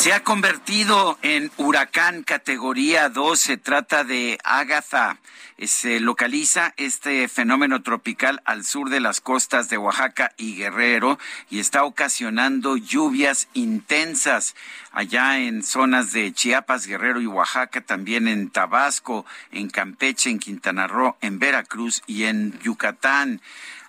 [0.00, 3.38] Se ha convertido en huracán categoría 2.
[3.38, 5.18] Se trata de Ágatha.
[5.58, 11.18] Se localiza este fenómeno tropical al sur de las costas de Oaxaca y Guerrero
[11.50, 14.54] y está ocasionando lluvias intensas
[14.90, 20.86] allá en zonas de Chiapas, Guerrero y Oaxaca, también en Tabasco, en Campeche, en Quintana
[20.86, 23.42] Roo, en Veracruz y en Yucatán.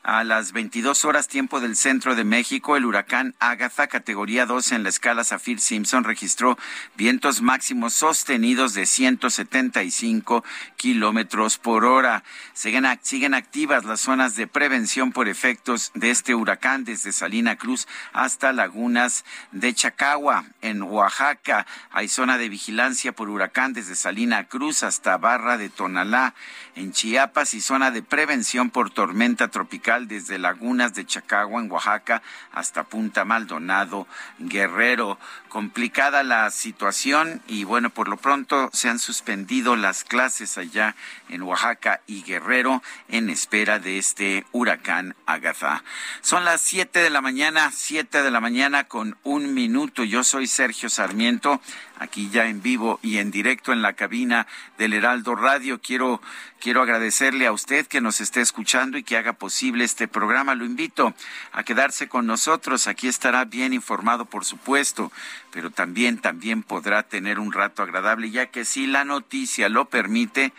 [0.03, 4.81] A las 22 horas tiempo del centro de México, el huracán Agatha, categoría 2 en
[4.81, 6.57] la escala Zafir Simpson, registró
[6.95, 10.43] vientos máximos sostenidos de 175
[10.75, 12.23] kilómetros por hora.
[12.53, 17.87] Siguen, siguen activas las zonas de prevención por efectos de este huracán desde Salina Cruz
[18.11, 20.45] hasta Lagunas de Chacagua.
[20.63, 26.33] En Oaxaca hay zona de vigilancia por huracán desde Salina Cruz hasta Barra de Tonalá.
[26.73, 32.21] En Chiapas y zona de prevención por tormenta tropical desde Lagunas de Chacagua en Oaxaca
[32.53, 34.07] hasta Punta Maldonado,
[34.39, 35.19] Guerrero.
[35.51, 40.95] Complicada la situación y bueno, por lo pronto se han suspendido las clases allá
[41.27, 45.83] en Oaxaca y Guerrero en espera de este huracán Agatha.
[46.21, 50.05] Son las siete de la mañana, siete de la mañana con un minuto.
[50.05, 51.59] Yo soy Sergio Sarmiento
[52.01, 54.47] aquí ya en vivo y en directo en la cabina
[54.79, 55.79] del Heraldo Radio.
[55.79, 56.19] Quiero,
[56.59, 60.55] quiero agradecerle a usted que nos esté escuchando y que haga posible este programa.
[60.55, 61.13] Lo invito
[61.51, 62.87] a quedarse con nosotros.
[62.87, 65.11] Aquí estará bien informado, por supuesto,
[65.51, 70.53] pero también, también podrá tener un rato agradable, ya que si la noticia lo permite,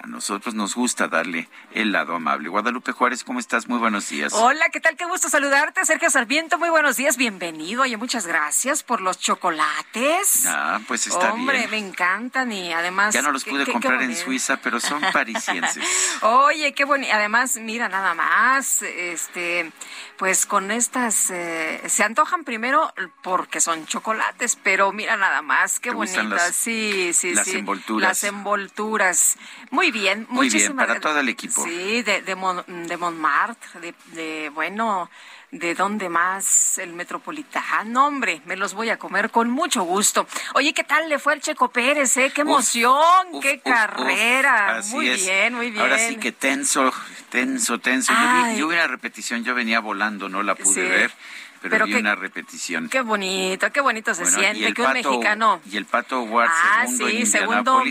[0.00, 2.48] a nosotros nos gusta darle el lado amable.
[2.48, 3.68] Guadalupe Juárez, ¿cómo estás?
[3.68, 4.32] Muy buenos días.
[4.32, 4.96] Hola, ¿qué tal?
[4.96, 6.58] Qué gusto saludarte, Sergio Sarmiento.
[6.58, 7.82] Muy buenos días, bienvenido.
[7.82, 10.46] Oye, muchas gracias por los chocolates.
[10.46, 11.40] Ah, pues está bien.
[11.40, 13.12] Hombre, me encantan y además...
[13.12, 15.84] Ya no los pude comprar en Suiza, pero son parisienses.
[16.22, 17.12] Oye, qué bonito.
[17.12, 19.72] Además, mira, nada más, este,
[20.16, 22.92] pues con estas, eh, se antojan primero
[23.22, 26.54] porque son chocolates, pero mira nada más, qué bonitas.
[26.54, 27.58] sí, sí, las sí.
[27.58, 28.08] envolturas.
[28.08, 29.36] Las envolturas.
[29.70, 31.64] Muy muy bien, muy bien, para todo el equipo.
[31.64, 32.36] Sí, de, de,
[32.86, 35.10] de Montmartre, de, de, bueno,
[35.50, 40.26] de dónde más, el Metropolitano, hombre, me los voy a comer con mucho gusto.
[40.54, 42.30] Oye, ¿qué tal le fue al Checo Pérez, eh?
[42.34, 43.40] ¡Qué emoción!
[43.40, 44.82] ¡Qué carrera!
[44.90, 45.82] muy bien, muy bien.
[45.82, 46.92] Ahora sí que tenso,
[47.30, 48.12] tenso, tenso.
[48.12, 51.12] Yo vi, yo vi, una repetición, yo venía volando, no la pude ver
[51.70, 52.88] pero, vi una repetición.
[52.88, 55.60] Qué bonito, qué bonito se siente que un mexicano.
[55.70, 57.82] Y el Pato Ward ah, segundo sí, en segundo,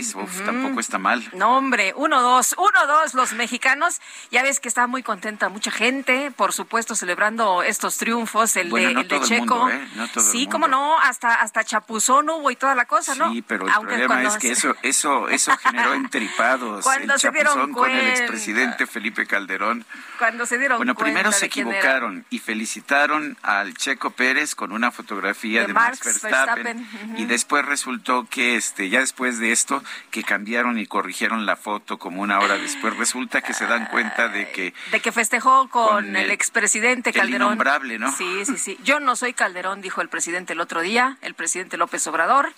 [0.44, 1.28] tampoco está mal.
[1.32, 4.00] No, hombre, uno, dos, uno, dos, los mexicanos.
[4.30, 8.84] Ya ves que está muy contenta mucha gente, por supuesto, celebrando estos triunfos, el de,
[8.92, 9.68] el de Checo.
[9.68, 9.88] ¿eh?
[10.16, 13.32] sí, cómo no, hasta, hasta chapuzón hubo y toda la cosa, ¿no?
[13.32, 16.84] Sí, pero el problema es que eso, eso, eso generó entripados.
[16.88, 19.84] Cuando el se dieron con el expresidente Felipe Calderón.
[20.18, 25.66] Cuando se dieron Bueno, primero se equivocaron y felicitaron al Checo Pérez con una fotografía
[25.66, 26.86] de, Max Verstappen,
[27.16, 31.98] y después resultó que este ya después de esto que cambiaron y corrigieron la foto
[31.98, 36.16] como una hora después resulta que se dan cuenta de que de que festejó con,
[36.16, 37.48] el, expresidente Calderón.
[37.48, 38.12] innombrable, ¿no?
[38.12, 38.78] Sí, sí, sí.
[38.84, 42.52] Yo no soy Calderón, dijo el presidente el otro día, el presidente López Obrador.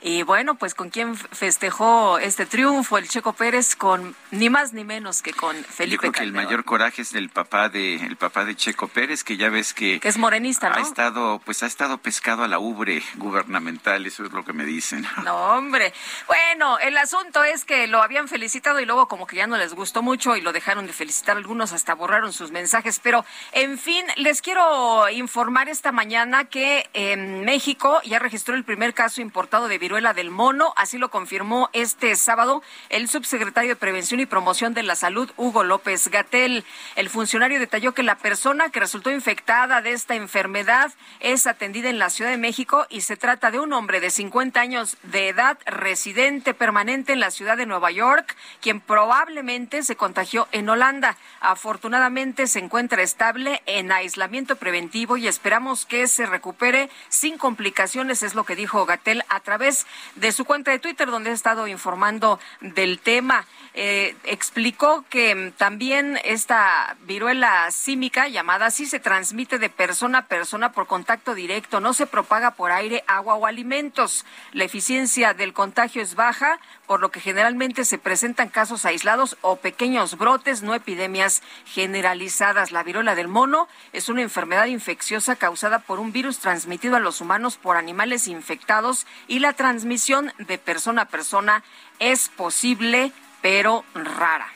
[0.00, 4.84] Y bueno, pues con quién festejó este triunfo el Checo Pérez con ni más ni
[4.84, 8.16] menos que con Felipe Yo creo que el mayor coraje es del papá de el
[8.16, 10.76] papá de Checo Pérez, que ya ves que, que es morenista, ¿no?
[10.76, 14.64] Ha estado pues ha estado pescado a la ubre gubernamental, eso es lo que me
[14.64, 15.06] dicen.
[15.24, 15.92] No, hombre.
[16.26, 19.74] Bueno, el asunto es que lo habían felicitado y luego como que ya no les
[19.74, 24.06] gustó mucho y lo dejaron de felicitar algunos hasta borraron sus mensajes, pero en fin,
[24.16, 29.78] les quiero informar esta mañana que en México ya registró el primer caso importado de
[29.88, 30.74] viruela del mono.
[30.76, 35.64] Así lo confirmó este sábado el subsecretario de Prevención y Promoción de la Salud, Hugo
[35.64, 36.62] López Gatel.
[36.94, 41.98] El funcionario detalló que la persona que resultó infectada de esta enfermedad es atendida en
[41.98, 45.56] la Ciudad de México y se trata de un hombre de 50 años de edad,
[45.64, 51.16] residente permanente en la ciudad de Nueva York, quien probablemente se contagió en Holanda.
[51.40, 58.34] Afortunadamente se encuentra estable en aislamiento preventivo y esperamos que se recupere sin complicaciones, es
[58.34, 59.77] lo que dijo Gatel a través
[60.16, 63.46] de su cuenta de Twitter, donde ha estado informando del tema.
[63.74, 70.26] Eh, explicó que mm, también esta viruela símica, llamada así, se transmite de persona a
[70.26, 74.24] persona por contacto directo, no se propaga por aire, agua o alimentos.
[74.52, 79.56] La eficiencia del contagio es baja, por lo que generalmente se presentan casos aislados o
[79.56, 82.72] pequeños brotes, no epidemias generalizadas.
[82.72, 87.20] La viruela del mono es una enfermedad infecciosa causada por un virus transmitido a los
[87.20, 91.62] humanos por animales infectados y la transmisión de persona a persona
[91.98, 93.12] es posible,
[93.42, 94.48] pero rara.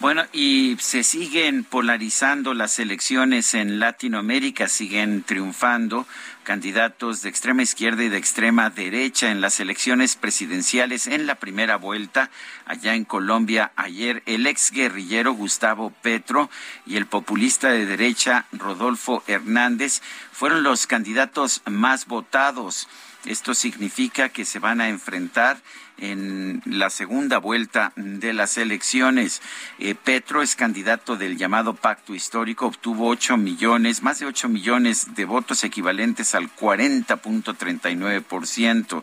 [0.00, 6.06] Bueno, y se siguen polarizando las elecciones en Latinoamérica, siguen triunfando
[6.48, 11.76] candidatos de extrema izquierda y de extrema derecha en las elecciones presidenciales en la primera
[11.76, 12.30] vuelta
[12.64, 16.48] allá en Colombia ayer el ex guerrillero Gustavo Petro
[16.86, 20.00] y el populista de derecha Rodolfo Hernández
[20.32, 22.88] fueron los candidatos más votados.
[23.26, 25.60] Esto significa que se van a enfrentar
[25.98, 29.40] en la segunda vuelta de las elecciones.
[29.78, 35.14] Eh, Petro es candidato del llamado pacto histórico, obtuvo 8 millones, más de 8 millones
[35.14, 39.02] de votos equivalentes al 40.39%.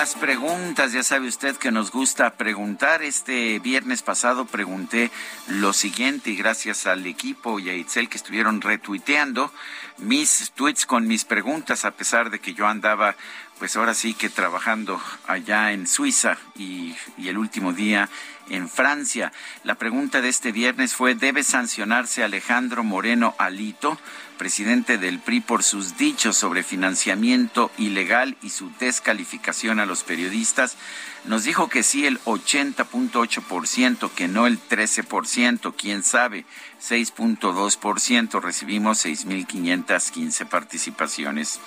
[0.00, 3.02] Las preguntas, ya sabe usted que nos gusta preguntar.
[3.02, 5.10] Este viernes pasado pregunté
[5.48, 9.52] lo siguiente y gracias al equipo y a Itzel que estuvieron retuiteando
[9.96, 13.16] mis tweets con mis preguntas, a pesar de que yo andaba,
[13.58, 18.08] pues ahora sí que trabajando allá en Suiza y, y el último día
[18.50, 19.32] en Francia.
[19.64, 23.98] La pregunta de este viernes fue, ¿debe sancionarse Alejandro Moreno Alito?
[24.38, 30.76] presidente del PRI, por sus dichos sobre financiamiento ilegal y su descalificación a los periodistas.
[31.24, 36.46] Nos dijo que sí el 80.8%, que no el 13%, quién sabe,
[36.80, 38.40] 6.2%.
[38.40, 41.60] Recibimos 6.515 participaciones.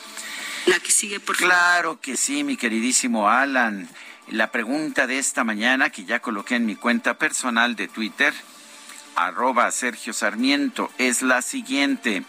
[0.66, 3.88] La que sigue, por Claro que sí, mi queridísimo Alan.
[4.30, 8.34] La pregunta de esta mañana, que ya coloqué en mi cuenta personal de Twitter,
[9.16, 12.24] arroba Sergio Sarmiento, es la siguiente.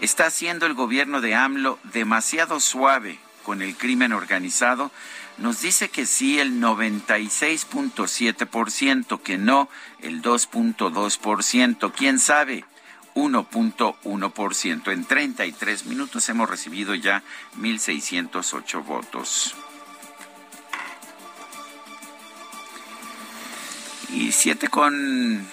[0.00, 4.90] ¿Está haciendo el gobierno de AMLO demasiado suave con el crimen organizado?
[5.38, 9.68] Nos dice que sí el 96.7%, que no
[10.00, 12.64] el 2.2%, quién sabe.
[13.14, 14.92] 1.1%.
[14.92, 17.22] En 33 minutos hemos recibido ya
[17.58, 19.54] 1.608 votos.
[24.10, 25.46] Y siete con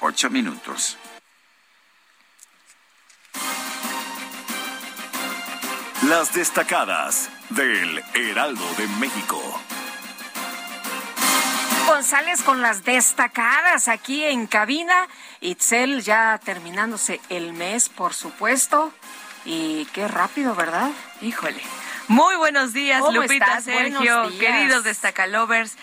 [0.00, 0.96] ocho minutos.
[6.08, 9.60] Las destacadas del Heraldo de México.
[11.86, 15.08] González con las destacadas aquí en cabina.
[15.40, 18.92] Itzel ya terminándose el mes, por supuesto.
[19.44, 20.90] Y qué rápido, ¿verdad?
[21.20, 21.60] Híjole.
[22.08, 25.76] Muy buenos días, Lupita, Sergio, queridos destacalovers.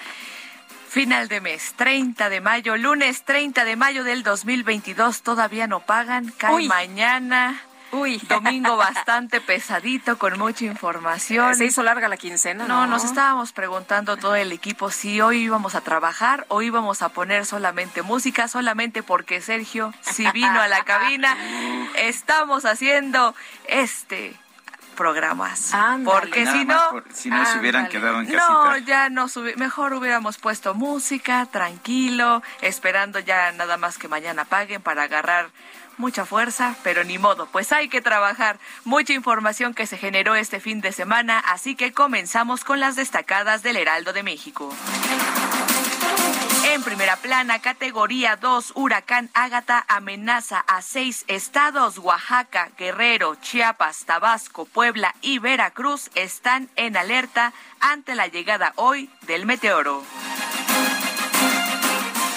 [0.96, 6.32] Final de mes, 30 de mayo, lunes 30 de mayo del 2022, todavía no pagan,
[6.38, 7.62] cae mañana
[7.92, 11.54] Uy, domingo bastante pesadito, con mucha información.
[11.56, 12.66] Se hizo larga la quincena.
[12.66, 17.10] No, nos estábamos preguntando todo el equipo si hoy íbamos a trabajar o íbamos a
[17.10, 21.38] poner solamente música, solamente porque Sergio si vino a la cabina.
[21.98, 23.36] Estamos haciendo
[23.68, 24.34] este
[24.96, 25.72] programas.
[26.04, 28.48] Porque si no, si no se hubieran quedado en casita.
[28.50, 34.82] No, ya no mejor hubiéramos puesto música, tranquilo, esperando ya nada más que mañana paguen
[34.82, 35.50] para agarrar
[35.98, 38.60] mucha fuerza, pero ni modo, pues hay que trabajar.
[38.84, 43.64] Mucha información que se generó este fin de semana, así que comenzamos con las destacadas
[43.64, 44.74] del Heraldo de México.
[46.74, 51.98] En primera plana, categoría 2, huracán Ágata amenaza a seis estados.
[52.00, 59.46] Oaxaca, Guerrero, Chiapas, Tabasco, Puebla y Veracruz están en alerta ante la llegada hoy del
[59.46, 60.04] meteoro.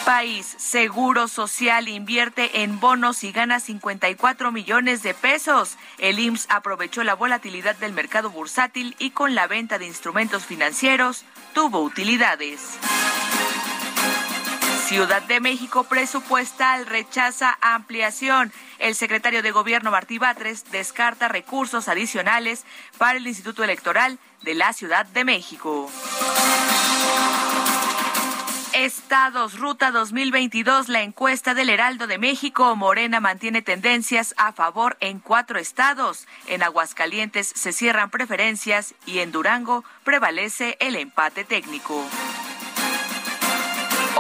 [0.09, 5.77] País Seguro Social invierte en bonos y gana 54 millones de pesos.
[5.99, 11.25] El IMSS aprovechó la volatilidad del mercado bursátil y con la venta de instrumentos financieros
[11.53, 12.79] tuvo utilidades.
[14.89, 18.51] Ciudad de México presupuestal rechaza ampliación.
[18.79, 22.65] El secretario de Gobierno Martí Batres descarta recursos adicionales
[22.97, 25.91] para el Instituto Electoral de la Ciudad de México.
[28.73, 35.19] Estados Ruta 2022, la encuesta del Heraldo de México, Morena mantiene tendencias a favor en
[35.19, 36.27] cuatro estados.
[36.47, 42.03] En Aguascalientes se cierran preferencias y en Durango prevalece el empate técnico.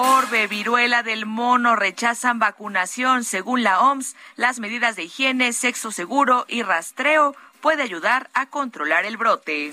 [0.00, 3.24] Orbe, viruela del mono rechazan vacunación.
[3.24, 9.06] Según la OMS, las medidas de higiene, sexo seguro y rastreo puede ayudar a controlar
[9.06, 9.72] el brote.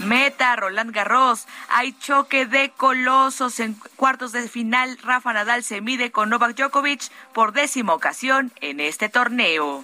[0.00, 1.46] Meta, Roland Garros.
[1.70, 4.98] Hay choque de colosos en cuartos de final.
[5.02, 9.82] Rafa Nadal se mide con Novak Djokovic por décima ocasión en este torneo.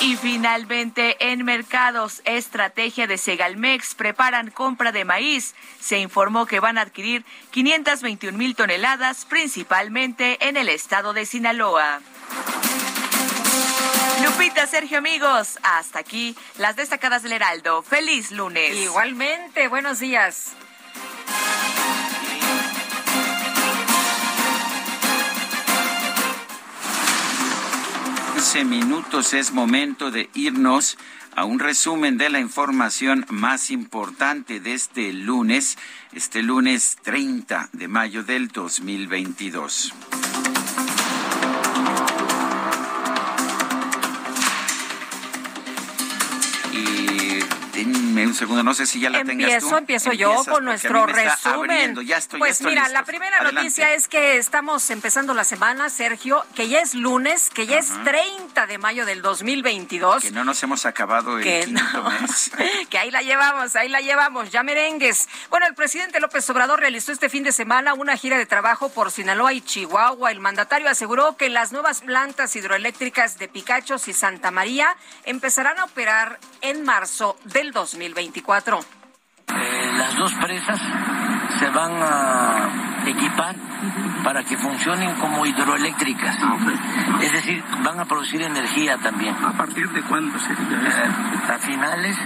[0.00, 5.54] Y finalmente, en mercados, estrategia de Segalmex, preparan compra de maíz.
[5.80, 12.00] Se informó que van a adquirir 521 mil toneladas, principalmente en el estado de Sinaloa.
[14.24, 17.82] Lupita, Sergio, amigos, hasta aquí las destacadas del Heraldo.
[17.82, 18.76] Feliz lunes.
[18.76, 20.52] Igualmente, buenos días.
[28.56, 30.96] Minutos es momento de irnos
[31.36, 35.76] a un resumen de la información más importante de este lunes,
[36.14, 39.92] este lunes 30 de mayo del 2022.
[48.28, 49.76] Un segundo, no sé si ya la Empiezo, tengas tú.
[49.76, 51.98] Empiezo yo con nuestro resumen.
[52.38, 56.94] pues mira, la primera noticia es que estamos empezando la semana, Sergio, que ya es
[56.94, 60.22] lunes, que ya es 30 de mayo del 2022.
[60.22, 61.82] Que no nos hemos acabado el quinto
[62.20, 62.50] mes.
[62.90, 65.28] que ahí la llevamos, ahí la llevamos, ya merengues.
[65.50, 69.10] Bueno, el presidente López Obrador realizó este fin de semana una gira de trabajo por
[69.10, 70.30] Sinaloa y Chihuahua.
[70.30, 75.84] El mandatario aseguró que las nuevas plantas hidroeléctricas de Picachos y Santa María empezarán a
[75.84, 78.17] operar en marzo del 2022.
[78.18, 78.78] 2024.
[78.78, 80.80] Eh, las dos presas
[81.58, 83.54] se van a equipar
[84.24, 86.36] para que funcionen como hidroeléctricas.
[86.42, 86.56] Ah,
[87.22, 89.34] es decir, van a producir energía también.
[89.44, 92.16] ¿A partir de cuándo sería eh, a finales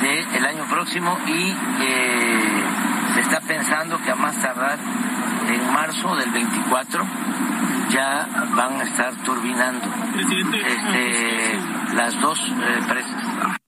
[0.00, 2.64] del año próximo y eh,
[3.14, 4.78] se está pensando que a más tardar
[5.48, 7.04] en marzo del 24
[7.90, 9.86] ya van a estar turbinando
[10.16, 11.58] este,
[11.94, 12.38] las dos
[12.88, 13.60] presas.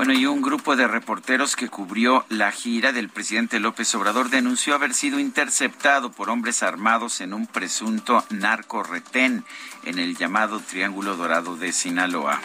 [0.00, 4.74] Bueno, y un grupo de reporteros que cubrió la gira del presidente López Obrador denunció
[4.74, 9.44] haber sido interceptado por hombres armados en un presunto narco-retén
[9.84, 12.40] en el llamado Triángulo Dorado de Sinaloa.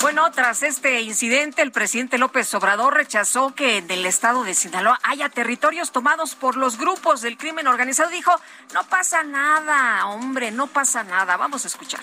[0.00, 4.98] Bueno, tras este incidente, el presidente López Obrador rechazó que en el estado de Sinaloa
[5.04, 8.10] haya territorios tomados por los grupos del crimen organizado.
[8.10, 8.32] Dijo,
[8.74, 11.36] no pasa nada, hombre, no pasa nada.
[11.36, 12.02] Vamos a escuchar.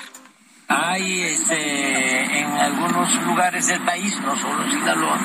[0.73, 5.19] Hay este, en algunos lugares del país, no solo en Sinaloa,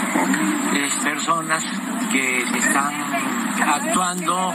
[1.07, 1.65] personas
[2.11, 2.95] que están
[3.65, 4.55] actuando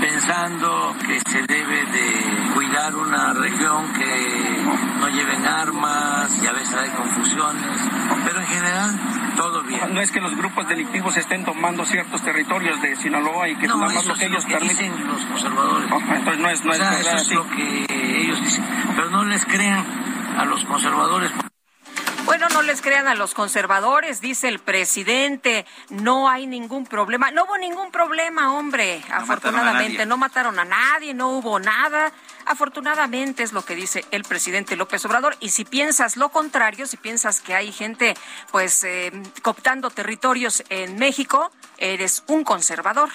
[0.00, 4.64] pensando que se debe de cuidar una región que
[5.00, 7.76] no lleven armas y a veces hay confusiones,
[8.24, 9.00] pero en general
[9.36, 9.94] todo bien.
[9.94, 13.78] No es que los grupos delictivos estén tomando ciertos territorios de Sinaloa y que no,
[13.78, 15.90] más lo que ellos dicen los conservadores.
[15.90, 17.86] entonces no es, no es eso es lo que
[18.22, 18.64] ellos dicen,
[18.96, 20.05] pero no les crean
[20.36, 21.32] a los conservadores.
[22.26, 25.64] Bueno, no les crean a los conservadores, dice el presidente.
[25.90, 27.30] No hay ningún problema.
[27.30, 29.00] No hubo ningún problema, hombre.
[29.12, 32.12] Afortunadamente, no mataron a nadie, no hubo nada.
[32.44, 35.36] Afortunadamente es lo que dice el presidente López Obrador.
[35.38, 38.14] Y si piensas lo contrario, si piensas que hay gente,
[38.50, 39.12] pues, eh,
[39.42, 43.10] cooptando territorios en México, eres un conservador.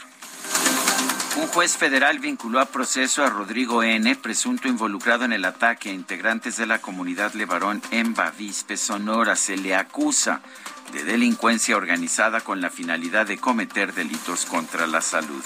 [1.38, 5.94] Un juez federal vinculó a proceso a Rodrigo N., presunto involucrado en el ataque a
[5.94, 9.38] integrantes de la comunidad Levarón en Bavispe, Sonora.
[9.38, 10.42] Se le acusa
[10.92, 15.42] de delincuencia organizada con la finalidad de cometer delitos contra la salud.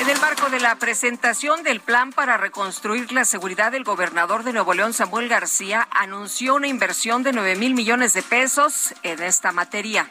[0.00, 4.52] En el marco de la presentación del plan para reconstruir la seguridad, el gobernador de
[4.52, 9.50] Nuevo León, Samuel García, anunció una inversión de 9 mil millones de pesos en esta
[9.50, 10.08] materia.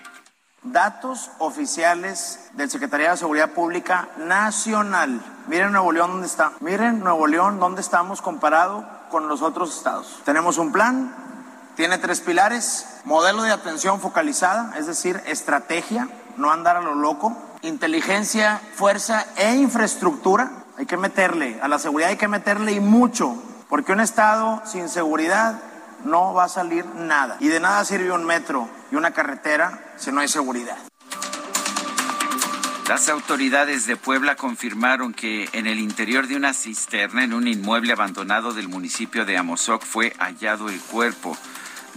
[0.63, 5.21] Datos oficiales del Secretaría de Seguridad Pública Nacional.
[5.47, 6.53] Miren Nuevo León dónde está.
[6.61, 10.21] Miren Nuevo León dónde estamos comparado con los otros estados.
[10.23, 11.13] Tenemos un plan,
[11.75, 17.35] tiene tres pilares, modelo de atención focalizada, es decir, estrategia, no andar a lo loco,
[17.61, 20.49] inteligencia, fuerza e infraestructura.
[20.77, 23.35] Hay que meterle, a la seguridad hay que meterle y mucho,
[23.67, 25.59] porque un estado sin seguridad
[26.05, 27.37] no va a salir nada.
[27.39, 30.77] Y de nada sirve un metro y una carretera si no hay seguridad.
[32.87, 37.93] Las autoridades de Puebla confirmaron que en el interior de una cisterna en un inmueble
[37.93, 41.37] abandonado del municipio de Amozoc fue hallado el cuerpo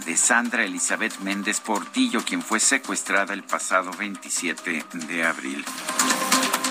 [0.04, 5.64] de Sandra Elizabeth Méndez Portillo, quien fue secuestrada el pasado 27 de abril.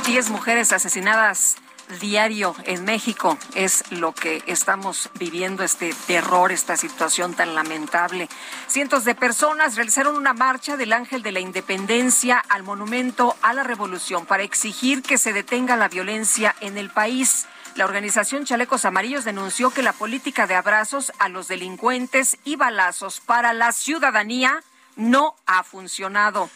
[0.05, 1.57] Diez mujeres asesinadas
[1.99, 8.29] diario en México es lo que estamos viviendo, este terror, esta situación tan lamentable.
[8.67, 13.63] Cientos de personas realizaron una marcha del Ángel de la Independencia al Monumento a la
[13.63, 17.47] Revolución para exigir que se detenga la violencia en el país.
[17.75, 23.19] La organización Chalecos Amarillos denunció que la política de abrazos a los delincuentes y balazos
[23.19, 24.63] para la ciudadanía
[24.95, 26.49] no ha funcionado.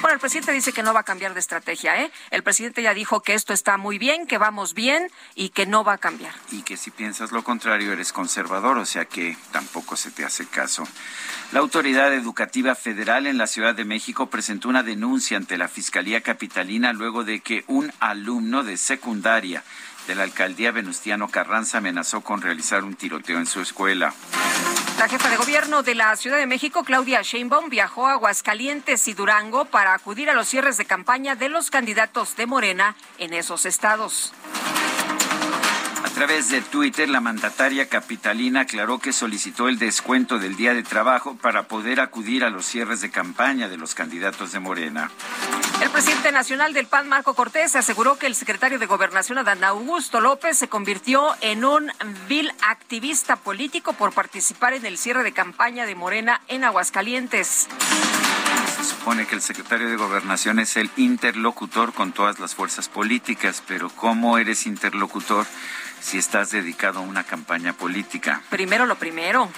[0.00, 2.12] Bueno, el presidente dice que no va a cambiar de estrategia, ¿eh?
[2.30, 5.82] El presidente ya dijo que esto está muy bien, que vamos bien y que no
[5.82, 6.32] va a cambiar.
[6.52, 10.46] Y que si piensas lo contrario eres conservador, o sea que tampoco se te hace
[10.46, 10.84] caso.
[11.50, 16.20] La Autoridad Educativa Federal en la Ciudad de México presentó una denuncia ante la Fiscalía
[16.20, 19.64] Capitalina luego de que un alumno de secundaria
[20.08, 24.14] de la alcaldía Venustiano Carranza amenazó con realizar un tiroteo en su escuela.
[24.98, 29.12] La jefa de gobierno de la Ciudad de México, Claudia Sheinbaum, viajó a Aguascalientes y
[29.12, 33.66] Durango para acudir a los cierres de campaña de los candidatos de Morena en esos
[33.66, 34.32] estados.
[36.08, 40.82] A través de Twitter, la mandataria capitalina aclaró que solicitó el descuento del día de
[40.82, 45.10] trabajo para poder acudir a los cierres de campaña de los candidatos de Morena.
[45.82, 50.20] El presidente nacional del PAN, Marco Cortés, aseguró que el secretario de Gobernación, Adán Augusto
[50.20, 51.92] López, se convirtió en un
[52.26, 57.68] vil activista político por participar en el cierre de campaña de Morena en Aguascalientes.
[58.76, 63.62] Se supone que el secretario de Gobernación es el interlocutor con todas las fuerzas políticas,
[63.66, 65.46] pero ¿cómo eres interlocutor
[66.00, 68.42] si estás dedicado a una campaña política?
[68.50, 69.48] Primero lo primero.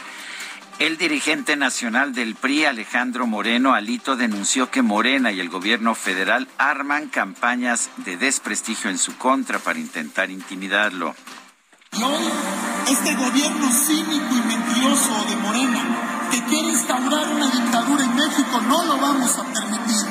[0.81, 6.49] El dirigente nacional del PRI, Alejandro Moreno Alito, denunció que Morena y el gobierno federal
[6.57, 11.15] arman campañas de desprestigio en su contra para intentar intimidarlo.
[11.93, 12.25] Y hoy,
[12.89, 18.85] este gobierno cínico y mentiroso de Morena, que quiere instaurar una dictadura en México, no
[18.85, 20.07] lo vamos a permitir,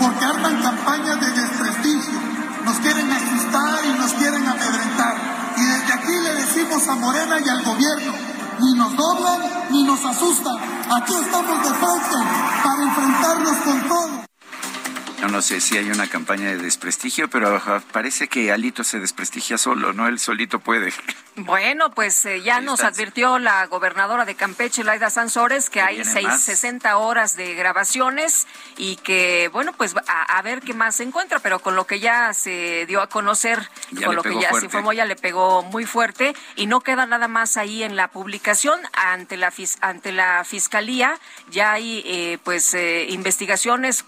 [0.00, 2.20] porque arman campañas de desprestigio,
[2.64, 5.14] nos quieren asustar y nos quieren amedrentar.
[5.56, 8.12] Y desde aquí le decimos a Morena y al gobierno,
[8.60, 10.56] ni nos doblan ni nos asustan.
[10.90, 12.16] Aquí estamos de frente
[12.62, 14.29] para enfrentarnos con todo.
[15.20, 17.60] Yo no sé si hay una campaña de desprestigio, pero
[17.92, 20.08] parece que Alito se desprestigia solo, ¿no?
[20.08, 20.94] Él solito puede.
[21.36, 26.40] Bueno, pues eh, ya nos advirtió la gobernadora de Campeche, Laida Sansores, que hay seis,
[26.40, 28.46] 60 horas de grabaciones
[28.78, 32.32] y que, bueno, pues a, ver qué más se encuentra, pero con lo que ya
[32.32, 33.68] se dio a conocer,
[34.04, 37.28] con lo que ya se informó, ya le pegó muy fuerte y no queda nada
[37.28, 41.18] más ahí en la publicación ante la, ante la fiscalía.
[41.50, 44.04] Ya hay, eh, pues, eh, investigaciones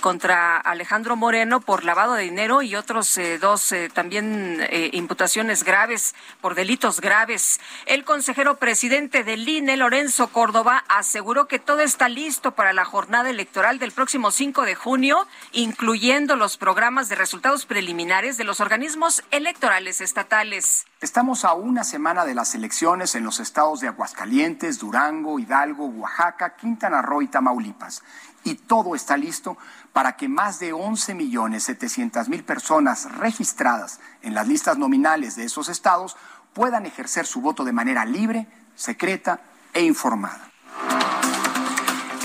[0.00, 5.64] contra Alejandro Moreno por lavado de dinero y otros eh, dos eh, también eh, imputaciones
[5.64, 7.60] graves por delitos graves.
[7.86, 13.30] El consejero presidente del INE, Lorenzo Córdoba, aseguró que todo está listo para la jornada
[13.30, 19.24] electoral del próximo 5 de junio, incluyendo los programas de resultados preliminares de los organismos
[19.30, 20.86] electorales estatales.
[21.00, 26.56] Estamos a una semana de las elecciones en los estados de Aguascalientes, Durango, Hidalgo, Oaxaca,
[26.56, 28.02] Quintana Roo y Tamaulipas.
[28.44, 29.58] Y todo está listo
[29.96, 35.44] para que más de 11 millones 700 mil personas registradas en las listas nominales de
[35.44, 36.18] esos estados
[36.52, 39.40] puedan ejercer su voto de manera libre, secreta
[39.72, 40.50] e informada.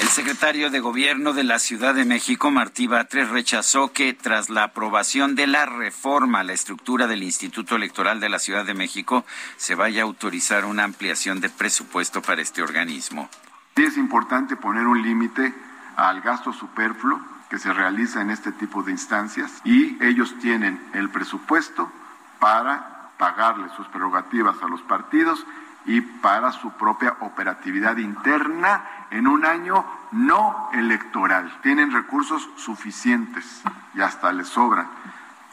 [0.09, 5.35] secretario de Gobierno de la Ciudad de México, Martí Batres, rechazó que tras la aprobación
[5.35, 9.23] de la reforma a la estructura del Instituto Electoral de la Ciudad de México,
[9.55, 13.29] se vaya a autorizar una ampliación de presupuesto para este organismo.
[13.77, 15.53] Sí es importante poner un límite
[15.95, 21.09] al gasto superfluo que se realiza en este tipo de instancias y ellos tienen el
[21.09, 21.91] presupuesto
[22.39, 25.45] para pagarle sus prerrogativas a los partidos
[25.85, 29.83] y para su propia operatividad interna en un año
[30.13, 31.53] no electoral.
[31.61, 33.61] Tienen recursos suficientes
[33.95, 34.87] y hasta les sobran.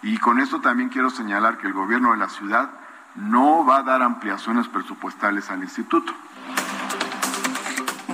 [0.01, 2.71] Y con esto también quiero señalar que el gobierno de la ciudad
[3.17, 6.15] no va a dar ampliaciones presupuestales al instituto.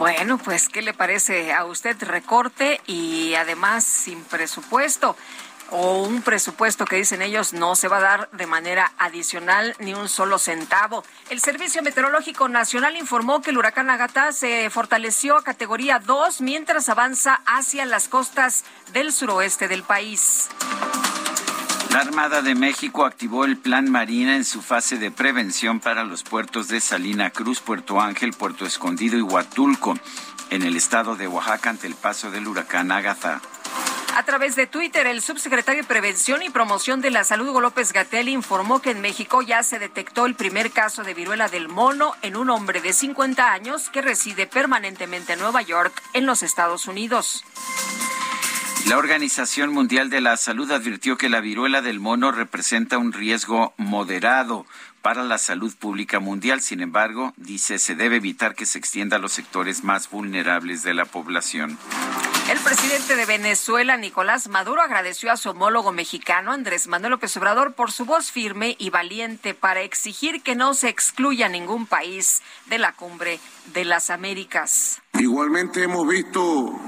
[0.04, 5.16] Bueno, pues, ¿qué le parece a usted recorte y además sin presupuesto?
[5.70, 9.94] o un presupuesto que dicen ellos no se va a dar de manera adicional ni
[9.94, 11.02] un solo centavo.
[11.30, 16.90] El Servicio Meteorológico Nacional informó que el huracán Agatha se fortaleció a categoría 2 mientras
[16.90, 20.50] avanza hacia las costas del suroeste del país.
[21.94, 26.24] La Armada de México activó el Plan Marina en su fase de prevención para los
[26.24, 29.94] puertos de Salina Cruz, Puerto Ángel, Puerto Escondido y Huatulco,
[30.50, 33.40] en el estado de Oaxaca ante el paso del huracán Agatha.
[34.16, 37.92] A través de Twitter, el subsecretario de Prevención y Promoción de la Salud, Hugo López
[37.92, 42.14] Gatel, informó que en México ya se detectó el primer caso de viruela del mono
[42.22, 46.88] en un hombre de 50 años que reside permanentemente en Nueva York, en los Estados
[46.88, 47.44] Unidos.
[48.88, 53.72] La Organización Mundial de la Salud advirtió que la viruela del mono representa un riesgo
[53.78, 54.66] moderado
[55.00, 56.60] para la salud pública mundial.
[56.60, 60.94] Sin embargo, dice, se debe evitar que se extienda a los sectores más vulnerables de
[60.94, 61.78] la población.
[62.50, 67.72] El presidente de Venezuela, Nicolás Maduro, agradeció a su homólogo mexicano, Andrés Manuel López Obrador,
[67.72, 72.78] por su voz firme y valiente para exigir que no se excluya ningún país de
[72.78, 73.40] la cumbre
[73.72, 75.00] de las Américas.
[75.14, 76.78] Igualmente hemos visto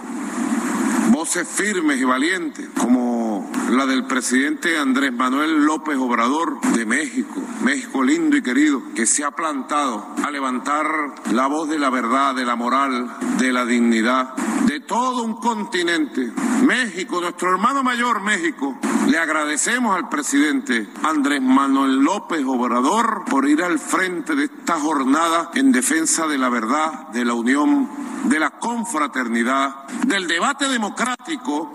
[1.27, 8.05] voces firmes y valientes, como la del presidente Andrés Manuel López Obrador de México, México
[8.05, 10.87] lindo y querido, que se ha plantado a levantar
[11.33, 14.37] la voz de la verdad, de la moral, de la dignidad,
[14.67, 16.31] de todo un continente.
[16.65, 23.65] México, nuestro hermano mayor México, le agradecemos al presidente Andrés Manuel López Obrador por ir
[23.65, 27.89] al frente de esta jornada en defensa de la verdad, de la unión,
[28.25, 31.16] de la confraternidad, del debate democrático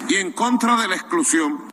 [0.07, 1.71] y en contra de la exclusión.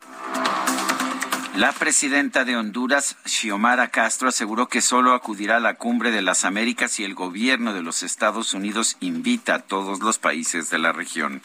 [1.55, 6.45] La presidenta de Honduras, Xiomara Castro, aseguró que solo acudirá a la cumbre de las
[6.45, 10.91] Américas si el gobierno de los Estados Unidos invita a todos los países de la
[10.91, 11.41] región.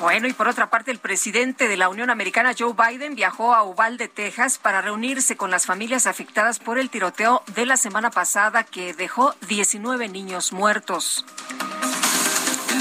[0.00, 3.62] Bueno, y por otra parte, el presidente de la Unión Americana, Joe Biden, viajó a
[3.62, 8.64] Uvalde, Texas, para reunirse con las familias afectadas por el tiroteo de la semana pasada
[8.64, 11.24] que dejó 19 niños muertos.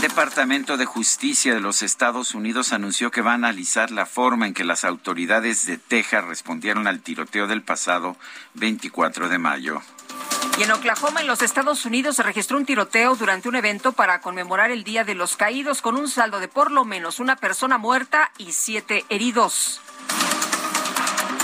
[0.01, 4.47] El Departamento de Justicia de los Estados Unidos anunció que va a analizar la forma
[4.47, 8.17] en que las autoridades de Texas respondieron al tiroteo del pasado
[8.55, 9.79] 24 de mayo.
[10.57, 14.21] Y en Oklahoma, en los Estados Unidos, se registró un tiroteo durante un evento para
[14.21, 17.77] conmemorar el Día de los Caídos con un saldo de por lo menos una persona
[17.77, 19.81] muerta y siete heridos.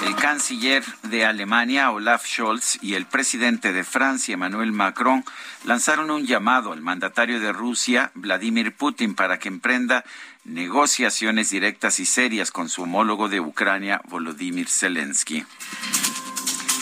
[0.03, 5.25] El canciller de Alemania, Olaf Scholz, y el presidente de Francia, Emmanuel Macron,
[5.65, 10.05] lanzaron un llamado al mandatario de Rusia, Vladimir Putin, para que emprenda
[10.45, 15.45] negociaciones directas y serias con su homólogo de Ucrania, Volodymyr Zelensky.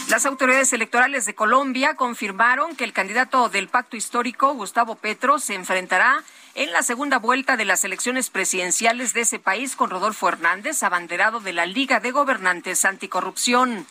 [0.10, 5.56] Las autoridades electorales de Colombia confirmaron que el candidato del pacto histórico, Gustavo Petro, se
[5.56, 6.24] enfrentará
[6.56, 11.42] en la segunda vuelta de las elecciones presidenciales de ese país con Rodolfo Hernández, abanderado
[11.42, 13.86] de la Liga de Gobernantes Anticorrupción.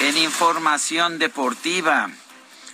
[0.00, 2.10] En información deportiva,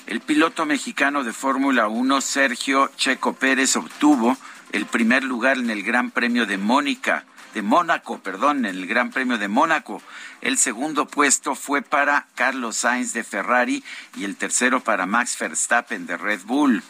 [0.07, 4.37] el piloto mexicano de Fórmula 1, Sergio Checo Pérez, obtuvo
[4.70, 9.11] el primer lugar en el Gran Premio de Mónica de Mónaco, perdón, en el Gran
[9.11, 10.01] Premio de Mónaco.
[10.40, 13.85] El segundo puesto fue para Carlos Sainz de Ferrari
[14.16, 16.83] y el tercero para Max Verstappen de Red Bull.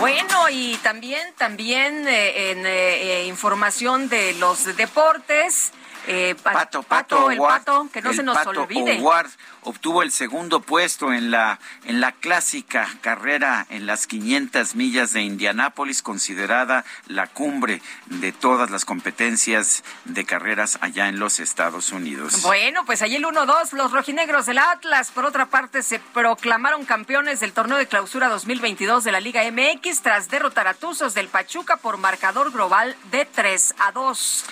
[0.00, 2.70] Bueno, y también, también eh, en eh,
[3.20, 5.72] eh, información de los deportes,
[6.06, 9.02] eh, pato, pato, el pato, que no se nos pato olvide.
[9.62, 15.22] obtuvo el segundo puesto en la en la clásica carrera en las 500 millas de
[15.22, 22.42] Indianápolis, considerada la cumbre de todas las competencias de carreras allá en los Estados Unidos.
[22.42, 27.40] Bueno, pues ahí el 1-2, los rojinegros del Atlas, por otra parte, se proclamaron campeones
[27.40, 31.76] del torneo de clausura 2022 de la Liga MX tras derrotar a Tuzos del Pachuca
[31.76, 34.44] por marcador global de 3 a 2.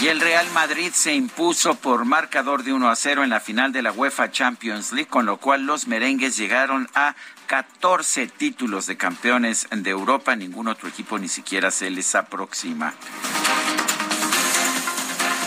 [0.00, 3.72] Y el Real Madrid se impuso por marcador de 1 a 0 en la final
[3.72, 7.14] de la UEFA Champions League, con lo cual los merengues llegaron a
[7.46, 10.34] 14 títulos de campeones de Europa.
[10.34, 12.94] Ningún otro equipo ni siquiera se les aproxima.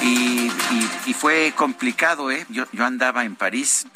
[0.04, 0.52] Y,
[1.14, 2.46] fue complicado, ¿eh?
[2.50, 3.88] Yo, yo andaba en París,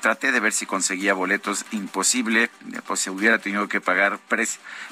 [0.00, 2.50] traté de ver si conseguía boletos, imposible,
[2.86, 4.18] pues se hubiera tenido que pagar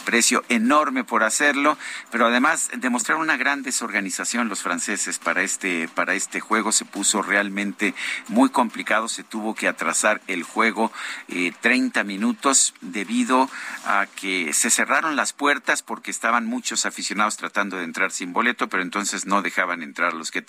[0.04, 1.78] precio enorme por hacerlo,
[2.10, 7.22] pero además demostraron una gran desorganización los franceses para este, para este juego, se puso
[7.22, 7.94] realmente
[8.28, 10.92] muy complicado, se tuvo que atrasar el juego
[11.28, 13.48] eh, 30 minutos debido
[13.86, 18.68] a que se cerraron las puertas porque estaban muchos aficionados tratando de entrar sin boleto,
[18.68, 20.42] pero entonces no dejaban entrar los que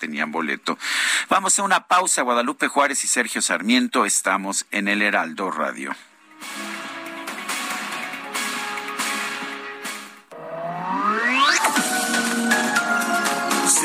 [1.28, 2.22] Vamos a una pausa.
[2.22, 5.94] Guadalupe Juárez y Sergio Sarmiento estamos en el Heraldo Radio.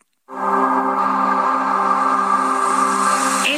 [0.33, 0.37] El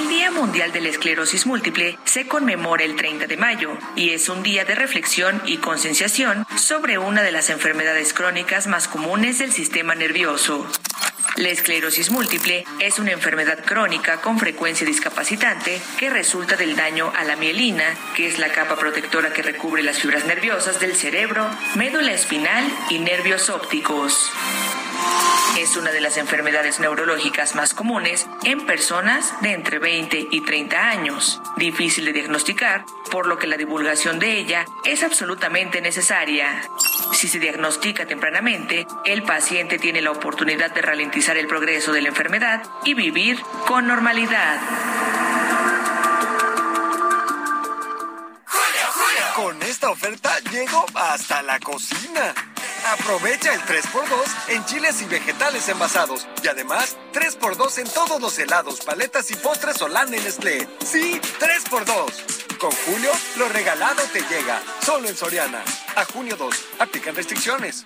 [0.08, 4.42] Día Mundial de la Esclerosis Múltiple se conmemora el 30 de mayo y es un
[4.42, 9.94] día de reflexión y concienciación sobre una de las enfermedades crónicas más comunes del sistema
[9.94, 10.68] nervioso.
[11.36, 17.24] La esclerosis múltiple es una enfermedad crónica con frecuencia discapacitante que resulta del daño a
[17.24, 22.14] la mielina, que es la capa protectora que recubre las fibras nerviosas del cerebro, médula
[22.14, 24.32] espinal y nervios ópticos.
[25.58, 30.90] Es una de las enfermedades neurológicas más comunes en personas de entre 20 y 30
[30.90, 36.68] años, difícil de diagnosticar, por lo que la divulgación de ella es absolutamente necesaria.
[37.14, 42.10] Si se diagnostica tempranamente, el paciente tiene la oportunidad de ralentizar el progreso de la
[42.10, 44.60] enfermedad y vivir con normalidad.
[49.36, 52.53] Con esta oferta llego hasta la cocina.
[52.86, 56.28] Aprovecha el 3x2 en chiles y vegetales envasados.
[56.44, 60.68] Y además, 3x2 en todos los helados, paletas y postres Holanda en Nestlé.
[60.86, 62.58] Sí, 3x2.
[62.58, 64.62] Con Julio, lo regalado te llega.
[64.86, 65.64] Solo en Soriana.
[65.96, 66.56] A junio 2.
[66.80, 67.86] Aplican restricciones.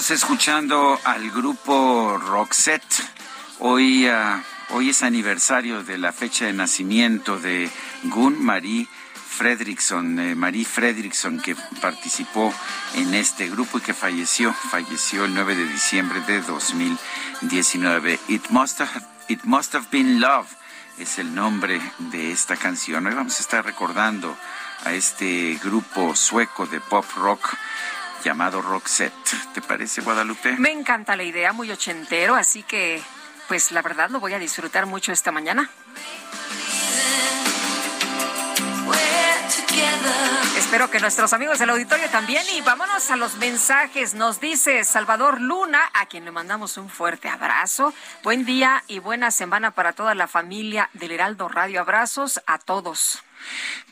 [0.00, 3.04] Estamos escuchando al grupo Roxette.
[3.58, 7.68] Hoy, ah, hoy es aniversario de la fecha de nacimiento de
[8.04, 12.50] Gun Marie Fredrickson, eh, Marie Fredrickson, que participó
[12.94, 18.18] en este grupo y que falleció, falleció el 9 de diciembre de 2019.
[18.28, 20.48] It Must Have, It Must Have Been Love
[20.96, 23.06] es el nombre de esta canción.
[23.06, 24.34] Hoy vamos a estar recordando
[24.82, 27.54] a este grupo sueco de pop rock
[28.22, 29.12] llamado Roxette.
[29.54, 30.56] ¿Te parece, Guadalupe?
[30.58, 33.02] Me encanta la idea, muy ochentero, así que,
[33.48, 35.70] pues la verdad lo voy a disfrutar mucho esta mañana.
[40.56, 42.44] Espero que nuestros amigos del auditorio también.
[42.54, 44.14] Y vámonos a los mensajes.
[44.14, 47.92] Nos dice Salvador Luna, a quien le mandamos un fuerte abrazo.
[48.22, 51.80] Buen día y buena semana para toda la familia del Heraldo Radio.
[51.80, 53.24] Abrazos a todos.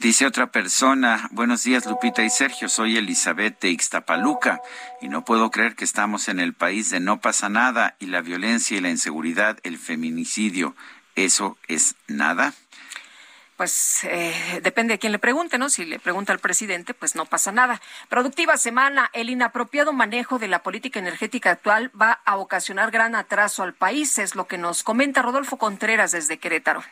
[0.01, 4.61] Dice otra persona, buenos días Lupita y Sergio, soy Elizabeth de Ixtapaluca
[5.01, 8.21] y no puedo creer que estamos en el país de no pasa nada y la
[8.21, 10.77] violencia y la inseguridad, el feminicidio,
[11.17, 12.55] ¿eso es nada?
[13.59, 15.69] pues eh, depende de quién le pregunte, ¿no?
[15.69, 17.83] Si le pregunta al presidente, pues no pasa nada.
[18.09, 23.65] Productiva semana, el inapropiado manejo de la política energética actual va a ocasionar gran atraso
[23.65, 26.85] al país, es lo que nos comenta Rodolfo Contreras desde Querétaro.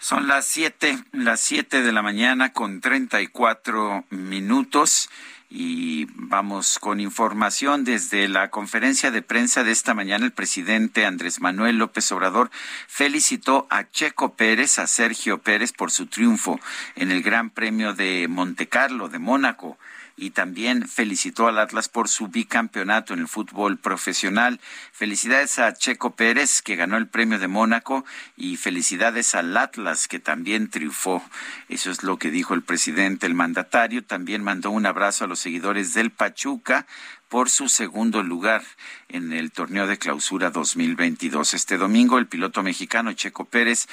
[0.00, 5.10] Son las siete, las siete de la mañana con treinta y cuatro minutos
[5.50, 10.24] y vamos con información desde la conferencia de prensa de esta mañana.
[10.24, 12.50] El presidente Andrés Manuel López Obrador
[12.88, 16.58] felicitó a Checo Pérez, a Sergio Pérez por su triunfo
[16.96, 19.76] en el Gran Premio de Montecarlo, de Mónaco
[20.20, 24.60] y también felicitó al Atlas por su bicampeonato en el fútbol profesional.
[24.92, 28.04] Felicidades a Checo Pérez, que ganó el premio de Mónaco,
[28.36, 31.24] y felicidades al Atlas, que también triunfó.
[31.70, 33.26] Eso es lo que dijo el presidente.
[33.26, 36.86] El mandatario también mandó un abrazo a los seguidores del Pachuca
[37.30, 38.62] por su segundo lugar
[39.08, 41.54] en el torneo de clausura 2022.
[41.54, 43.86] Este domingo el piloto mexicano Checo Pérez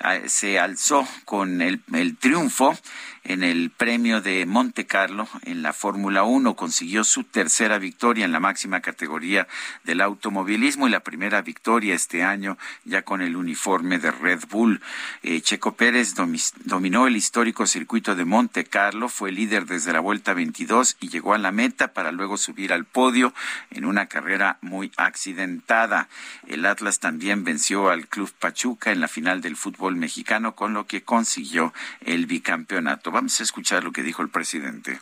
[0.00, 2.78] ah, se alzó con el, el triunfo
[3.24, 6.56] en el premio de Monte Carlo en la Fórmula 1.
[6.56, 9.46] Consiguió su tercera victoria en la máxima categoría
[9.84, 14.80] del automovilismo y la primera victoria este año ya con el uniforme de Red Bull.
[15.22, 16.14] Eh, Checo Pérez
[16.64, 21.34] dominó el histórico circuito de Monte Carlo, fue líder desde la vuelta 22 y llegó
[21.34, 23.32] a la meta para luego subir al podio
[23.70, 26.08] en una carrera muy accidentada.
[26.46, 30.86] El Atlas también venció al Club Pachuca en la final del fútbol mexicano con lo
[30.86, 33.11] que consiguió el bicampeonato.
[33.12, 34.98] Vamos a escuchar lo que dijo el presidente.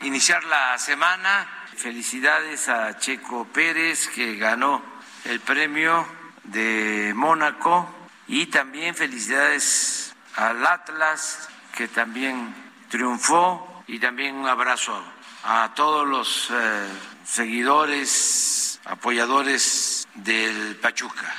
[0.00, 4.84] Iniciar la semana, felicidades a Checo Pérez que ganó
[5.24, 6.06] el premio
[6.42, 7.88] de Mónaco
[8.28, 12.54] y también felicidades al Atlas que también
[12.90, 15.02] triunfó y también un abrazo
[15.44, 16.86] a todos los eh,
[17.24, 21.34] seguidores, apoyadores del Pachuca.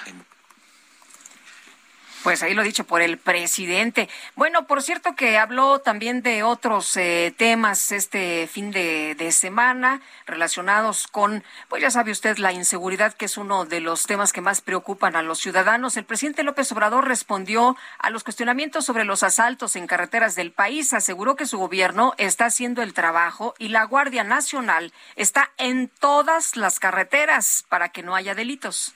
[2.26, 4.10] Pues ahí lo dicho por el presidente.
[4.36, 10.02] Bueno, por cierto que habló también de otros eh, temas este fin de, de, semana
[10.26, 14.42] relacionados con, pues ya sabe usted, la inseguridad, que es uno de los temas que
[14.42, 15.98] más preocupan a los ciudadanos.
[15.98, 20.94] El presidente López Obrador respondió a los cuestionamientos sobre los asaltos en carreteras del país.
[20.94, 26.56] Aseguró que su gobierno está haciendo el trabajo y la Guardia Nacional está en todas
[26.56, 28.96] las carreteras para que no haya delitos.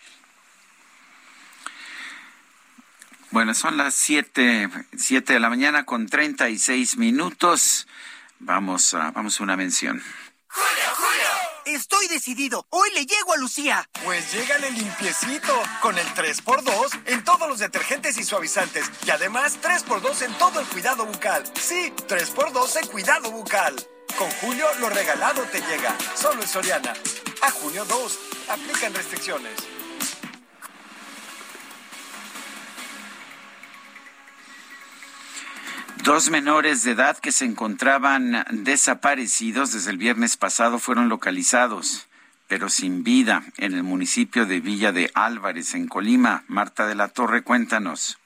[3.32, 7.88] Bueno, son las siete, siete de la mañana con treinta y seis minutos.
[8.39, 10.02] Vamos a, vamos a una mención.
[10.48, 11.78] ¡Julio, Julio!
[11.78, 12.65] Estoy decidido.
[12.72, 13.88] Hoy le llego a Lucía.
[14.04, 15.62] Pues llégale limpiecito.
[15.80, 18.89] Con el 3x2 en todos los detergentes y suavizantes.
[19.06, 21.44] Y además 3x2 en todo el cuidado bucal.
[21.54, 23.76] Sí, 3x2 en cuidado bucal.
[24.18, 25.96] Con Julio lo regalado te llega.
[26.15, 26.94] Solo en Soriana.
[27.44, 28.20] A junio 2.
[28.50, 29.79] Aplican restricciones.
[36.04, 42.08] Dos menores de edad que se encontraban desaparecidos desde el viernes pasado fueron localizados,
[42.48, 46.44] pero sin vida, en el municipio de Villa de Álvarez, en Colima.
[46.48, 48.18] Marta de la Torre, cuéntanos.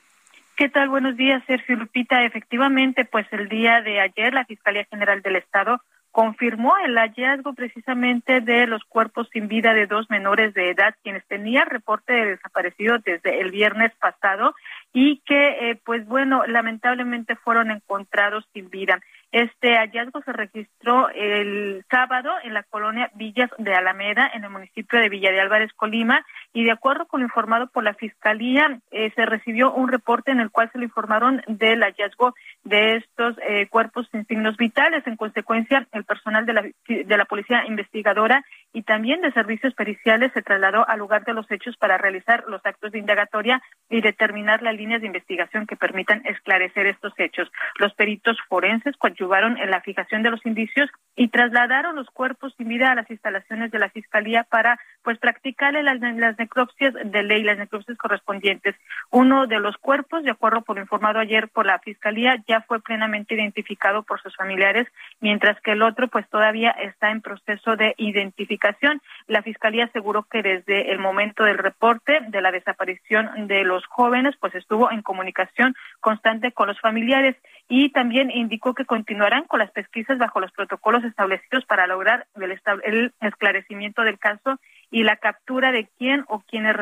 [0.55, 0.89] ¿Qué tal?
[0.89, 2.23] Buenos días, Sergio Lupita.
[2.23, 5.81] Efectivamente, pues el día de ayer la Fiscalía General del Estado
[6.13, 11.25] confirmó el hallazgo precisamente de los cuerpos sin vida de dos menores de edad quienes
[11.25, 14.53] tenían reporte de desaparecido desde el viernes pasado
[14.93, 19.01] y que, eh, pues bueno, lamentablemente fueron encontrados sin vida.
[19.33, 24.99] Este hallazgo se registró el sábado en la colonia Villas de Alameda, en el municipio
[24.99, 29.11] de Villa de Álvarez, Colima, y de acuerdo con lo informado por la Fiscalía, eh,
[29.15, 33.65] se recibió un reporte en el cual se le informaron del hallazgo de estos eh,
[33.69, 35.01] cuerpos sin signos vitales.
[35.07, 40.31] En consecuencia, el personal de la, de la Policía Investigadora y también de servicios periciales
[40.33, 44.61] se trasladó al lugar de los hechos para realizar los actos de indagatoria y determinar
[44.61, 47.51] las líneas de investigación que permitan esclarecer estos hechos.
[47.79, 48.95] Los peritos forenses
[49.31, 53.71] en la fijación de los indicios y trasladaron los cuerpos sin vida a las instalaciones
[53.71, 58.75] de la Fiscalía para pues practicarle las, las necropsias de ley, las necropsias correspondientes.
[59.11, 62.81] Uno de los cuerpos, de acuerdo con lo informado ayer por la Fiscalía, ya fue
[62.81, 64.87] plenamente identificado por sus familiares,
[65.19, 69.01] mientras que el otro pues todavía está en proceso de identificación.
[69.27, 74.35] La Fiscalía aseguró que desde el momento del reporte de la desaparición de los jóvenes
[74.39, 77.35] pues estuvo en comunicación constante con los familiares
[77.69, 83.13] y también indicó que continuarán con las pesquisas bajo los protocolos establecidos para lograr el,
[83.21, 84.59] esclarecimiento del caso
[84.91, 86.75] y la captura de quién o quienes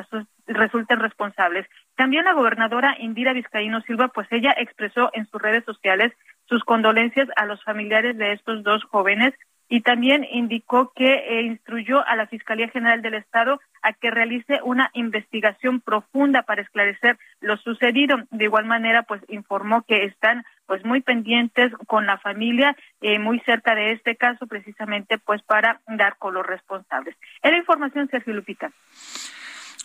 [0.48, 1.68] resulten responsables.
[1.96, 6.14] También la gobernadora Indira Vizcaíno Silva, pues ella expresó en sus redes sociales
[6.46, 9.34] sus condolencias a los familiares de estos dos jóvenes
[9.72, 14.60] y también indicó que eh, instruyó a la Fiscalía General del Estado a que realice
[14.66, 18.18] una investigación profunda para esclarecer lo sucedido.
[18.32, 23.42] De igual manera, pues informó que están pues muy pendientes con la familia, eh, muy
[23.42, 27.14] cerca de este caso, precisamente pues para dar con los responsables.
[27.44, 28.72] Era información, Sergio Lupita.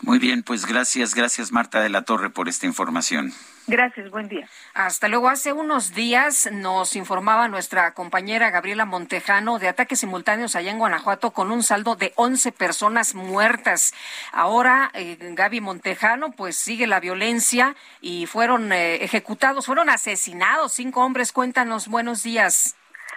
[0.02, 3.32] Muy bien, pues gracias, gracias Marta de la Torre por esta información.
[3.66, 4.46] Gracias, buen día.
[4.74, 5.28] Hasta luego.
[5.28, 11.32] Hace unos días nos informaba nuestra compañera Gabriela Montejano de ataques simultáneos allá en Guanajuato
[11.32, 13.94] con un saldo de 11 personas muertas.
[14.32, 21.02] Ahora, eh, Gaby Montejano, pues sigue la violencia y fueron eh, ejecutados, fueron asesinados cinco
[21.02, 21.32] hombres.
[21.32, 22.76] Cuéntanos, buenos días.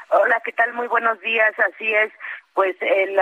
[0.09, 0.73] Hola, ¿qué tal?
[0.73, 1.53] Muy buenos días.
[1.59, 2.11] Así es,
[2.53, 3.15] pues eh,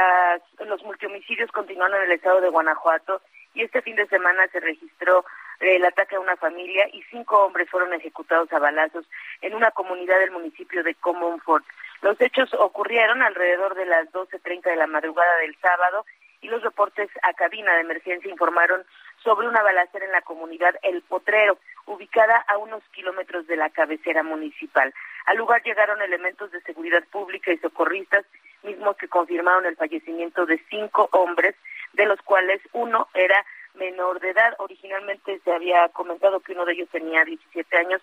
[0.66, 3.22] los multihomicidios continúan en el estado de Guanajuato
[3.58, 5.26] y este fin de semana se registró
[5.60, 9.05] el ataque a una familia y cinco hombres fueron ejecutados a balazos
[9.41, 11.66] en una comunidad del municipio de Comonfort.
[12.03, 16.05] Los hechos ocurrieron alrededor de las 12.30 de la madrugada del sábado
[16.41, 18.86] y los reportes a cabina de emergencia informaron
[19.24, 24.22] sobre una balacera en la comunidad El Potrero, ubicada a unos kilómetros de la cabecera
[24.22, 24.93] municipal.
[25.26, 28.24] Al lugar llegaron elementos de seguridad pública y socorristas,
[28.62, 31.55] mismos que confirmaron el fallecimiento de cinco hombres
[31.98, 34.56] de los cuales uno era menor de edad.
[34.60, 38.02] Originalmente se había comentado que uno de ellos tenía 17 años,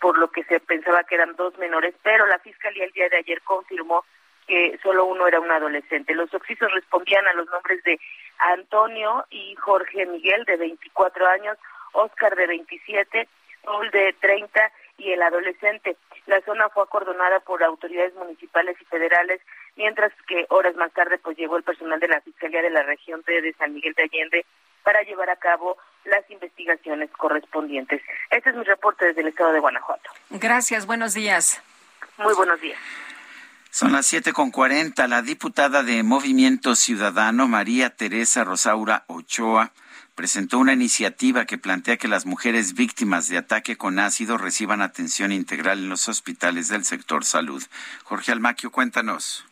[0.00, 3.18] por lo que se pensaba que eran dos menores, pero la Fiscalía el día de
[3.18, 4.04] ayer confirmó
[4.46, 6.14] que solo uno era un adolescente.
[6.14, 8.00] Los oxisos respondían a los nombres de
[8.38, 11.58] Antonio y Jorge Miguel, de 24 años,
[11.92, 13.28] Oscar, de 27,
[13.62, 15.96] Paul, de 30, y el adolescente.
[16.26, 19.40] La zona fue acordonada por autoridades municipales y federales,
[19.78, 23.22] mientras que horas más tarde pues llegó el personal de la Fiscalía de la región
[23.26, 24.44] de San Miguel de Allende
[24.82, 28.02] para llevar a cabo las investigaciones correspondientes.
[28.30, 30.10] Este es mi reporte desde el estado de Guanajuato.
[30.30, 31.62] Gracias, buenos días.
[32.18, 32.78] Muy buenos días.
[33.70, 35.06] Son las siete con cuarenta.
[35.06, 39.72] La diputada de Movimiento Ciudadano, María Teresa Rosaura Ochoa,
[40.14, 45.30] presentó una iniciativa que plantea que las mujeres víctimas de ataque con ácido reciban atención
[45.30, 47.62] integral en los hospitales del sector salud.
[48.02, 49.44] Jorge Almaquio, cuéntanos.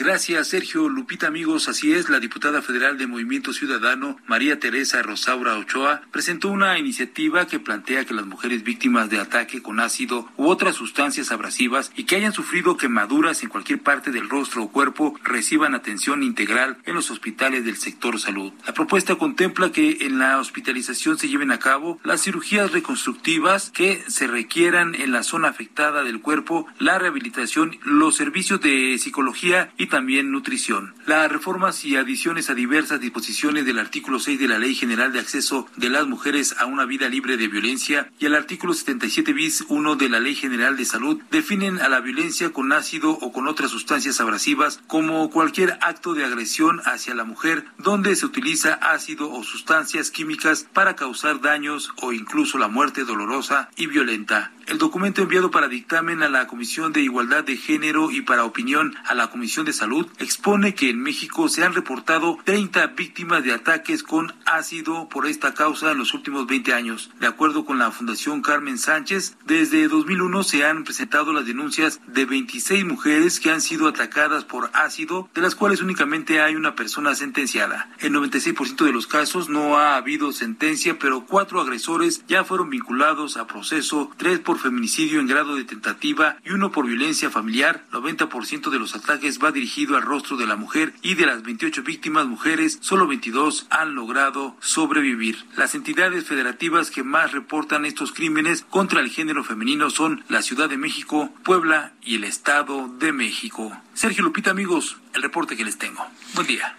[0.00, 0.88] Gracias, Sergio.
[0.88, 6.48] Lupita, amigos, así es, la diputada federal de Movimiento Ciudadano, María Teresa Rosaura Ochoa, presentó
[6.48, 11.30] una iniciativa que plantea que las mujeres víctimas de ataque con ácido u otras sustancias
[11.32, 16.22] abrasivas y que hayan sufrido quemaduras en cualquier parte del rostro o cuerpo reciban atención
[16.22, 18.54] integral en los hospitales del sector salud.
[18.66, 24.02] La propuesta contempla que en la hospitalización se lleven a cabo las cirugías reconstructivas que
[24.08, 29.89] se requieran en la zona afectada del cuerpo, la rehabilitación, los servicios de psicología y
[29.90, 30.94] también nutrición.
[31.06, 35.20] Las reformas y adiciones a diversas disposiciones del artículo 6 de la Ley General de
[35.20, 39.64] Acceso de las Mujeres a una Vida Libre de Violencia y el artículo 77 bis
[39.68, 43.46] 1 de la Ley General de Salud definen a la violencia con ácido o con
[43.46, 49.30] otras sustancias abrasivas como cualquier acto de agresión hacia la mujer donde se utiliza ácido
[49.30, 54.52] o sustancias químicas para causar daños o incluso la muerte dolorosa y violenta.
[54.70, 58.94] El documento enviado para dictamen a la Comisión de Igualdad de Género y para opinión
[59.04, 63.52] a la Comisión de Salud expone que en México se han reportado 30 víctimas de
[63.52, 67.10] ataques con ácido por esta causa en los últimos 20 años.
[67.18, 72.24] De acuerdo con la Fundación Carmen Sánchez, desde 2001 se han presentado las denuncias de
[72.24, 77.16] 26 mujeres que han sido atacadas por ácido, de las cuales únicamente hay una persona
[77.16, 77.90] sentenciada.
[77.98, 83.36] En 96% de los casos no ha habido sentencia, pero cuatro agresores ya fueron vinculados
[83.36, 87.84] a proceso, tres por feminicidio en grado de tentativa y uno por violencia familiar.
[87.92, 91.82] 90% de los ataques va dirigido al rostro de la mujer y de las 28
[91.82, 95.44] víctimas mujeres, solo 22 han logrado sobrevivir.
[95.56, 100.68] Las entidades federativas que más reportan estos crímenes contra el género femenino son la Ciudad
[100.68, 103.76] de México, Puebla y el Estado de México.
[103.94, 106.06] Sergio Lupita, amigos, el reporte que les tengo.
[106.34, 106.76] Buen día.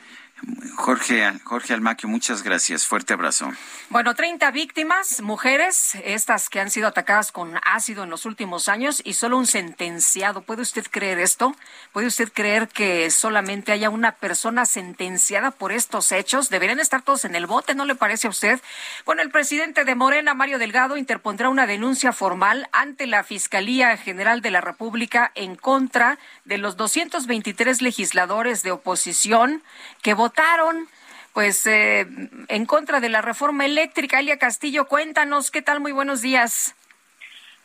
[0.76, 2.88] Jorge, Jorge Almaquio, muchas gracias.
[2.88, 3.52] Fuerte abrazo.
[3.90, 9.02] Bueno, 30 víctimas, mujeres, estas que han sido atacadas con ácido en los últimos años
[9.06, 10.42] y solo un sentenciado.
[10.42, 11.56] ¿Puede usted creer esto?
[11.92, 16.50] ¿Puede usted creer que solamente haya una persona sentenciada por estos hechos?
[16.50, 18.60] Deberían estar todos en el bote, ¿no le parece a usted?
[19.06, 24.42] Bueno, el presidente de Morena, Mario Delgado, interpondrá una denuncia formal ante la Fiscalía General
[24.42, 29.62] de la República en contra de los 223 legisladores de oposición
[30.02, 30.88] que votaron
[31.34, 32.06] pues eh,
[32.50, 34.20] en contra de la reforma eléctrica.
[34.20, 35.80] Elia Castillo, cuéntanos, ¿qué tal?
[35.80, 36.76] Muy buenos días.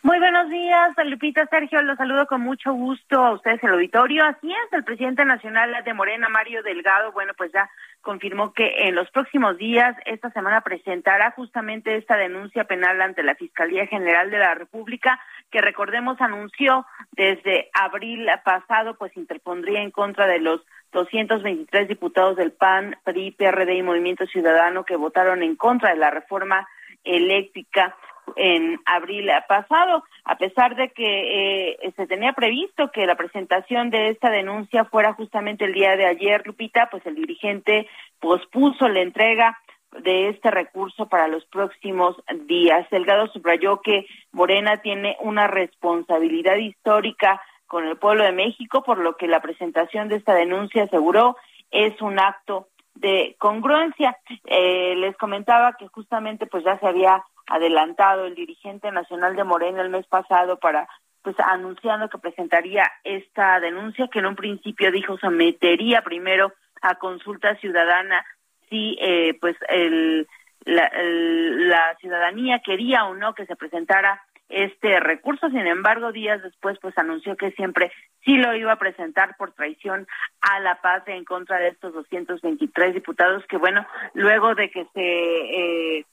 [0.02, 4.24] Muy buenos días, Lupita Sergio, los saludo con mucho gusto a ustedes el auditorio.
[4.24, 7.68] Así es, el presidente nacional de Morena, Mario Delgado, bueno, pues ya
[8.02, 13.34] confirmó que en los próximos días, esta semana, presentará justamente esta denuncia penal ante la
[13.34, 15.18] Fiscalía General de la República,
[15.50, 20.60] que recordemos anunció desde abril pasado, pues interpondría en contra de los
[20.96, 26.10] 223 diputados del PAN, PRI, PRD y Movimiento Ciudadano que votaron en contra de la
[26.10, 26.66] reforma
[27.04, 27.94] eléctrica
[28.34, 34.08] en abril pasado, a pesar de que eh, se tenía previsto que la presentación de
[34.08, 37.86] esta denuncia fuera justamente el día de ayer, Lupita, pues el dirigente
[38.18, 39.58] pospuso la entrega
[40.02, 42.16] de este recurso para los próximos
[42.46, 42.88] días.
[42.90, 49.16] Delgado subrayó que Morena tiene una responsabilidad histórica con el pueblo de México, por lo
[49.16, 51.36] que la presentación de esta denuncia, aseguró,
[51.70, 54.16] es un acto de congruencia.
[54.44, 59.82] Eh, les comentaba que justamente pues ya se había adelantado el dirigente nacional de Morena
[59.82, 60.88] el mes pasado para
[61.22, 66.52] pues anunciando que presentaría esta denuncia que en un principio dijo sometería primero
[66.82, 68.24] a consulta ciudadana
[68.68, 70.28] si eh, pues el,
[70.64, 75.48] la, la ciudadanía quería o no que se presentara este recurso.
[75.50, 77.92] Sin embargo, días después, pues anunció que siempre
[78.24, 80.06] sí lo iba a presentar por traición
[80.40, 85.98] a la paz en contra de estos 223 diputados que, bueno, luego de que se
[85.98, 86.06] eh,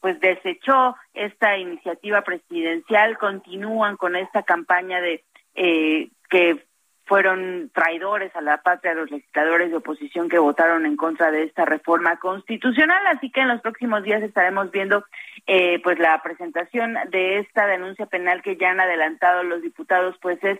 [0.00, 5.22] pues desechó esta iniciativa presidencial, continúan con esta campaña de
[5.54, 6.64] eh, que
[7.10, 11.64] fueron traidores a la patria los legisladores de oposición que votaron en contra de esta
[11.64, 13.04] reforma constitucional.
[13.08, 15.04] Así que en los próximos días estaremos viendo
[15.46, 20.42] eh, pues la presentación de esta denuncia penal que ya han adelantado los diputados, pues
[20.42, 20.58] es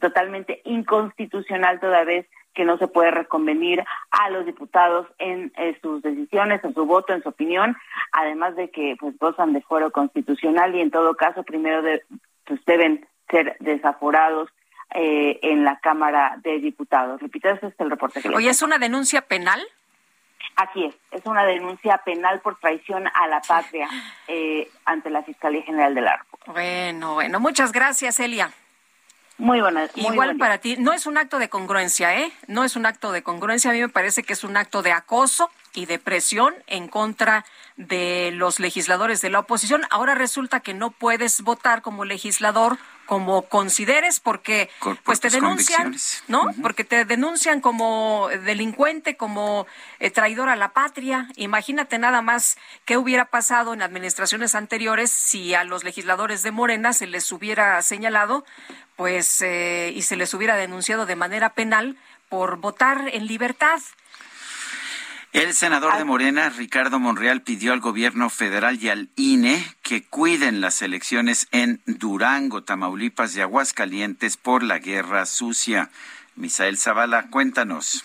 [0.00, 6.02] totalmente inconstitucional toda vez que no se puede reconvenir a los diputados en eh, sus
[6.02, 7.76] decisiones, en su voto, en su opinión,
[8.12, 12.02] además de que pues gozan de fuero constitucional y en todo caso primero de,
[12.44, 14.48] pues deben ser desaforados
[14.94, 17.20] eh, en la Cámara de Diputados.
[17.20, 19.60] Repito, ese es el reporte que Oye, ¿es una denuncia penal?
[20.56, 23.88] Así es, es una denuncia penal por traición a la patria
[24.28, 26.38] eh, ante la Fiscalía General del Arco.
[26.46, 28.52] Bueno, bueno, muchas gracias, Elia.
[29.36, 29.88] Muy buena.
[29.96, 32.32] Igual para ti, no es un acto de congruencia, ¿eh?
[32.46, 34.92] No es un acto de congruencia, a mí me parece que es un acto de
[34.92, 37.44] acoso y de presión en contra
[37.76, 39.82] de los legisladores de la oposición.
[39.90, 44.70] Ahora resulta que no puedes votar como legislador como consideres porque
[45.04, 45.94] pues te denuncian,
[46.28, 46.50] ¿no?
[46.62, 49.66] Porque te denuncian como delincuente, como
[50.00, 51.28] eh, traidor a la patria.
[51.36, 56.92] Imagínate nada más qué hubiera pasado en administraciones anteriores si a los legisladores de Morena
[56.92, 58.44] se les hubiera señalado
[58.96, 61.96] pues eh, y se les hubiera denunciado de manera penal
[62.28, 63.80] por votar en libertad.
[65.34, 70.60] El senador de Morena, Ricardo Monreal, pidió al gobierno federal y al INE que cuiden
[70.60, 75.90] las elecciones en Durango, Tamaulipas y Aguascalientes por la guerra sucia.
[76.36, 78.04] Misael Zavala, cuéntanos.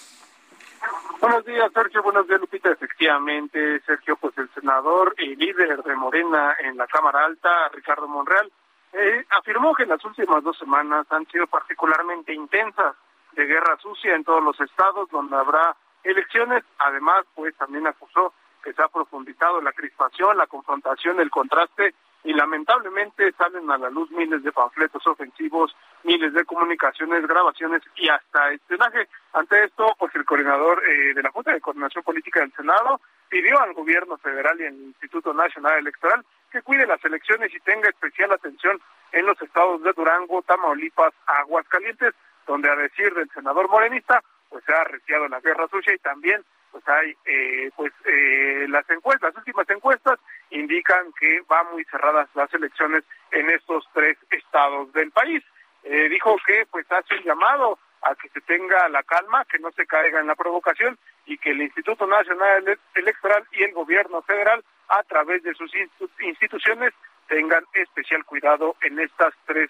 [1.22, 2.02] Buenos días, Sergio.
[2.02, 2.72] Buenos días, Lupita.
[2.72, 8.52] Efectivamente, Sergio, pues el senador y líder de Morena en la Cámara Alta, Ricardo Monreal,
[8.94, 12.96] eh, afirmó que las últimas dos semanas han sido particularmente intensas
[13.34, 16.64] de guerra sucia en todos los estados donde habrá elecciones.
[16.80, 18.34] Además, pues también acusó
[18.64, 21.94] que se ha profundizado la crispación, la confrontación, el contraste
[22.24, 28.10] y lamentablemente salen a la luz miles de panfletos ofensivos, miles de comunicaciones, grabaciones y
[28.10, 29.08] hasta espionaje.
[29.34, 33.62] Ante esto, pues el coordinador eh, de la Junta de Coordinación Política del Senado pidió
[33.62, 38.32] al gobierno federal y al Instituto Nacional Electoral que cuide las elecciones y tenga especial
[38.32, 38.82] atención
[39.12, 42.14] en los estados de Durango, Tamaulipas, Aguascalientes,
[42.48, 46.44] donde a decir del senador morenista, pues se ha arreciado la guerra sucia y también
[46.72, 50.20] pues hay eh, pues eh, las encuestas, las últimas encuestas
[50.52, 55.44] indican que van muy cerradas las elecciones en estos tres estados del país.
[55.84, 59.72] Eh, dijo que pues hace un llamado a que se tenga la calma, que no
[59.72, 64.64] se caiga en la provocación y que el Instituto Nacional Electoral y el Gobierno Federal
[64.88, 65.72] a través de sus
[66.20, 66.94] instituciones
[67.28, 69.70] tengan especial cuidado en estas tres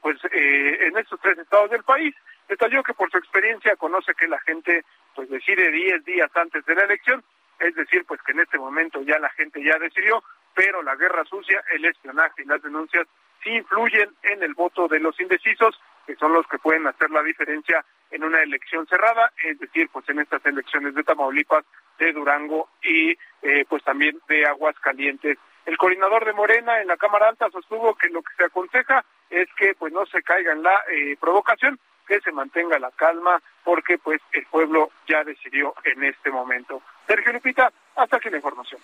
[0.00, 2.14] pues en estos tres estados del país
[2.48, 4.84] Detalló que por su experiencia conoce que la gente
[5.14, 7.22] pues decide 10 días antes de la elección,
[7.60, 10.22] es decir, pues que en este momento ya la gente ya decidió,
[10.54, 13.06] pero la guerra sucia, el espionaje y las denuncias
[13.42, 17.22] sí influyen en el voto de los indecisos, que son los que pueden hacer la
[17.22, 21.64] diferencia en una elección cerrada, es decir, pues en estas elecciones de Tamaulipas,
[21.98, 25.38] de Durango y eh, pues también de Aguascalientes.
[25.66, 29.48] El coordinador de Morena en la Cámara Alta sostuvo que lo que se aconseja es
[29.54, 31.78] que pues no se caiga en la eh, provocación,
[32.08, 36.82] que se mantenga la calma, porque pues el pueblo ya decidió en este momento.
[37.06, 38.80] Sergio Lupita, hasta aquí la información.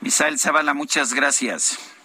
[0.00, 1.99] Misael Zavala, muchas gracias.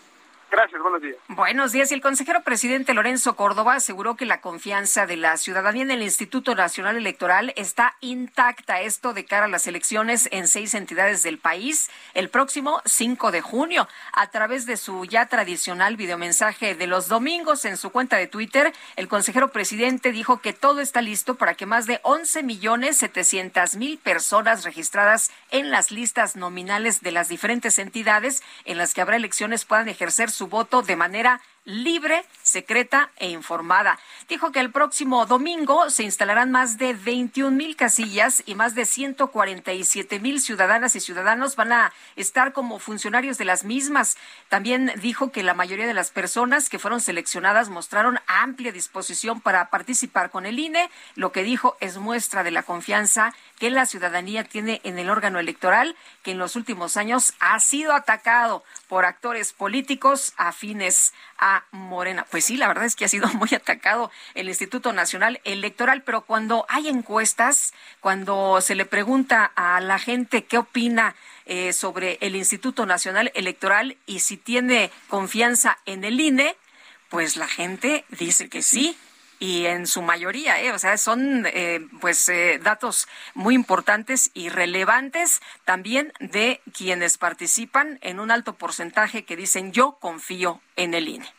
[0.52, 1.18] Gracias, buenos días.
[1.28, 1.91] Buenos días.
[1.91, 6.56] El consejero presidente Lorenzo Córdoba aseguró que la confianza de la ciudadanía en el Instituto
[6.56, 8.82] Nacional Electoral está intacta.
[8.82, 13.41] Esto de cara a las elecciones en seis entidades del país el próximo 5 de
[13.41, 13.88] junio.
[14.14, 18.72] A través de su ya tradicional videomensaje de los domingos en su cuenta de Twitter,
[18.96, 23.76] el consejero presidente dijo que todo está listo para que más de 11 millones 700
[23.76, 29.16] mil personas registradas en las listas nominales de las diferentes entidades en las que habrá
[29.16, 33.99] elecciones puedan ejercer su voto de manera libre, secreta e informada.
[34.30, 38.86] Dijo que el próximo domingo se instalarán más de 21 mil casillas y más de
[38.86, 44.16] 147 mil ciudadanas y ciudadanos van a estar como funcionarios de las mismas.
[44.47, 49.70] También dijo que la mayoría de las personas que fueron seleccionadas mostraron amplia disposición para
[49.72, 50.89] participar con el INE.
[51.16, 55.39] Lo que dijo es muestra de la confianza que la ciudadanía tiene en el órgano
[55.39, 62.26] electoral, que en los últimos años ha sido atacado por actores políticos afines a Morena.
[62.30, 66.22] Pues sí, la verdad es que ha sido muy atacado el Instituto Nacional Electoral, pero
[66.22, 72.36] cuando hay encuestas, cuando se le pregunta a la gente qué opina eh, sobre el
[72.36, 76.56] Instituto Nacional Electoral y si tiene confianza en el INE,
[77.10, 78.97] pues la gente dice que sí
[79.38, 80.72] y en su mayoría, ¿eh?
[80.72, 82.32] o sea, son eh, pues
[82.64, 89.72] datos muy importantes y relevantes también de quienes participan en un alto porcentaje que dicen
[89.72, 91.35] yo confío en el INE.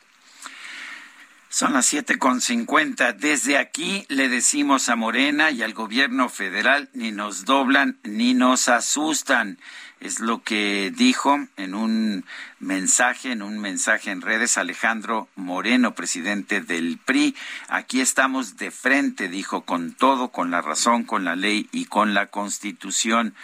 [1.48, 3.12] Son las siete con cincuenta.
[3.12, 8.68] Desde aquí le decimos a Morena y al gobierno federal ni nos doblan ni nos
[8.68, 9.58] asustan.
[10.00, 12.26] Es lo que dijo en un
[12.58, 17.34] mensaje, en un mensaje en redes, Alejandro Moreno, presidente del PRI.
[17.68, 22.12] Aquí estamos de frente, dijo, con todo, con la razón, con la ley y con
[22.12, 23.34] la constitución.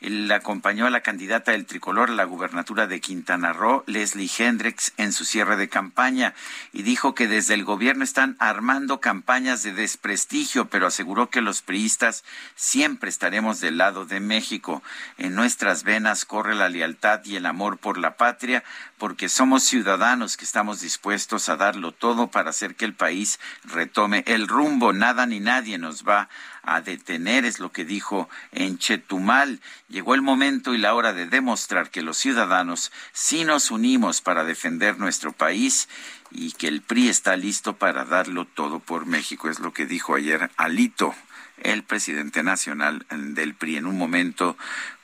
[0.00, 4.92] Él acompañó a la candidata del tricolor a la gubernatura de Quintana Roo, Leslie Hendricks,
[4.96, 6.34] en su cierre de campaña
[6.72, 11.62] y dijo que desde el gobierno están armando campañas de desprestigio, pero aseguró que los
[11.62, 12.24] priistas
[12.54, 14.82] siempre estaremos del lado de México.
[15.18, 18.64] En nuestras venas corre la lealtad y el amor por la patria,
[18.98, 24.24] porque somos ciudadanos que estamos dispuestos a darlo todo para hacer que el país retome
[24.26, 24.92] el rumbo.
[24.92, 26.28] Nada ni nadie nos va
[26.66, 29.60] a detener, es lo que dijo en Chetumal.
[29.88, 34.44] Llegó el momento y la hora de demostrar que los ciudadanos sí nos unimos para
[34.44, 35.88] defender nuestro país
[36.30, 40.14] y que el PRI está listo para darlo todo por México, es lo que dijo
[40.14, 41.14] ayer Alito
[41.58, 44.56] el presidente nacional del PRI en un momento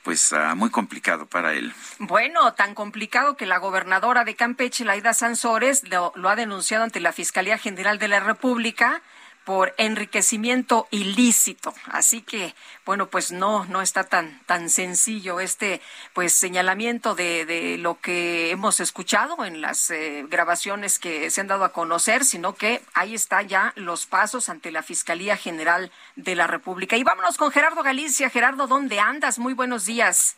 [0.03, 1.73] pues uh, muy complicado para él.
[1.99, 7.13] Bueno, tan complicado que la gobernadora de Campeche, Laida Sansores, lo ha denunciado ante la
[7.13, 9.01] Fiscalía General de la República
[9.43, 11.73] por enriquecimiento ilícito.
[11.85, 12.53] Así que,
[12.85, 15.81] bueno, pues no, no está tan, tan sencillo este
[16.13, 21.47] pues señalamiento de, de lo que hemos escuchado en las eh, grabaciones que se han
[21.47, 26.35] dado a conocer, sino que ahí está ya los pasos ante la Fiscalía General de
[26.35, 26.97] la República.
[26.97, 28.29] Y vámonos con Gerardo Galicia.
[28.29, 29.39] Gerardo, ¿dónde andas?
[29.39, 30.35] Muy buenos días.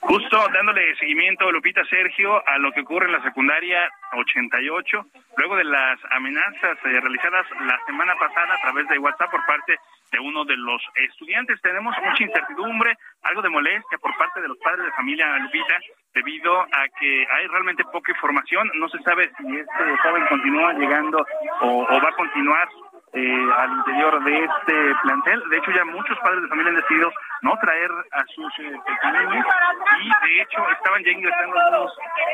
[0.00, 5.64] Justo dándole seguimiento, Lupita Sergio, a lo que ocurre en la secundaria 88, luego de
[5.64, 9.76] las amenazas eh, realizadas la semana pasada a través de WhatsApp por parte
[10.12, 11.60] de uno de los estudiantes.
[11.60, 15.78] Tenemos mucha incertidumbre, algo de molestia por parte de los padres de familia Lupita,
[16.14, 18.70] debido a que hay realmente poca información.
[18.74, 21.26] No se sabe si este joven continúa llegando
[21.62, 22.68] o, o va a continuar
[23.12, 25.42] eh, al interior de este plantel.
[25.50, 27.10] De hecho, ya muchos padres de familia han decidido
[27.42, 31.92] no traer a sus eh, y de hecho estaban ya ingresando algunos,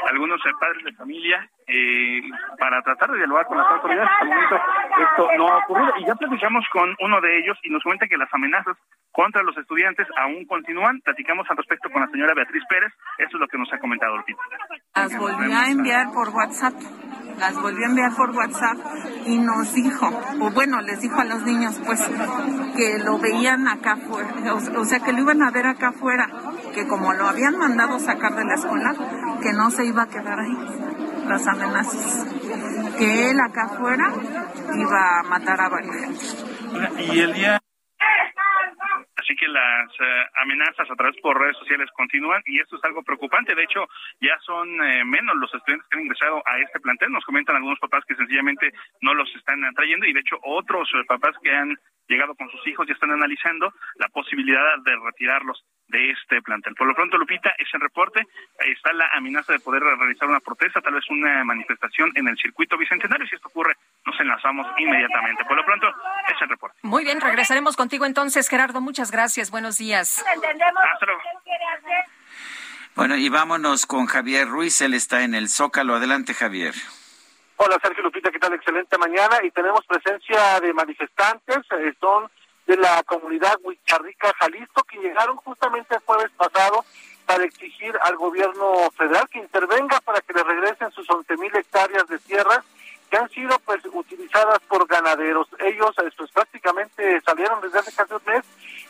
[0.09, 2.23] algunos eh, padres de familia eh,
[2.59, 4.09] para tratar de dialogar con las autoridades.
[4.11, 7.83] Hasta momento esto no ha ocurrido y ya platicamos con uno de ellos y nos
[7.83, 8.77] cuenta que las amenazas
[9.11, 11.01] contra los estudiantes aún continúan.
[11.01, 12.93] Platicamos al respecto con la señora Beatriz Pérez.
[13.18, 14.43] Eso es lo que nos ha comentado Lupita.
[14.95, 16.75] Las volvió a enviar por WhatsApp.
[17.39, 18.78] Las volvió a enviar por WhatsApp
[19.26, 20.09] y nos dijo,
[20.41, 22.01] o bueno, les dijo a los niños, pues,
[22.76, 26.28] que lo veían acá afuera, o, sea, que lo iban a ver acá afuera,
[26.74, 28.95] que como lo habían mandado sacar de la escuela,
[29.43, 30.57] que no se iba a quedar ahí
[31.26, 32.26] las amenazas.
[32.99, 34.12] Que él acá afuera
[34.74, 36.37] iba a matar a varios.
[36.99, 37.62] Y el día
[39.33, 43.03] Así que las eh, amenazas a través por redes sociales continúan y esto es algo
[43.03, 43.55] preocupante.
[43.55, 43.89] De hecho,
[44.20, 47.11] ya son eh, menos los estudiantes que han ingresado a este plantel.
[47.11, 48.70] Nos comentan algunos papás que sencillamente
[49.01, 51.74] no los están trayendo y de hecho otros eh, papás que han
[52.09, 56.74] llegado con sus hijos ya están analizando la posibilidad de retirarlos de este plantel.
[56.74, 58.26] Por lo pronto, Lupita, es el reporte.
[58.59, 62.76] Está la amenaza de poder realizar una protesta, tal vez una manifestación en el circuito
[62.76, 63.26] bicentenario.
[63.26, 65.45] Si esto ocurre, nos enlazamos inmediatamente.
[65.45, 66.78] Por lo pronto, es el reporte.
[66.82, 68.80] Muy bien, regresaremos contigo entonces, Gerardo.
[68.80, 69.51] Muchas gracias.
[69.51, 70.18] Buenos días.
[70.18, 71.20] Hasta luego.
[72.95, 74.80] Bueno, y vámonos con Javier Ruiz.
[74.80, 75.95] Él está en el Zócalo.
[75.95, 76.74] Adelante, Javier.
[77.57, 78.55] Hola Sergio Lupita, ¿qué tal?
[78.55, 82.28] Excelente mañana y tenemos presencia de manifestantes, eh, son
[82.73, 86.85] de la comunidad Huicharrica, Jalisco, que llegaron justamente el jueves pasado
[87.27, 92.07] para exigir al gobierno federal que intervenga para que le regresen sus 11 mil hectáreas
[92.09, 92.64] de tierras
[93.11, 95.49] que han sido pues utilizadas por ganaderos.
[95.59, 98.43] Ellos eh, pues prácticamente salieron desde hace casi un mes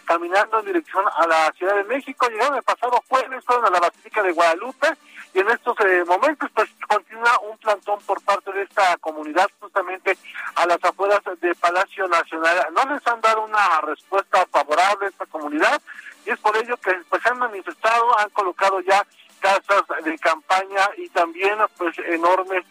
[0.05, 3.81] caminando en dirección a la Ciudad de México, llegaron el pasado jueves, fueron a la
[3.81, 4.89] Basílica de Guadalupe
[5.35, 10.19] y en estos eh, momentos pues continúa un plantón por parte de esta comunidad justamente
[10.57, 12.67] a las afueras de Palacio Nacional.
[12.75, 15.81] No les han dado una respuesta favorable a esta comunidad
[16.27, 19.05] y es por ello que pues han manifestado, han colocado ya
[19.41, 22.65] casas de campaña y también pues enormes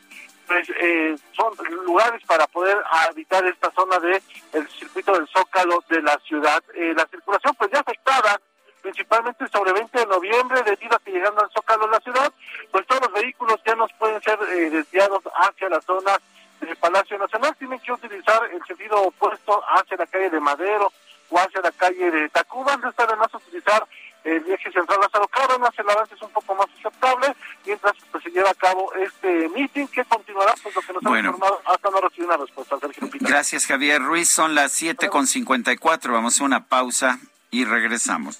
[0.47, 1.53] pues eh, son
[1.85, 2.77] lugares para poder
[3.07, 4.21] habitar esta zona de
[4.53, 6.63] el circuito del Zócalo de la ciudad.
[6.73, 8.39] Eh, la circulación pues ya afectada
[8.81, 12.33] principalmente sobre 20 de noviembre, debido a que llegando al Zócalo de la ciudad,
[12.71, 16.19] pues todos los vehículos ya nos pueden ser eh, desviados hacia la zona
[16.59, 20.91] del Palacio Nacional, tienen que utilizar el sentido opuesto hacia la calle de Madero
[21.29, 23.85] o hacia la calle de Tacuba, de además utilizar
[24.24, 28.30] el eje central Lázaro Cárdenas, el avance es un poco más aceptable, mientras pues, se
[28.30, 31.30] lleva a cabo este meeting que continuará, pues lo que nos bueno.
[31.30, 32.80] han informado hasta no recibir una respuesta.
[32.80, 33.09] Sergio.
[33.19, 34.30] Gracias, Javier Ruiz.
[34.30, 36.13] Son las siete con cincuenta y cuatro.
[36.13, 37.19] Vamos a una pausa
[37.49, 38.39] y regresamos.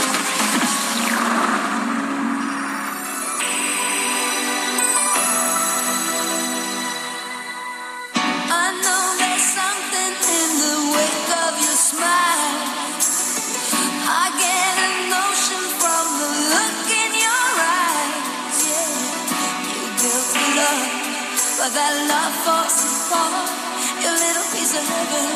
[21.61, 23.53] But that love falls apart.
[24.01, 25.29] Your little piece of heaven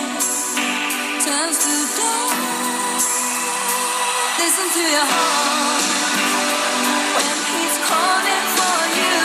[1.22, 2.34] turns to dawn.
[4.42, 5.86] Listen to your heart
[7.14, 9.18] when he's calling for you.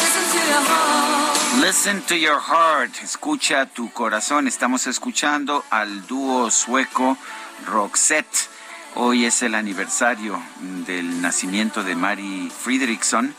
[0.00, 1.60] Listen to your heart.
[1.60, 4.48] Listen to your heart, escucha tu corazón.
[4.48, 7.18] Estamos escuchando al dúo sueco
[7.66, 8.48] Roxette.
[8.96, 10.40] Hoy es el aniversario
[10.86, 13.34] del nacimiento de Mari Fredriksson,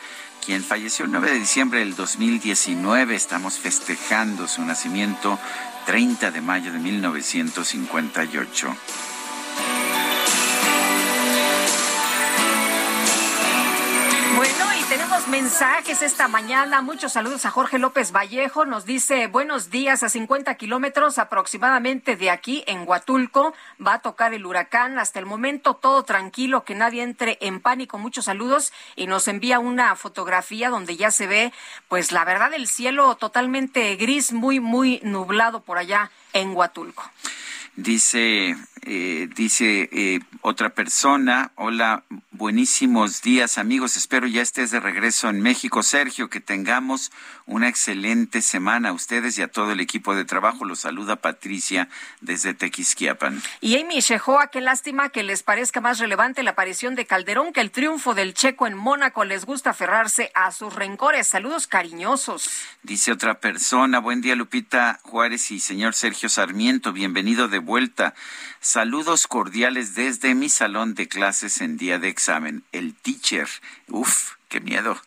[0.46, 3.16] quien falleció el 9 de diciembre del 2019.
[3.16, 5.40] Estamos festejando su nacimiento
[5.88, 8.78] 30 de mayo de 1958.
[15.16, 16.82] Tenemos mensajes esta mañana.
[16.82, 18.66] Muchos saludos a Jorge López Vallejo.
[18.66, 24.34] Nos dice, buenos días, a 50 kilómetros aproximadamente de aquí, en Huatulco, va a tocar
[24.34, 25.00] el huracán.
[25.00, 27.98] Hasta el momento todo tranquilo, que nadie entre en pánico.
[27.98, 28.74] Muchos saludos.
[28.98, 31.54] Y nos envía una fotografía donde ya se ve,
[31.88, 37.10] pues la verdad, el cielo totalmente gris, muy, muy nublado por allá en Huatulco.
[37.78, 42.04] Dice, eh, dice eh, otra persona, hola,
[42.38, 45.84] buenísimos días amigos, espero ya estés de regreso en México.
[45.84, 47.12] Sergio, que tengamos
[47.46, 50.66] una excelente semana a ustedes y a todo el equipo de trabajo.
[50.66, 51.88] Los saluda Patricia
[52.22, 53.42] desde Tequisquiapan.
[53.62, 57.62] Y Amy Shehoa, qué lástima que les parezca más relevante la aparición de Calderón que
[57.62, 59.24] el triunfo del checo en Mónaco.
[59.24, 61.28] Les gusta aferrarse a sus rencores.
[61.28, 62.50] Saludos cariñosos.
[62.84, 68.14] Dice otra persona, buen día Lupita Juárez y señor Sergio Sarmiento, bienvenido de vuelta.
[68.60, 72.25] Saludos cordiales desde mi salón de clases en día de examen,
[72.72, 73.48] el teacher.
[73.90, 75.00] Uf, qué miedo.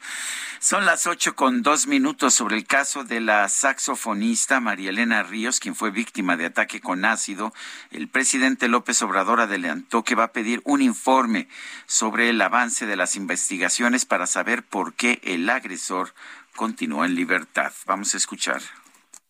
[0.61, 5.61] Son las ocho con dos minutos sobre el caso de la saxofonista María Elena Ríos,
[5.61, 7.53] quien fue víctima de ataque con ácido.
[7.93, 11.49] El presidente López Obrador adelantó que va a pedir un informe
[11.87, 16.13] sobre el avance de las investigaciones para saber por qué el agresor
[16.57, 17.73] continúa en libertad.
[17.87, 18.61] Vamos a escuchar.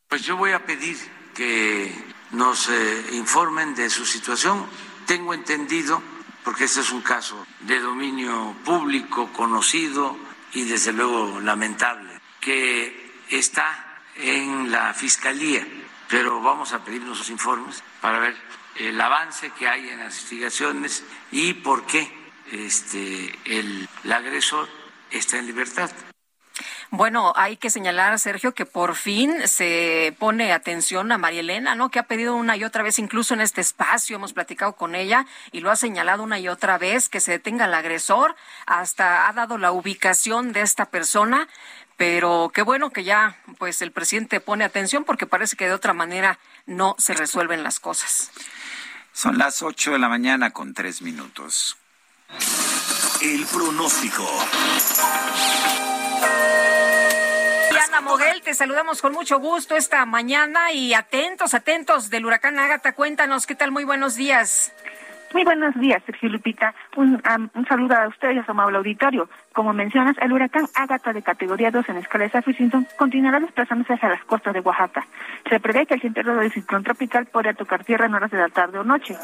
[0.09, 0.97] Pues yo voy a pedir
[1.35, 1.93] que
[2.33, 4.67] nos eh, informen de su situación.
[5.07, 6.03] Tengo entendido,
[6.49, 10.17] porque este es un caso de dominio público conocido
[10.55, 12.09] y desde luego lamentable,
[12.41, 15.67] que está en la fiscalía,
[16.09, 18.35] pero vamos a pedir nuestros informes para ver
[18.77, 22.11] el avance que hay en las investigaciones y por qué
[22.51, 24.71] este, el, el agresor
[25.11, 25.91] está en libertad.
[26.91, 31.91] Bueno, hay que señalar, Sergio, que por fin se pone atención a María Elena, ¿no?
[31.91, 35.27] Que ha pedido una y otra vez, incluso en este espacio, hemos platicado con ella
[35.53, 38.37] y lo ha señalado una y otra vez, que se detenga el agresor,
[38.67, 41.49] hasta ha dado la ubicación de esta persona,
[41.97, 45.93] pero qué bueno que ya, pues, el presidente pone atención porque parece que de otra
[45.93, 48.31] manera no se resuelven las cosas.
[49.13, 51.77] Son las ocho de la mañana con tres minutos.
[53.21, 54.25] El pronóstico.
[57.89, 62.95] Ana Moguel, te saludamos con mucho gusto esta mañana y atentos, atentos del huracán Ágata.
[62.95, 63.71] Cuéntanos, ¿qué tal?
[63.71, 64.73] Muy buenos días.
[65.33, 66.75] Muy buenos días, Sergio Lupita.
[66.97, 67.21] Un,
[67.69, 69.29] saludo a ustedes a amable auditorio.
[69.59, 74.09] Como mencionas, el huracán Ágata de categoría 2 en escala de Saffir-Simpson continuará desplazándose hacia
[74.09, 75.05] las costas de Oaxaca.
[75.51, 78.51] Se prevé que el centro del ciclón tropical podría tocar tierra en horas de la
[78.51, 79.17] tarde o noche.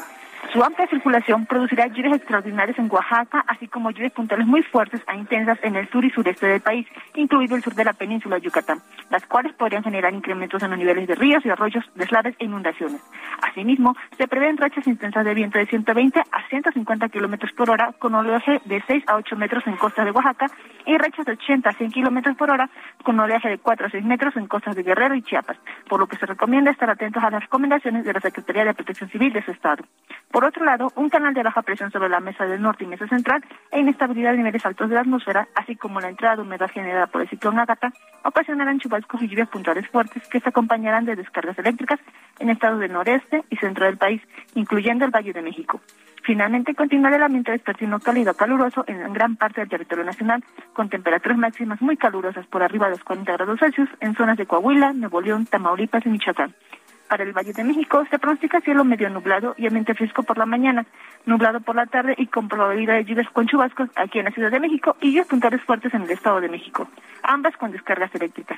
[0.51, 5.15] Su amplia circulación producirá lluvias extraordinarias en Oaxaca, así como lluvias puntuales muy fuertes e
[5.15, 8.41] intensas en el sur y sureste del país, incluido el sur de la península de
[8.41, 8.79] Yucatán,
[9.09, 13.01] las cuales podrían generar incrementos en los niveles de ríos y arroyos, deslaves e inundaciones.
[13.41, 18.13] Asimismo, se prevén rachas intensas de viento de 120 a 150 kilómetros por hora, con
[18.15, 20.24] oleaje de 6 a 8 metros en costas de Oaxaca
[20.85, 22.69] y rachas de 80 a 100 kilómetros por hora,
[23.03, 25.57] con oleaje de 4 a 6 metros en costas de Guerrero y Chiapas,
[25.89, 29.09] por lo que se recomienda estar atentos a las recomendaciones de la Secretaría de Protección
[29.09, 29.83] Civil de su estado.
[30.31, 33.07] Por otro lado, un canal de baja presión sobre la mesa del norte y mesa
[33.07, 36.69] central e inestabilidad de niveles altos de la atmósfera, así como la entrada de humedad
[36.69, 37.91] generada por el ciclón Ágata,
[38.23, 41.99] ocasionarán chubascos y lluvias puntuales fuertes que se acompañarán de descargas eléctricas
[42.39, 44.21] en estados del noreste y centro del país,
[44.55, 45.79] incluyendo el Valle de México.
[46.25, 51.37] Finalmente, continuará el ambiente vespertino cálido caluroso en gran parte del territorio nacional, con temperaturas
[51.37, 55.21] máximas muy calurosas por arriba de los 40 grados Celsius en zonas de Coahuila, Nuevo
[55.21, 56.55] León, Tamaulipas y Michoacán.
[57.07, 60.47] Para el Valle de México se pronostica cielo medio nublado y ambiente fresco por la
[60.47, 60.87] mañana,
[61.27, 64.49] nublado por la tarde y con probabilidad de lluvias con chubascos aquí en la Ciudad
[64.49, 66.87] de México y lluvias puntuales fuertes en el Estado de México,
[67.21, 68.57] ambas con descargas eléctricas.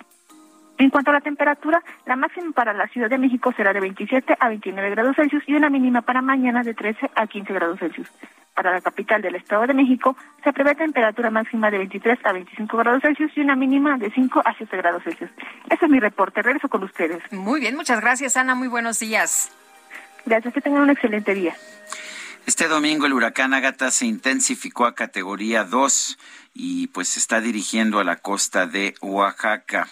[0.79, 4.37] En cuanto a la temperatura, la máxima para la Ciudad de México será de 27
[4.39, 8.07] a 29 grados Celsius y una mínima para mañana de 13 a 15 grados Celsius.
[8.53, 12.77] Para la capital del Estado de México se prevé temperatura máxima de 23 a 25
[12.77, 15.31] grados Celsius y una mínima de 5 a 7 grados Celsius.
[15.69, 16.41] Ese es mi reporte.
[16.41, 17.21] Regreso con ustedes.
[17.31, 18.53] Muy bien, muchas gracias, Ana.
[18.53, 19.51] Muy buenos días.
[20.25, 21.55] Gracias, que tengan un excelente día.
[22.45, 26.17] Este domingo el huracán Ágata se intensificó a categoría 2
[26.53, 29.87] y pues se está dirigiendo a la costa de Oaxaca.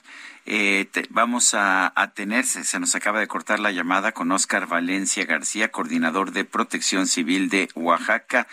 [0.48, 5.26] Eh, vamos a, a tener, se, nos acaba de cortar la llamada con Oscar Valencia
[5.26, 8.48] García, coordinador de Protección Civil de Oaxaca.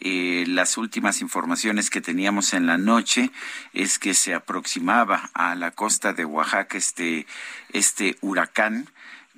[0.00, 3.30] Eh, las últimas informaciones que teníamos en la noche
[3.72, 7.26] es que se aproximaba a la costa de Oaxaca este,
[7.72, 8.88] este huracán.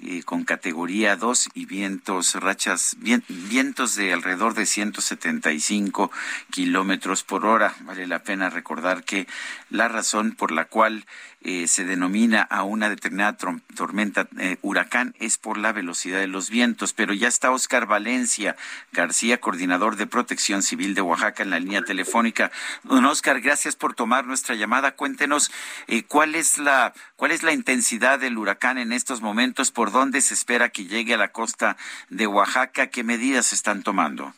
[0.02, 6.10] Eh, con categoría 2 y vientos, rachas, vientos de alrededor de 175
[6.50, 7.74] kilómetros por hora.
[7.80, 9.26] Vale la pena recordar que
[9.68, 11.04] la razón por la cual
[11.42, 13.38] eh, se denomina a una determinada
[13.74, 16.92] tormenta eh, huracán es por la velocidad de los vientos.
[16.92, 18.56] Pero ya está Oscar Valencia
[18.92, 22.50] García, coordinador de Protección Civil de Oaxaca, en la línea telefónica.
[22.84, 24.92] Don Oscar, gracias por tomar nuestra llamada.
[24.92, 25.50] Cuéntenos
[25.86, 30.20] eh, cuál es la cuál es la intensidad del huracán en estos momentos, por dónde
[30.20, 31.76] se espera que llegue a la costa
[32.08, 34.34] de Oaxaca, qué medidas están tomando.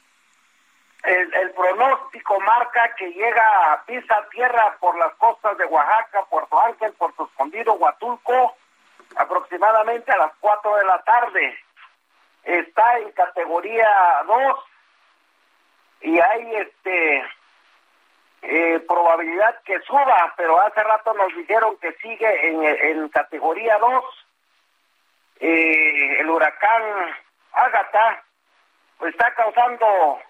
[2.13, 7.25] Pronóstico marca que llega a pisa tierra por las costas de Oaxaca, Puerto Ángel, Puerto
[7.25, 8.55] Escondido, Huatulco,
[9.17, 11.59] aproximadamente a las 4 de la tarde.
[12.45, 13.89] Está en categoría
[14.27, 14.59] 2
[16.03, 17.25] y hay este
[18.43, 24.05] eh, probabilidad que suba, pero hace rato nos dijeron que sigue en, en categoría 2.
[25.41, 26.83] Eh, el huracán
[27.53, 28.23] Ágata
[28.99, 30.21] pues, está causando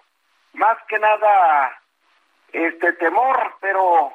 [0.53, 1.79] más que nada
[2.51, 4.13] este temor, pero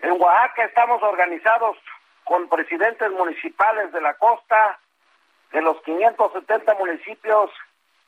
[0.00, 1.76] en Oaxaca estamos organizados
[2.24, 4.78] con presidentes municipales de la costa,
[5.52, 7.50] de los 570 municipios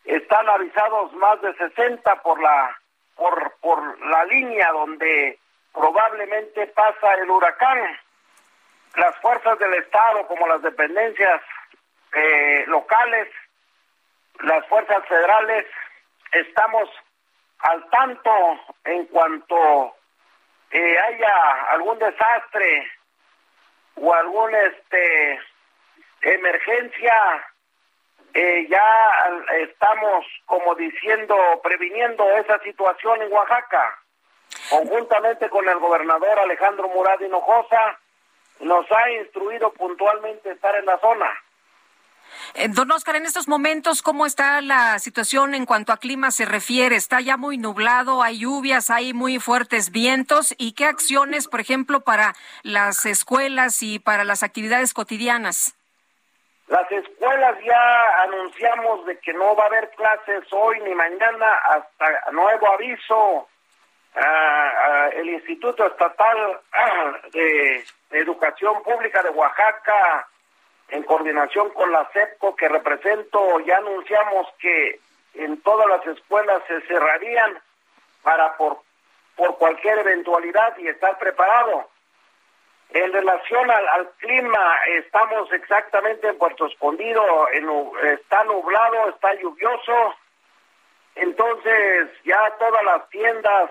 [0.05, 2.77] están avisados más de 60 por la
[3.17, 5.39] por por la línea donde
[5.73, 7.99] probablemente pasa el huracán.
[8.97, 11.41] Las fuerzas del estado como las dependencias
[12.15, 13.29] eh, locales,
[14.41, 15.67] las fuerzas federales
[16.33, 16.89] estamos
[17.63, 18.31] al tanto
[18.85, 19.95] en cuanto
[20.71, 22.91] eh, haya algún desastre
[23.97, 25.41] o algún este
[26.23, 27.15] emergencia
[28.35, 28.85] eh, ya
[29.59, 33.99] estamos como diciendo previniendo esa situación en Oaxaca.
[34.71, 37.99] Conjuntamente con el gobernador Alejandro Murad Hinojosa
[38.61, 41.31] nos ha instruido puntualmente estar en la zona
[42.71, 46.97] don Oscar, en estos momentos, ¿cómo está la situación en cuanto a clima se refiere?
[46.97, 48.23] ¿Está ya muy nublado?
[48.23, 48.91] ¿Hay lluvias?
[48.91, 50.55] ¿Hay muy fuertes vientos?
[50.59, 55.77] ¿Y qué acciones, por ejemplo, para las escuelas y para las actividades cotidianas?
[56.69, 62.31] Las escuelas ya anunciamos de que no va a haber clases hoy ni mañana hasta
[62.33, 63.49] nuevo aviso.
[64.15, 70.29] Ah, ah, el Instituto Estatal ah, de Educación Pública de Oaxaca
[70.93, 75.01] en coordinación con la CEPCO que represento, ya anunciamos que
[75.35, 77.59] en todas las escuelas se cerrarían
[78.23, 78.79] para por,
[79.35, 81.89] por cualquier eventualidad y estar preparado.
[82.91, 87.49] En relación al, clima, estamos exactamente en Puerto Escondido,
[88.03, 90.15] está nublado, está lluvioso,
[91.15, 93.71] entonces ya todas las tiendas,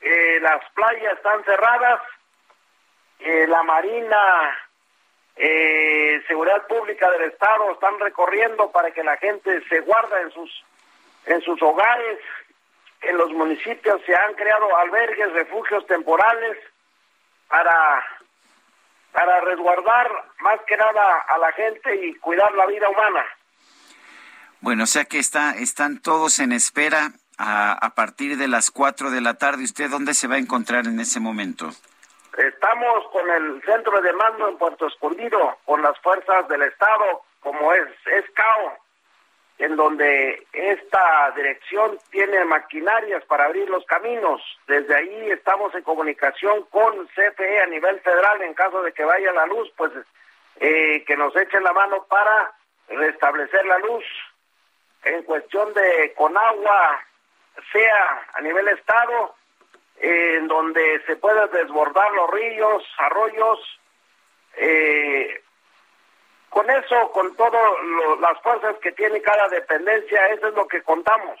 [0.00, 2.02] eh, las playas están cerradas,
[3.20, 4.65] eh, la Marina
[5.36, 10.64] eh, Seguridad Pública del Estado están recorriendo para que la gente se guarda en sus
[11.26, 12.18] en sus hogares.
[13.02, 16.56] En los municipios se han creado albergues, refugios temporales
[17.48, 18.04] para
[19.12, 20.10] para resguardar
[20.40, 23.24] más que nada a la gente y cuidar la vida humana.
[24.60, 29.10] Bueno, o sea que está, están todos en espera a, a partir de las 4
[29.10, 29.64] de la tarde.
[29.64, 31.70] ¿Usted dónde se va a encontrar en ese momento?
[32.36, 37.72] Estamos con el centro de mando en Puerto Escondido, con las fuerzas del Estado, como
[37.72, 38.76] es ESCAO,
[39.58, 44.42] en donde esta dirección tiene maquinarias para abrir los caminos.
[44.66, 49.32] Desde ahí estamos en comunicación con CFE a nivel federal en caso de que vaya
[49.32, 49.92] la luz, pues
[50.60, 52.52] eh, que nos echen la mano para
[52.88, 54.04] restablecer la luz.
[55.04, 57.00] En cuestión de con agua,
[57.72, 59.35] sea a nivel Estado,
[59.98, 63.58] en donde se pueden desbordar los ríos, arroyos.
[64.56, 65.42] Eh,
[66.50, 67.60] con eso, con todas
[68.20, 71.38] las fuerzas que tiene cada dependencia, eso es lo que contamos.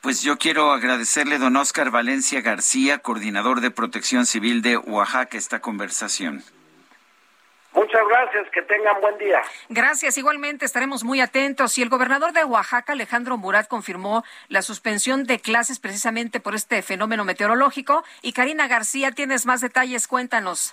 [0.00, 5.60] Pues yo quiero agradecerle, don Oscar Valencia García, coordinador de Protección Civil de Oaxaca, esta
[5.60, 6.42] conversación.
[7.76, 9.42] Muchas gracias, que tengan buen día.
[9.68, 11.76] Gracias, igualmente estaremos muy atentos.
[11.76, 16.80] Y el gobernador de Oaxaca, Alejandro Murat, confirmó la suspensión de clases precisamente por este
[16.80, 18.02] fenómeno meteorológico.
[18.22, 20.72] Y Karina García, tienes más detalles, cuéntanos.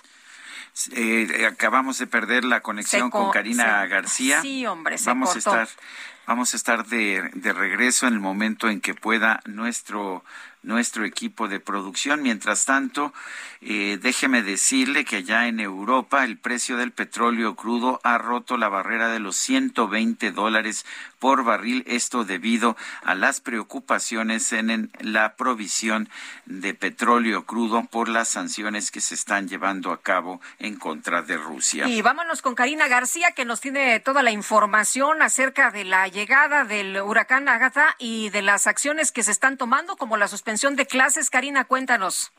[0.96, 4.40] Eh, acabamos de perder la conexión con Karina García.
[4.40, 5.50] Sí, hombre, se vamos cortó.
[5.50, 5.84] a estar,
[6.26, 10.24] vamos a estar de, de regreso en el momento en que pueda nuestro
[10.64, 12.22] nuestro equipo de producción.
[12.22, 13.12] Mientras tanto,
[13.60, 18.68] eh, déjeme decirle que allá en Europa el precio del petróleo crudo ha roto la
[18.68, 20.84] barrera de los 120 dólares
[21.18, 26.08] por barril, esto debido a las preocupaciones en, la provisión
[26.44, 31.36] de petróleo crudo por las sanciones que se están llevando a cabo en contra de
[31.36, 31.88] Rusia.
[31.88, 36.64] Y vámonos con Karina García, que nos tiene toda la información acerca de la llegada
[36.64, 40.86] del huracán Agatha y de las acciones que se están tomando, como la suspensión de
[40.86, 41.30] clases.
[41.30, 42.32] Karina, cuéntanos.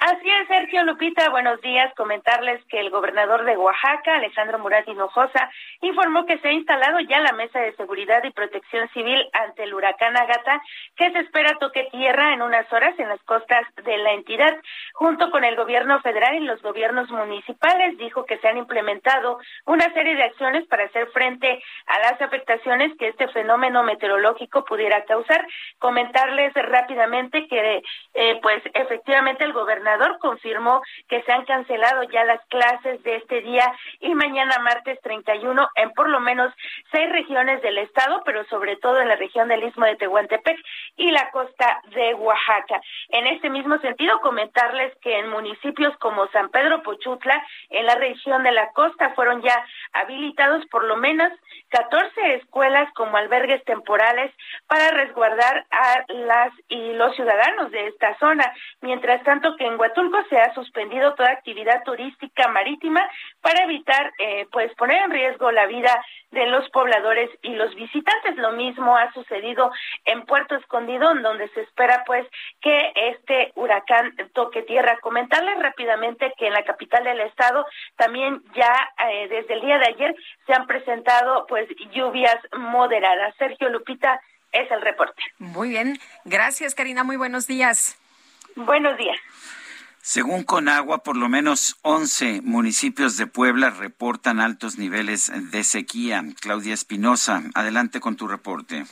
[0.00, 1.92] Así es, Sergio Lupita, buenos días.
[1.96, 7.18] Comentarles que el gobernador de Oaxaca, Alejandro Murat Hinojosa, informó que se ha instalado ya
[7.18, 10.62] la mesa de seguridad y protección civil ante el huracán Agata,
[10.94, 14.56] que se espera toque tierra en unas horas en las costas de la entidad.
[14.92, 19.92] Junto con el gobierno federal y los gobiernos municipales, dijo que se han implementado una
[19.94, 25.44] serie de acciones para hacer frente a las afectaciones que este fenómeno meteorológico pudiera causar.
[25.80, 27.82] Comentarles rápidamente que,
[28.14, 29.87] eh, pues, efectivamente el gobernador
[30.20, 35.68] confirmó que se han cancelado ya las clases de este día y mañana martes 31
[35.76, 36.52] en por lo menos
[36.92, 40.58] seis regiones del estado, pero sobre todo en la región del Istmo de Tehuantepec
[40.96, 42.80] y la costa de Oaxaca.
[43.10, 48.42] En este mismo sentido, comentarles que en municipios como San Pedro Pochutla, en la región
[48.42, 51.32] de la costa, fueron ya habilitados por lo menos
[51.70, 54.32] 14 escuelas como albergues temporales
[54.66, 58.52] para resguardar a las y los ciudadanos de esta zona.
[58.80, 63.00] Mientras tanto que en Huatulco se ha suspendido toda actividad turística marítima
[63.40, 68.36] para evitar eh, pues poner en riesgo la vida de los pobladores y los visitantes.
[68.36, 69.70] Lo mismo ha sucedido
[70.04, 72.26] en Puerto Escondido, donde se espera pues
[72.60, 74.98] que este huracán toque tierra.
[75.00, 77.64] Comentarles rápidamente que en la capital del estado
[77.96, 78.74] también ya
[79.08, 80.16] eh, desde el día de ayer
[80.46, 83.34] se han presentado pues lluvias moderadas.
[83.38, 84.20] Sergio Lupita
[84.52, 85.22] es el reporte.
[85.38, 87.98] Muy bien, gracias Karina, muy buenos días.
[88.56, 89.16] Buenos días.
[90.08, 96.24] Según Conagua, por lo menos 11 municipios de Puebla reportan altos niveles de sequía.
[96.40, 98.86] Claudia Espinosa, adelante con tu reporte.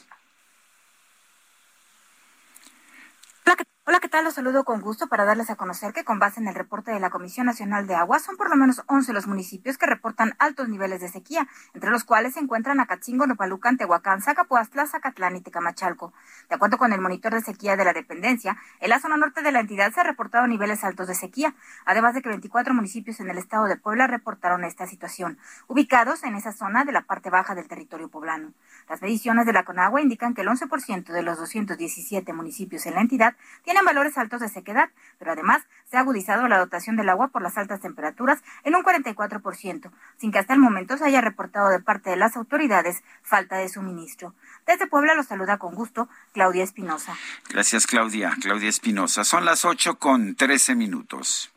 [3.88, 4.24] Hola, ¿qué tal?
[4.24, 6.98] Los saludo con gusto para darles a conocer que con base en el reporte de
[6.98, 10.68] la Comisión Nacional de Agua son por lo menos 11 los municipios que reportan altos
[10.68, 16.12] niveles de sequía, entre los cuales se encuentran Acatzingo, Nopalucan, Tehuacán, Zacapuastla, Zacatlán y Tecamachalco.
[16.48, 19.52] De acuerdo con el monitor de sequía de la dependencia, en la zona norte de
[19.52, 23.30] la entidad se han reportado niveles altos de sequía, además de que 24 municipios en
[23.30, 27.54] el estado de Puebla reportaron esta situación, ubicados en esa zona de la parte baja
[27.54, 28.52] del territorio poblano.
[28.88, 33.00] Las mediciones de la Conagua indican que el 11% de los 217 municipios en la
[33.00, 33.36] entidad
[33.84, 37.58] valores altos de sequedad, pero además se ha agudizado la dotación del agua por las
[37.58, 42.10] altas temperaturas en un 44%, sin que hasta el momento se haya reportado de parte
[42.10, 44.34] de las autoridades falta de suministro.
[44.66, 47.16] Desde Puebla los saluda con gusto Claudia Espinosa.
[47.48, 48.36] Gracias, Claudia.
[48.40, 49.24] Claudia Espinosa.
[49.24, 51.52] Son las 8 con 13 minutos.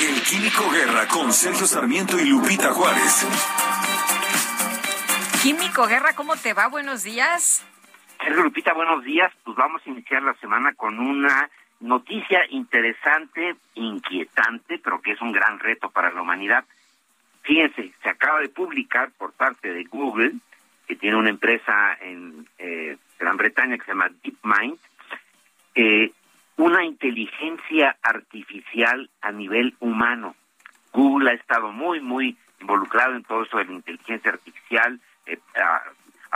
[0.00, 3.26] El Químico Guerra con Sergio Sarmiento y Lupita Juárez.
[5.42, 6.66] Químico Guerra, ¿cómo te va?
[6.66, 7.64] Buenos días.
[8.18, 9.32] Sergio Lupita, buenos días.
[9.44, 11.50] Pues vamos a iniciar la semana con una
[11.80, 16.64] noticia interesante, inquietante, pero que es un gran reto para la humanidad.
[17.42, 20.32] Fíjense, se acaba de publicar por parte de Google,
[20.86, 24.78] que tiene una empresa en eh, Gran Bretaña que se llama DeepMind,
[25.74, 26.12] eh,
[26.56, 30.34] una inteligencia artificial a nivel humano.
[30.92, 35.38] Google ha estado muy, muy involucrado en todo esto de la inteligencia artificial, eh,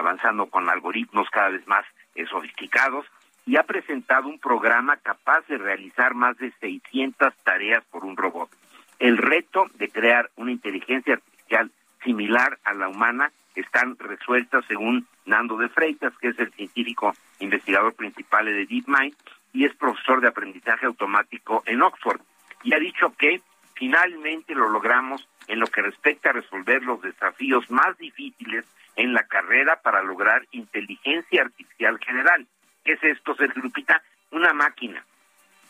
[0.01, 1.85] avanzando con algoritmos cada vez más
[2.15, 3.07] eh, sofisticados
[3.47, 8.51] y ha presentado un programa capaz de realizar más de 600 tareas por un robot.
[8.99, 11.71] El reto de crear una inteligencia artificial
[12.05, 17.95] similar a la humana están resueltas según Nando de Freitas, que es el científico investigador
[17.95, 19.15] principal de DeepMind
[19.53, 22.21] y es profesor de aprendizaje automático en Oxford.
[22.63, 23.41] Y ha dicho que
[23.75, 28.65] finalmente lo logramos en lo que respecta a resolver los desafíos más difíciles
[28.97, 32.47] en la carrera para lograr inteligencia artificial general.
[32.85, 34.03] ¿Qué es esto, Sergio Lupita?
[34.31, 35.05] Una máquina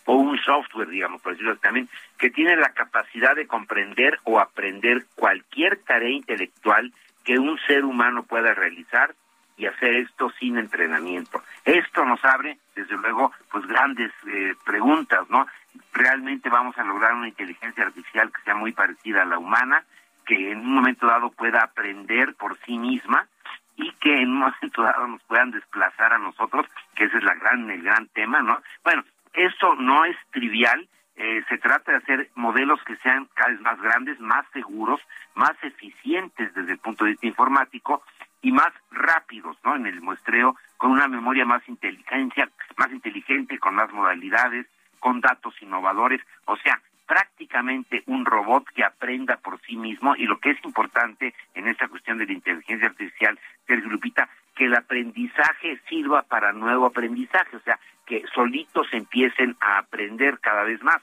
[0.07, 5.07] o un software, digamos, por decirlo también, que tiene la capacidad de comprender o aprender
[5.15, 6.93] cualquier tarea intelectual
[7.25, 9.15] que un ser humano pueda realizar
[9.57, 11.43] y hacer esto sin entrenamiento.
[11.65, 15.47] Esto nos abre, desde luego, pues grandes eh, preguntas, ¿no?
[15.93, 19.85] ¿Realmente vamos a lograr una inteligencia artificial que sea muy parecida a la humana?
[20.31, 23.27] Que en un momento dado pueda aprender por sí misma
[23.75, 27.35] y que en un momento dado nos puedan desplazar a nosotros, que ese es la
[27.35, 28.63] gran, el gran tema, ¿no?
[28.85, 29.03] Bueno,
[29.33, 33.81] esto no es trivial, eh, se trata de hacer modelos que sean cada vez más
[33.81, 35.01] grandes, más seguros,
[35.35, 38.05] más eficientes desde el punto de vista informático
[38.41, 39.75] y más rápidos, ¿no?
[39.75, 44.67] En el muestreo, con una memoria más inteligencia, más inteligente, con más modalidades,
[45.01, 50.39] con datos innovadores, o sea, prácticamente un robot que aprenda por sí mismo y lo
[50.39, 53.37] que es importante en esta cuestión de la inteligencia artificial,
[53.67, 59.79] Sergio Lupita, que el aprendizaje sirva para nuevo aprendizaje, o sea, que solitos empiecen a
[59.79, 61.03] aprender cada vez más.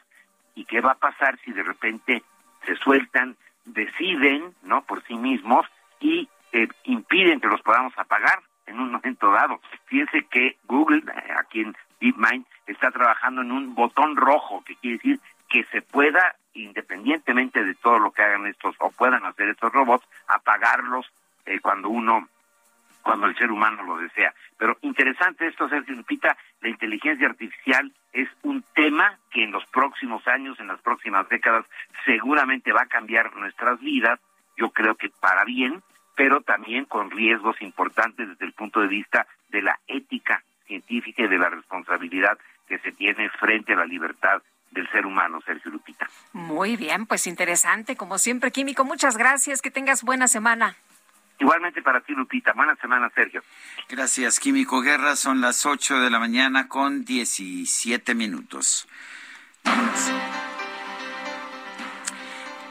[0.56, 2.24] ¿Y qué va a pasar si de repente
[2.66, 3.36] se sueltan,
[3.66, 4.84] deciden, ¿no?
[4.84, 5.66] Por sí mismos
[6.00, 9.60] y eh, impiden que los podamos apagar en un momento dado.
[9.88, 14.98] Fíjense que Google, eh, aquí en DeepMind, está trabajando en un botón rojo, que quiere
[14.98, 15.20] decir
[15.50, 20.06] que se pueda, independientemente de todo lo que hagan estos o puedan hacer estos robots,
[20.28, 21.06] apagarlos
[21.46, 22.28] eh, cuando uno,
[23.02, 24.34] cuando el ser humano lo desea.
[24.58, 30.28] Pero interesante esto, Sergio Lupita, la inteligencia artificial es un tema que en los próximos
[30.28, 31.66] años, en las próximas décadas,
[32.06, 34.20] seguramente va a cambiar nuestras vidas,
[34.58, 35.84] yo creo que para bien,
[36.16, 41.28] pero también con riesgos importantes desde el punto de vista de la ética científica y
[41.28, 42.38] de la responsabilidad
[42.68, 44.42] que se tiene frente a la libertad
[44.72, 46.10] del ser humano, Sergio Lupita.
[46.34, 48.84] Muy bien, pues interesante, como siempre, Químico.
[48.86, 50.76] Muchas gracias, que tengas buena semana.
[51.40, 52.54] Igualmente para ti, Lupita.
[52.54, 53.44] Buena semana, Sergio.
[53.90, 55.16] Gracias, Químico Guerra.
[55.16, 58.88] Son las 8 de la mañana con 17 minutos.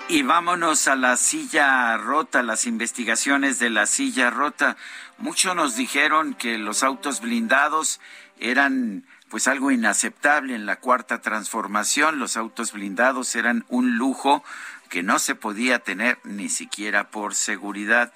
[0.08, 4.76] Y vámonos a la silla rota, las investigaciones de la silla rota.
[5.18, 8.00] Muchos nos dijeron que los autos blindados
[8.38, 12.18] eran pues algo inaceptable en la cuarta transformación.
[12.18, 14.44] Los autos blindados eran un lujo
[14.88, 18.12] que no se podía tener ni siquiera por seguridad.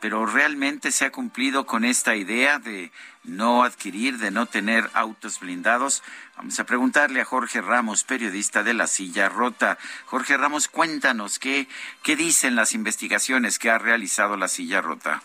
[0.00, 2.92] Pero realmente se ha cumplido con esta idea de
[3.24, 6.02] no adquirir, de no tener autos blindados.
[6.36, 9.76] Vamos a preguntarle a Jorge Ramos, periodista de La Silla Rota.
[10.06, 11.68] Jorge Ramos, cuéntanos qué,
[12.04, 15.22] qué dicen las investigaciones que ha realizado La Silla Rota.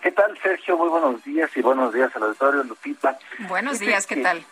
[0.00, 0.76] ¿Qué tal, Sergio?
[0.76, 3.18] Muy buenos días y buenos días al auditorio, Lupita.
[3.48, 4.44] Buenos días, ¿qué tal?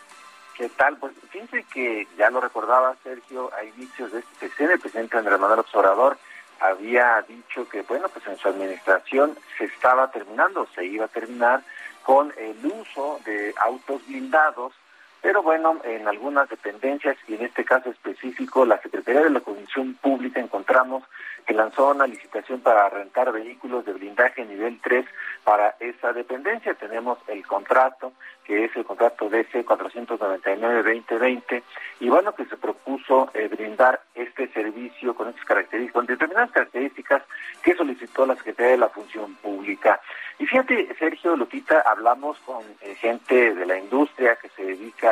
[0.55, 0.97] ¿Qué tal?
[0.97, 5.39] Pues fíjense que ya lo recordaba Sergio, a inicios de este sesión, el presidente Andrés
[5.39, 6.17] Manuel Observador
[6.59, 11.63] había dicho que, bueno, pues en su administración se estaba terminando, se iba a terminar
[12.03, 14.73] con el uso de autos blindados
[15.21, 19.95] pero bueno, en algunas dependencias y en este caso específico, la Secretaría de la Comisión
[19.95, 21.03] Pública encontramos
[21.45, 25.03] que lanzó una licitación para rentar vehículos de blindaje nivel 3
[25.43, 26.75] para esa dependencia.
[26.75, 31.63] Tenemos el contrato, que es el contrato DC 499-2020,
[32.01, 37.23] y bueno, que se propuso eh, brindar este servicio con estas características, con determinadas características
[37.63, 39.99] que solicitó la Secretaría de la Función Pública.
[40.37, 45.08] Y fíjate, Sergio Lupita, hablamos con eh, gente de la industria que se dedica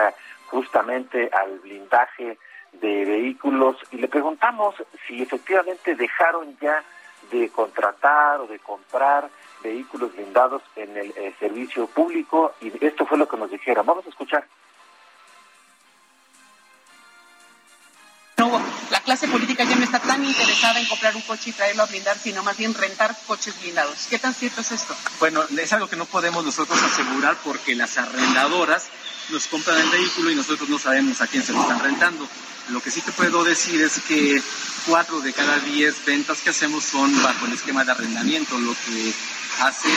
[0.47, 2.37] justamente al blindaje
[2.73, 4.75] de vehículos y le preguntamos
[5.07, 6.83] si efectivamente dejaron ya
[7.31, 9.29] de contratar o de comprar
[9.63, 13.85] vehículos blindados en el eh, servicio público y esto fue lo que nos dijeron.
[13.85, 14.45] Vamos a escuchar.
[18.89, 21.85] La clase política ya no está tan interesada en comprar un coche y traerlo a
[21.85, 24.07] blindar, sino más bien rentar coches blindados.
[24.09, 24.95] ¿Qué tan cierto es esto?
[25.19, 28.85] Bueno, es algo que no podemos nosotros asegurar porque las arrendadoras
[29.29, 32.27] nos compran el vehículo y nosotros no sabemos a quién se lo están rentando.
[32.69, 34.41] Lo que sí te puedo decir es que
[34.85, 39.13] cuatro de cada diez ventas que hacemos son bajo el esquema de arrendamiento, lo que
[39.61, 39.89] hace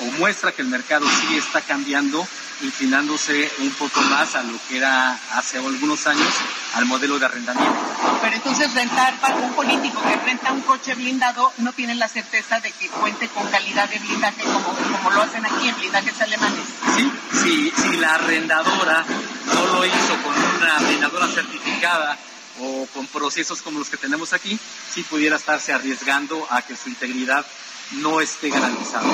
[0.00, 2.26] o muestra que el mercado sí está cambiando
[2.62, 6.28] inclinándose un poco más a lo que era hace algunos años
[6.74, 7.78] al modelo de arrendamiento.
[8.22, 12.60] Pero entonces rentar para un político que renta un coche blindado no tiene la certeza
[12.60, 16.64] de que cuente con calidad de blindaje como, como lo hacen aquí en blindajes alemanes.
[16.96, 17.12] Sí,
[17.42, 19.04] sí, si la arrendadora
[19.46, 22.18] no lo hizo con una arrendadora certificada
[22.60, 24.58] o con procesos como los que tenemos aquí,
[24.92, 27.44] sí pudiera estarse arriesgando a que su integridad
[27.92, 29.06] no esté garantizado.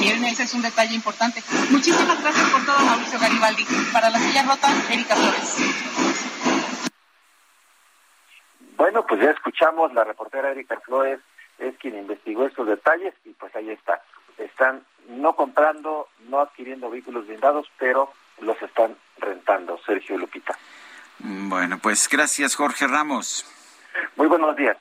[0.00, 1.42] Bien, ese es un detalle importante.
[1.70, 3.66] Muchísimas gracias por todo, Mauricio Garibaldi.
[3.92, 5.56] Para la silla rota, Erika Flores.
[8.76, 11.20] Bueno, pues ya escuchamos, la reportera Erika Flores
[11.58, 14.02] es quien investigó estos detalles y pues ahí está.
[14.38, 19.78] Están no comprando, no adquiriendo vehículos blindados, pero los están rentando.
[19.86, 20.58] Sergio Lupita.
[21.18, 23.46] Bueno, pues gracias Jorge Ramos.
[24.16, 24.76] Muy buenos días.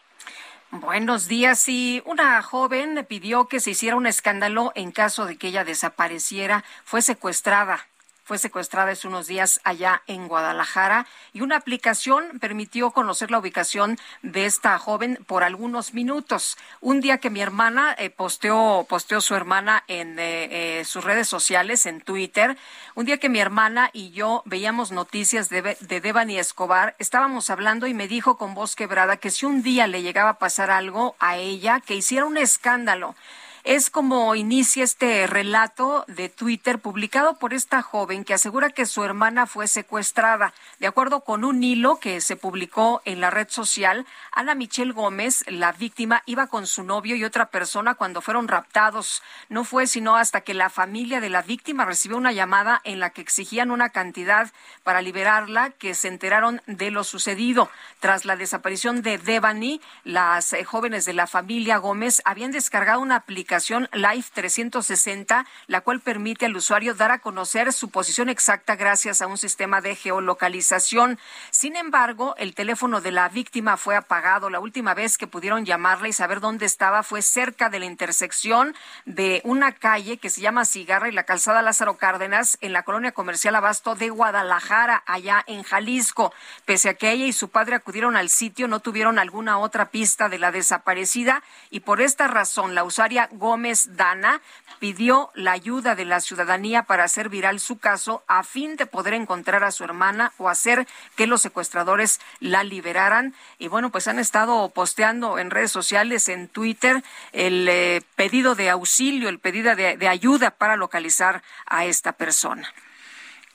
[0.81, 1.69] Buenos días.
[1.69, 6.63] Y una joven pidió que se hiciera un escándalo en caso de que ella desapareciera.
[6.83, 7.85] Fue secuestrada
[8.23, 13.99] fue secuestrada hace unos días allá en Guadalajara y una aplicación permitió conocer la ubicación
[14.21, 16.57] de esta joven por algunos minutos.
[16.79, 21.27] Un día que mi hermana eh, posteó, posteó su hermana en eh, eh, sus redes
[21.27, 22.57] sociales, en Twitter,
[22.95, 27.87] un día que mi hermana y yo veíamos noticias de, de Devani Escobar, estábamos hablando
[27.87, 31.15] y me dijo con voz quebrada que si un día le llegaba a pasar algo
[31.19, 33.15] a ella, que hiciera un escándalo.
[33.65, 39.05] Es como inicia este relato de Twitter publicado por esta joven que asegura que su
[39.05, 40.53] hermana fue secuestrada.
[40.79, 45.45] De acuerdo con un hilo que se publicó en la red social, Ana Michelle Gómez,
[45.47, 49.23] la víctima, iba con su novio y otra persona cuando fueron raptados.
[49.47, 53.11] No fue sino hasta que la familia de la víctima recibió una llamada en la
[53.11, 54.51] que exigían una cantidad
[54.83, 57.69] para liberarla que se enteraron de lo sucedido.
[58.01, 63.15] Tras la desaparición de Devani, las eh, jóvenes de la familia Gómez habían descargado una
[63.15, 69.21] aplicación Live 360, la cual permite al usuario dar a conocer su posición exacta gracias
[69.21, 71.19] a un sistema de geolocalización.
[71.51, 74.49] Sin embargo, el teléfono de la víctima fue apagado.
[74.49, 78.75] La última vez que pudieron llamarla y saber dónde estaba fue cerca de la intersección
[79.05, 83.11] de una calle que se llama Cigarra y la calzada Lázaro Cárdenas en la colonia
[83.11, 86.33] comercial Abasto de Guadalajara, allá en Jalisco.
[86.65, 90.27] Pese a que ella y su padre acudieron al sitio, no tuvieron alguna otra pista
[90.27, 94.39] de la desaparecida y por esta razón la usuaria Gómez Dana
[94.79, 99.13] pidió la ayuda de la ciudadanía para hacer viral su caso a fin de poder
[99.13, 100.87] encontrar a su hermana o hacer
[101.17, 103.33] que los secuestradores la liberaran.
[103.59, 107.03] Y bueno, pues han estado posteando en redes sociales, en Twitter,
[107.33, 112.71] el eh, pedido de auxilio, el pedido de ayuda para localizar a esta persona.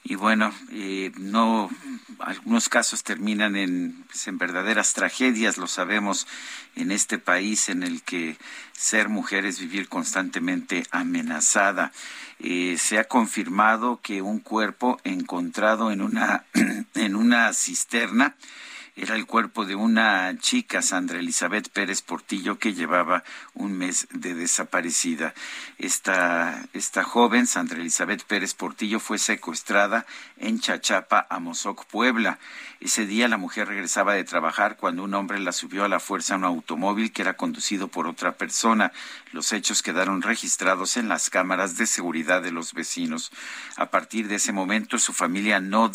[0.05, 1.71] Y bueno, eh, no,
[2.21, 6.27] algunos casos terminan en, pues, en verdaderas tragedias, lo sabemos,
[6.77, 8.39] en este país en el que
[8.73, 11.93] ser mujer es vivir constantemente amenazada.
[12.39, 16.45] Eh, se ha confirmado que un cuerpo encontrado en una,
[16.95, 18.37] en una cisterna
[19.01, 23.23] era el cuerpo de una chica, Sandra Elizabeth Pérez Portillo, que llevaba
[23.55, 25.35] un mes de desaparecida.
[25.79, 30.05] Esta, esta joven, Sandra Elizabeth Pérez Portillo, fue secuestrada
[30.37, 32.41] en Chachapa, Amozoc, Puebla.
[32.81, 36.35] Ese día la mujer regresaba de trabajar cuando un hombre la subió a la fuerza
[36.35, 38.93] a un automóvil que era conducido por otra persona.
[39.33, 43.31] Los hechos quedaron registrados en las cámaras de seguridad de los vecinos.
[43.77, 45.91] A partir de ese momento su familia no,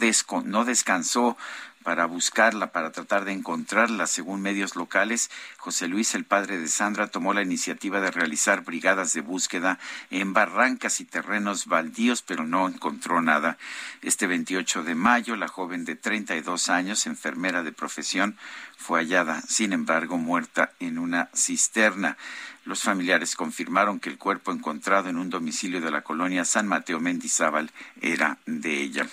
[0.46, 1.38] no descansó
[1.84, 4.08] para buscarla, para tratar de encontrarla.
[4.08, 9.14] Según medios locales, José Luis, el padre de Sandra, tomó la iniciativa de realizar brigadas
[9.14, 9.78] de búsqueda
[10.10, 13.58] en barrancas y terrenos baldíos, pero no encontró nada.
[14.02, 18.38] Este 28 de mayo, la joven de 32 años, enfermera de profesión,
[18.78, 22.18] fue hallada, sin embargo, muerta en una cisterna.
[22.66, 27.00] Los familiares confirmaron que el cuerpo encontrado en un domicilio de la colonia San Mateo
[27.02, 27.70] Mendizábal
[28.02, 29.06] era de ella.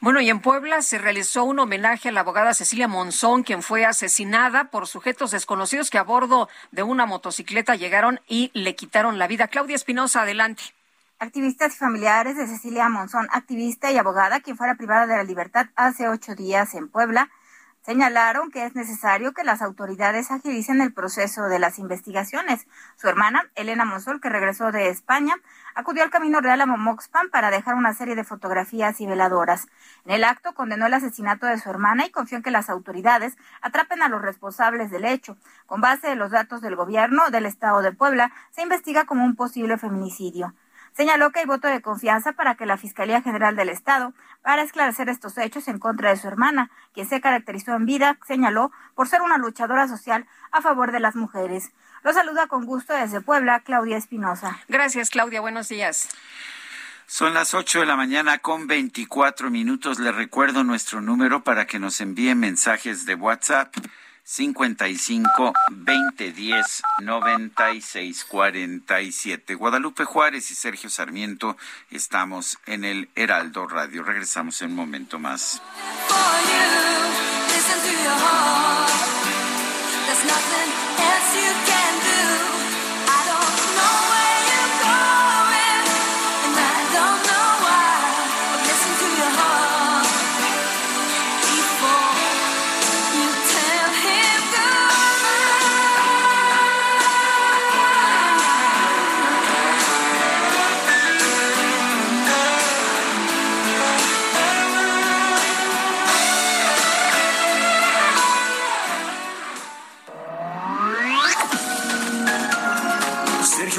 [0.00, 3.86] Bueno, y en Puebla se realizó un homenaje a la abogada Cecilia Monzón, quien fue
[3.86, 9.26] asesinada por sujetos desconocidos que a bordo de una motocicleta llegaron y le quitaron la
[9.26, 9.48] vida.
[9.48, 10.62] Claudia Espinosa, adelante.
[11.18, 15.66] Activistas y familiares de Cecilia Monzón, activista y abogada, quien fuera privada de la libertad
[15.74, 17.28] hace ocho días en Puebla,
[17.82, 22.66] Señalaron que es necesario que las autoridades agilicen el proceso de las investigaciones.
[22.96, 25.34] Su hermana, Elena Monsol, que regresó de España,
[25.74, 29.68] acudió al Camino Real a Momoxpan para dejar una serie de fotografías y veladoras.
[30.04, 33.38] En el acto condenó el asesinato de su hermana y confió en que las autoridades
[33.62, 35.38] atrapen a los responsables del hecho.
[35.66, 39.34] Con base en los datos del gobierno del Estado de Puebla, se investiga como un
[39.34, 40.52] posible feminicidio.
[40.98, 45.08] Señaló que hay voto de confianza para que la Fiscalía General del Estado para esclarecer
[45.08, 49.22] estos hechos en contra de su hermana, quien se caracterizó en vida, señaló, por ser
[49.22, 51.70] una luchadora social a favor de las mujeres.
[52.02, 54.58] Lo saluda con gusto desde Puebla, Claudia Espinosa.
[54.66, 55.40] Gracias, Claudia.
[55.40, 56.08] Buenos días.
[57.06, 60.00] Son las 8 de la mañana con 24 minutos.
[60.00, 63.72] Le recuerdo nuestro número para que nos envíe mensajes de WhatsApp
[64.30, 69.54] 55 20 10 96 47.
[69.54, 71.56] Guadalupe Juárez y Sergio Sarmiento
[71.90, 74.02] estamos en el Heraldo Radio.
[74.02, 75.62] Regresamos en un momento más.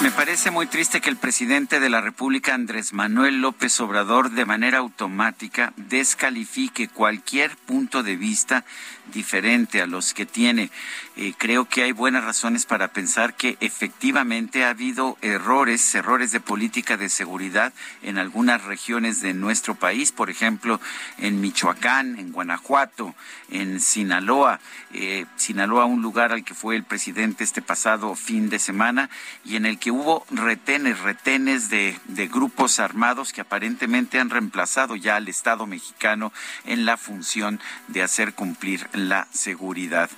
[0.00, 4.44] Me parece muy triste que el presidente de la República, Andrés Manuel López Obrador, de
[4.44, 8.64] manera automática descalifique cualquier punto de vista
[9.12, 10.70] diferente a los que tiene.
[11.16, 16.40] Eh, creo que hay buenas razones para pensar que efectivamente ha habido errores, errores de
[16.40, 17.72] política de seguridad
[18.02, 20.80] en algunas regiones de nuestro país, por ejemplo,
[21.18, 23.14] en Michoacán, en Guanajuato,
[23.50, 24.60] en Sinaloa.
[24.92, 29.10] Eh, Sinaloa, un lugar al que fue el presidente este pasado fin de semana
[29.44, 34.96] y en el que hubo retenes, retenes de, de grupos armados que aparentemente han reemplazado
[34.96, 36.32] ya al Estado mexicano
[36.64, 40.10] en la función de hacer cumplir la seguridad.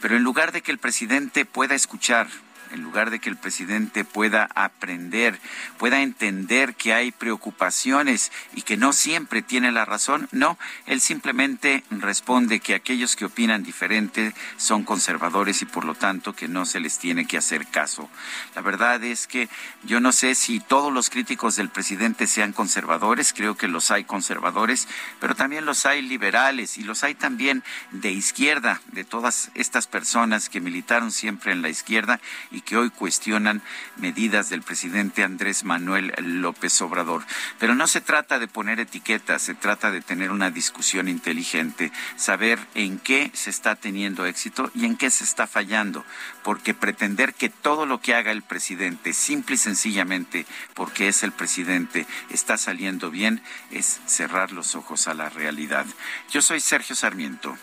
[0.00, 2.28] Pero en lugar de que el presidente pueda escuchar
[2.72, 5.38] en lugar de que el presidente pueda aprender,
[5.78, 11.84] pueda entender que hay preocupaciones y que no siempre tiene la razón, no, él simplemente
[11.90, 16.80] responde que aquellos que opinan diferente son conservadores y por lo tanto que no se
[16.80, 18.08] les tiene que hacer caso.
[18.54, 19.48] La verdad es que
[19.84, 24.04] yo no sé si todos los críticos del presidente sean conservadores, creo que los hay
[24.04, 24.88] conservadores,
[25.20, 30.48] pero también los hay liberales y los hay también de izquierda, de todas estas personas
[30.48, 32.20] que militaron siempre en la izquierda
[32.58, 33.62] y que hoy cuestionan
[33.98, 37.24] medidas del presidente Andrés Manuel López Obrador.
[37.60, 42.58] Pero no se trata de poner etiquetas, se trata de tener una discusión inteligente, saber
[42.74, 46.04] en qué se está teniendo éxito y en qué se está fallando,
[46.42, 50.44] porque pretender que todo lo que haga el presidente, simple y sencillamente
[50.74, 53.40] porque es el presidente, está saliendo bien,
[53.70, 55.86] es cerrar los ojos a la realidad.
[56.32, 57.56] Yo soy Sergio Sarmiento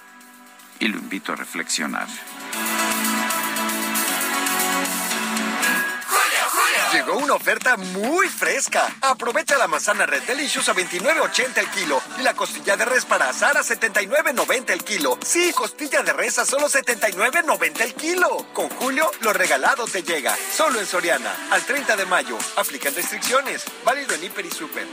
[0.80, 2.08] y lo invito a reflexionar.
[6.96, 8.88] Llegó una oferta muy fresca.
[9.02, 13.28] Aprovecha la manzana Red Delicious a 29.80 el kilo y la costilla de res para
[13.28, 15.20] asar a 79.90 el kilo.
[15.22, 18.48] Sí, costilla de res a solo 79.90 el kilo.
[18.54, 20.38] Con Julio, lo regalado te llega.
[20.56, 22.38] Solo en Soriana, al 30 de mayo.
[22.56, 23.66] Aplican restricciones.
[23.84, 24.88] Válido en Hiper y Super.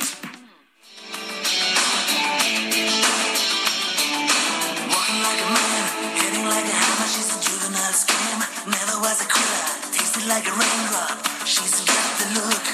[10.13, 11.25] Tasted like a raindrop.
[11.47, 12.67] She's got the look.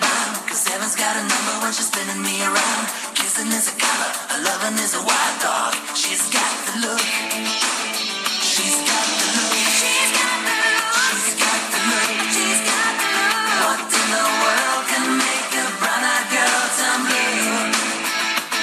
[0.00, 2.84] Bound, cause heaven's got a number when she's spinning me around.
[3.12, 5.74] Kissing is a color, a loving is a wild dog.
[5.94, 7.04] She's got the look.
[8.40, 9.52] She's got the look.
[9.52, 10.96] She's got the look.
[10.96, 12.08] She's got the look.
[12.32, 13.52] She's got the look.
[13.68, 17.68] What in the world can make a brown-eyed girl turn blue?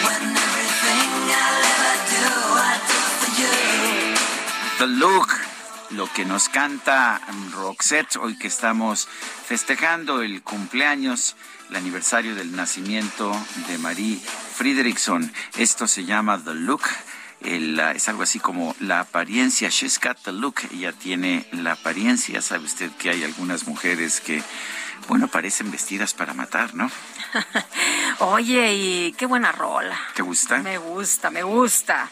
[0.01, 2.25] When everything I'll ever do,
[2.57, 3.53] I do for you.
[4.81, 5.29] The Look,
[5.91, 7.21] lo que nos canta
[7.51, 11.35] Roxette hoy que estamos festejando el cumpleaños,
[11.69, 13.31] el aniversario del nacimiento
[13.67, 14.19] de Marie
[14.55, 15.31] Friedrichson.
[15.57, 16.83] Esto se llama The Look.
[17.41, 19.69] El, es algo así como la apariencia.
[19.69, 20.55] She's got the look.
[20.71, 22.41] Ella tiene la apariencia.
[22.41, 24.41] Sabe usted que hay algunas mujeres que,
[25.07, 26.89] bueno, parecen vestidas para matar, ¿no?
[28.19, 29.99] Oye, y qué buena rola.
[30.15, 30.57] ¿Te gusta?
[30.59, 32.09] Me gusta, me gusta.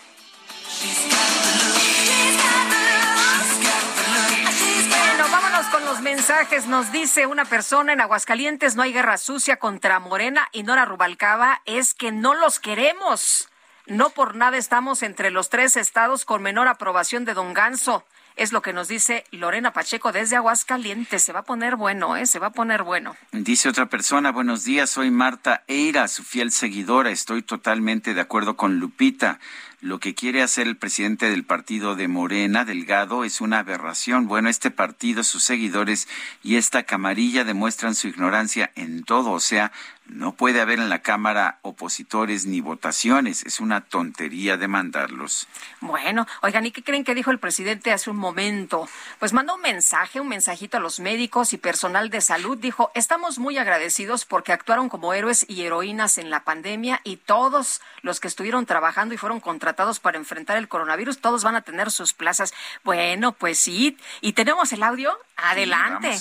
[4.89, 6.67] Bueno, vámonos con los mensajes.
[6.67, 11.61] Nos dice una persona en Aguascalientes, no hay guerra sucia contra Morena y Nora Rubalcaba,
[11.65, 13.49] es que no los queremos.
[13.85, 18.05] No por nada estamos entre los tres estados con menor aprobación de Don Ganso.
[18.35, 21.23] Es lo que nos dice Lorena Pacheco desde Aguascalientes.
[21.23, 22.25] Se va a poner bueno, ¿eh?
[22.25, 23.15] Se va a poner bueno.
[23.31, 27.11] Dice otra persona, buenos días, soy Marta Eira, su fiel seguidora.
[27.11, 29.39] Estoy totalmente de acuerdo con Lupita.
[29.83, 34.29] Lo que quiere hacer el presidente del partido de Morena, Delgado, es una aberración.
[34.29, 36.07] Bueno, este partido, sus seguidores
[36.41, 39.31] y esta camarilla demuestran su ignorancia en todo.
[39.31, 39.73] O sea,
[40.05, 43.45] no puede haber en la Cámara opositores ni votaciones.
[43.45, 45.47] Es una tontería demandarlos.
[45.79, 48.87] Bueno, oigan, ¿y qué creen que dijo el presidente hace un momento?
[49.19, 52.57] Pues mandó un mensaje, un mensajito a los médicos y personal de salud.
[52.57, 57.81] Dijo, estamos muy agradecidos porque actuaron como héroes y heroínas en la pandemia y todos
[58.01, 61.91] los que estuvieron trabajando y fueron contratados para enfrentar el coronavirus, todos van a tener
[61.91, 62.53] sus plazas.
[62.83, 63.97] Bueno, pues sí.
[64.21, 65.17] ¿Y tenemos el audio?
[65.37, 66.19] Adelante.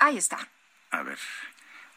[0.00, 0.38] Ahí está.
[0.90, 1.18] A ver,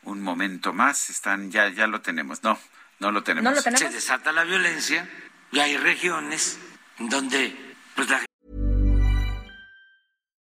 [0.03, 1.09] un momento más.
[1.09, 2.43] Están, ya, ya lo tenemos.
[2.43, 2.57] No,
[2.99, 3.49] no lo tenemos.
[3.49, 3.79] ¿No lo tenemos?
[3.79, 5.07] Se desata la violencia
[5.51, 6.57] y hay regiones
[6.99, 7.55] donde
[7.95, 8.25] pues, la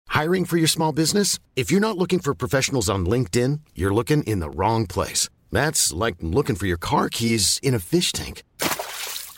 [0.09, 1.39] Hiring for your small business?
[1.57, 5.31] If you're not looking for professionals on LinkedIn, you're looking in the wrong place.
[5.51, 8.43] That's like looking for your car keys in a fish tank.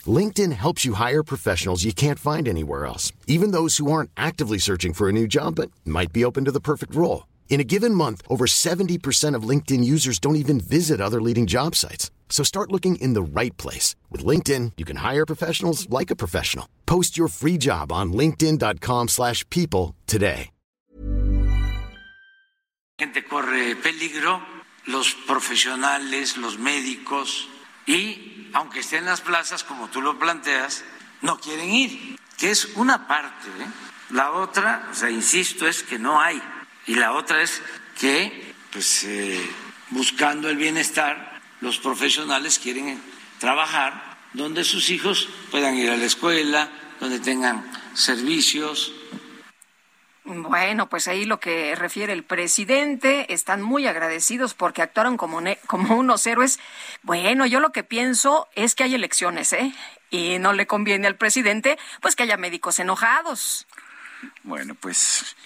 [0.07, 4.59] LinkedIn helps you hire professionals you can't find anywhere else, even those who aren't actively
[4.59, 7.27] searching for a new job but might be open to the perfect role.
[7.49, 11.77] In a given month, over 70% of LinkedIn users don't even visit other leading job
[11.77, 12.11] sites.
[12.29, 13.95] So start looking in the right place.
[14.11, 16.67] With LinkedIn, you can hire professionals like a professional.
[16.85, 20.51] Post your free job on linkedin.com/people slash people today.
[22.97, 24.41] gente corre peligro,
[24.87, 27.49] los profesionales, los médicos
[27.87, 30.85] y aunque estén las plazas como tú lo planteas,
[31.21, 33.49] no quieren ir, que es una parte.
[33.49, 33.67] ¿eh?
[34.11, 36.41] La otra, o sea, insisto, es que no hay
[36.87, 37.63] y la otra es
[37.99, 39.41] que, pues, eh,
[39.91, 43.01] buscando el bienestar, los profesionales quieren
[43.39, 46.69] trabajar donde sus hijos puedan ir a la escuela,
[47.01, 48.93] donde tengan servicios,
[50.27, 55.97] Bueno, pues ahí lo que refiere el presidente, están muy agradecidos porque actuaron como, como
[55.97, 56.59] unos héroes.
[57.03, 59.75] Bueno, yo lo que pienso es que hay elecciones, ¿eh?
[60.09, 63.67] Y no le conviene al presidente, pues que haya médicos enojados.
[64.45, 65.37] Bueno, pues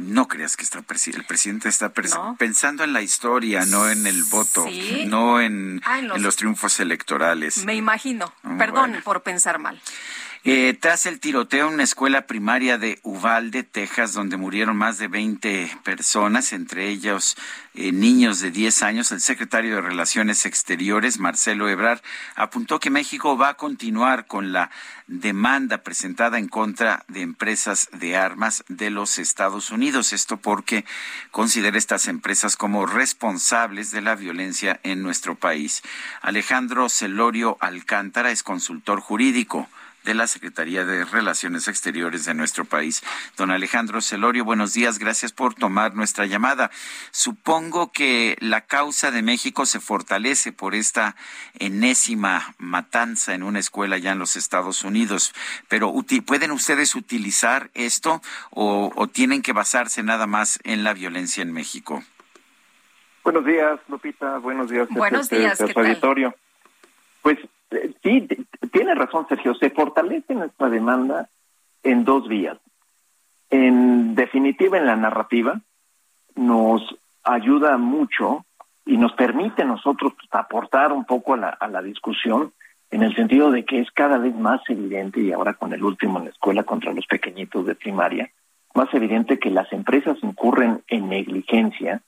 [0.00, 0.78] no creas que está
[1.16, 2.36] el presidente está No.
[2.38, 5.04] pensando en la historia, no en el voto, Sí.
[5.06, 7.64] no en, Ah, los- en los triunfos electorales.
[7.64, 8.32] Me imagino.
[8.42, 9.04] Mm, Perdón bueno.
[9.04, 9.80] por pensar mal.
[10.42, 15.06] Eh, tras el tiroteo en una escuela primaria de Uvalde, Texas, donde murieron más de
[15.06, 17.36] 20 personas, entre ellos
[17.74, 22.00] eh, niños de 10 años, el secretario de Relaciones Exteriores, Marcelo Ebrard,
[22.36, 24.70] apuntó que México va a continuar con la
[25.06, 30.14] demanda presentada en contra de empresas de armas de los Estados Unidos.
[30.14, 30.86] Esto porque
[31.32, 35.82] considera estas empresas como responsables de la violencia en nuestro país.
[36.22, 39.68] Alejandro Celorio Alcántara es consultor jurídico
[40.10, 43.00] de la Secretaría de Relaciones Exteriores de nuestro país.
[43.36, 46.72] Don Alejandro Celorio, buenos días, gracias por tomar nuestra llamada.
[47.12, 51.14] Supongo que la causa de México se fortalece por esta
[51.60, 55.32] enésima matanza en una escuela ya en los Estados Unidos,
[55.68, 55.94] pero
[56.26, 58.20] ¿pueden ustedes utilizar esto
[58.50, 62.02] o, o tienen que basarse nada más en la violencia en México?
[63.22, 64.38] Buenos días, Lupita.
[64.38, 64.88] Buenos días.
[64.90, 66.34] Buenos días, ¿qué auditorio.
[67.22, 67.38] Pues
[68.02, 68.28] sí,
[68.72, 71.28] tiene razón Sergio, se fortalece nuestra demanda
[71.82, 72.58] en dos vías.
[73.50, 75.60] En definitiva, en la narrativa,
[76.34, 76.82] nos
[77.24, 78.44] ayuda mucho
[78.86, 82.52] y nos permite nosotros aportar un poco a la, a la discusión
[82.90, 86.18] en el sentido de que es cada vez más evidente, y ahora con el último
[86.18, 88.30] en la escuela contra los pequeñitos de primaria,
[88.74, 92.02] más evidente que las empresas incurren en negligencia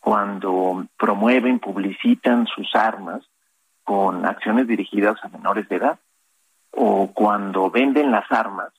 [0.00, 3.22] cuando promueven, publicitan sus armas
[3.84, 5.98] con acciones dirigidas a menores de edad
[6.70, 8.72] o cuando venden las armas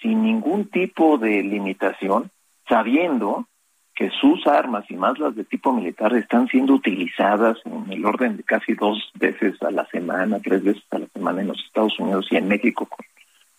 [0.00, 2.30] sin ningún tipo de limitación,
[2.68, 3.46] sabiendo
[3.94, 8.36] que sus armas y más las de tipo militar están siendo utilizadas en el orden
[8.36, 11.98] de casi dos veces a la semana, tres veces a la semana en los Estados
[11.98, 12.86] Unidos y en México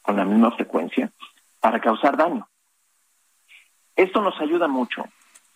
[0.03, 1.11] con, la misma frecuencia,
[1.59, 2.47] para causar daño.
[3.95, 5.05] Esto nos ayuda mucho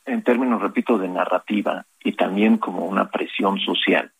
[0.05, 4.11] en términos, repito, de narrativa y también como una presión social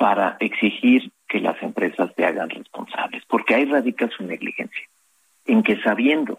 [0.00, 4.88] para exigir que las empresas se hagan responsables, porque ahí radica su negligencia,
[5.44, 6.38] en que sabiendo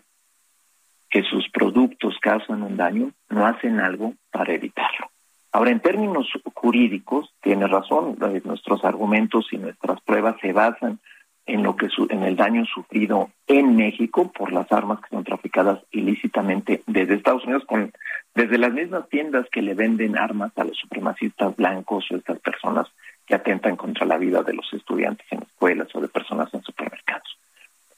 [1.12, 5.12] que sus productos causan un daño, no hacen algo para evitarlo.
[5.52, 11.00] Ahora, en términos jurídicos, tiene razón, eh, nuestros argumentos y nuestras pruebas se basan
[11.46, 15.84] en lo que en el daño sufrido en México por las armas que son traficadas
[15.92, 17.92] ilícitamente desde Estados Unidos con
[18.34, 22.88] desde las mismas tiendas que le venden armas a los supremacistas blancos o estas personas
[23.26, 27.38] que atentan contra la vida de los estudiantes en escuelas o de personas en supermercados.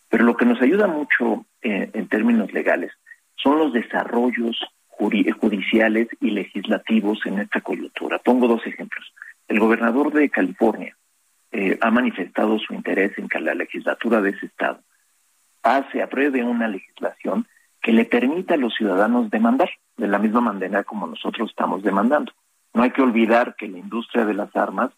[0.10, 2.92] Pero lo que nos ayuda mucho eh, en términos legales
[3.36, 4.58] son los desarrollos
[4.98, 8.20] judiciales y legislativos en esta coyuntura.
[8.20, 9.14] Pongo dos ejemplos.
[9.48, 10.96] El gobernador de California
[11.52, 14.80] eh, ha manifestado su interés en que la legislatura de ese estado
[15.62, 17.48] pase, apruebe una legislación
[17.82, 22.32] que le permita a los ciudadanos demandar de la misma manera como nosotros estamos demandando.
[22.74, 24.92] No hay que olvidar que la industria de las armas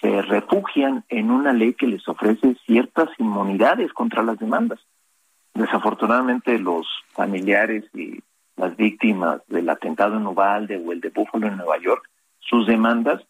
[0.00, 4.78] se refugian en una ley que les ofrece ciertas inmunidades contra las demandas.
[5.54, 8.20] Desafortunadamente los familiares y
[8.56, 12.08] las víctimas del atentado en Uvalde o el de Buffalo en Nueva York,
[12.38, 13.22] sus demandas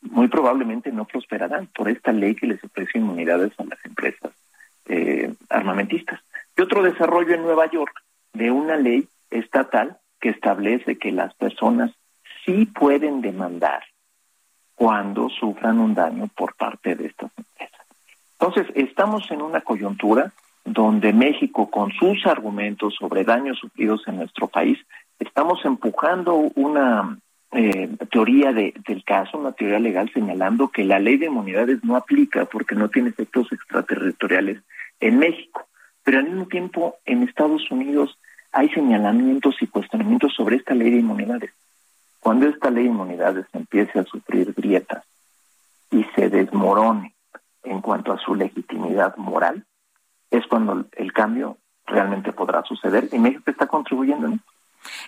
[0.00, 4.32] muy probablemente no prosperarán por esta ley que les ofrece inmunidades a las empresas
[4.86, 6.20] eh, armamentistas.
[6.56, 7.94] Y otro desarrollo en Nueva York
[8.32, 11.92] de una ley estatal que establece que las personas
[12.44, 13.82] sí pueden demandar
[14.74, 17.86] cuando sufran un daño por parte de estas empresas.
[18.38, 20.32] Entonces, estamos en una coyuntura
[20.64, 24.78] donde México, con sus argumentos sobre daños sufridos en nuestro país,
[25.18, 27.18] estamos empujando una
[27.52, 31.96] eh, teoría de, del caso, una teoría legal señalando que la ley de inmunidades no
[31.96, 34.62] aplica porque no tiene efectos extraterritoriales
[35.00, 35.66] en México.
[36.02, 38.18] Pero al mismo tiempo, en Estados Unidos
[38.52, 41.50] hay señalamientos y cuestionamientos sobre esta ley de inmunidades.
[42.22, 45.04] Cuando esta ley de inmunidades empiece a sufrir grietas
[45.90, 47.16] y se desmorone
[47.64, 49.66] en cuanto a su legitimidad moral,
[50.30, 53.08] es cuando el cambio realmente podrá suceder.
[53.10, 54.40] Y México está contribuyendo en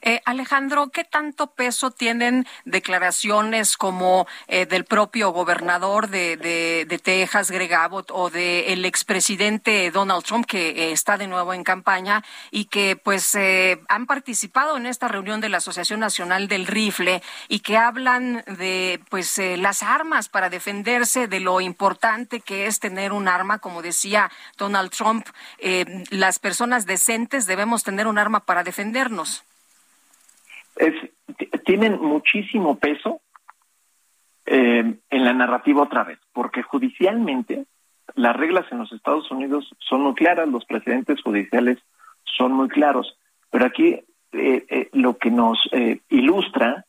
[0.03, 7.51] eh, Alejandro, ¿qué tanto peso tienen declaraciones como eh, del propio gobernador de, de, Texas,
[7.51, 12.67] Greg Abbott, o del expresidente Donald Trump, que eh, está de nuevo en campaña y
[12.67, 13.37] que pues
[13.89, 19.01] han participado en esta reunión de la Asociación Nacional del Rifle y que hablan de
[19.11, 24.31] pues las armas para defenderse de lo importante que es tener un arma, como decía
[24.57, 25.27] Donald Trump,
[26.11, 29.45] las personas decentes debemos tener un arma para defendernos
[30.77, 30.95] es,
[31.65, 33.21] tienen muchísimo peso
[34.47, 37.65] eh, en la narrativa otra vez, porque judicialmente
[38.15, 41.79] las reglas en los Estados Unidos son muy claras, los precedentes judiciales
[42.25, 43.17] son muy claros,
[43.51, 43.95] pero aquí
[44.33, 45.59] eh, eh, lo que nos
[46.09, 46.85] ilustra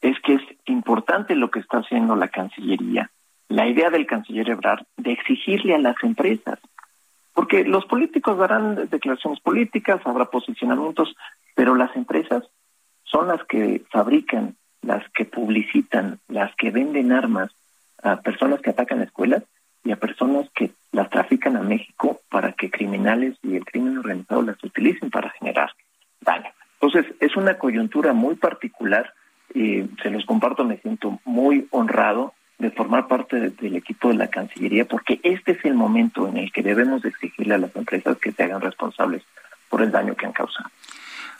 [0.00, 3.10] es que es importante lo que está haciendo la Cancillería,
[3.48, 6.58] la idea del canciller Ebrard de exigirle a las empresas
[7.32, 11.14] Porque los políticos darán declaraciones políticas, habrá posicionamientos,
[11.54, 12.44] pero las empresas
[13.04, 17.50] son las que fabrican, las que publicitan, las que venden armas
[18.02, 19.42] a personas que atacan escuelas
[19.84, 24.42] y a personas que las trafican a México para que criminales y el crimen organizado
[24.42, 25.70] las utilicen para generar
[26.20, 26.50] daño.
[26.80, 29.12] Entonces, es una coyuntura muy particular
[29.54, 34.28] y se los comparto, me siento muy honrado de formar parte del equipo de la
[34.28, 38.32] Cancillería porque este es el momento en el que debemos exigirle a las empresas que
[38.32, 39.22] se hagan responsables
[39.68, 40.70] por el daño que han causado.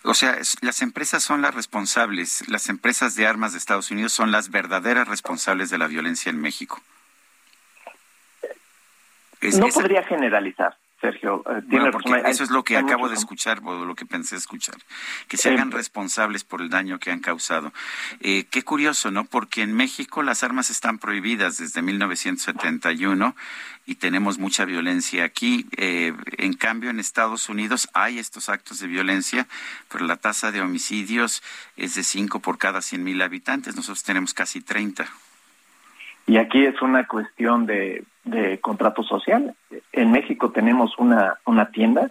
[0.06, 4.30] O sea, las empresas son las responsables, las empresas de armas de Estados Unidos son
[4.30, 6.82] las verdaderas responsables de la violencia en México.
[9.40, 10.76] no podría generalizar.
[11.04, 11.44] Sergio.
[11.50, 14.76] Eh, eso es lo que acabo de escuchar, o lo que pensé escuchar,
[15.28, 17.72] que se hagan responsables por el daño que han causado.
[18.20, 19.24] Eh, qué curioso, ¿no?
[19.24, 23.36] Porque en México las armas están prohibidas desde 1971
[23.84, 25.66] y tenemos mucha violencia aquí.
[25.76, 29.46] Eh, en cambio, en Estados Unidos hay estos actos de violencia,
[29.92, 31.42] pero la tasa de homicidios
[31.76, 33.76] es de 5 por cada 100 mil habitantes.
[33.76, 35.06] Nosotros tenemos casi 30.
[36.26, 39.54] Y aquí es una cuestión de, de contrato social.
[39.92, 42.10] En México tenemos una, una tienda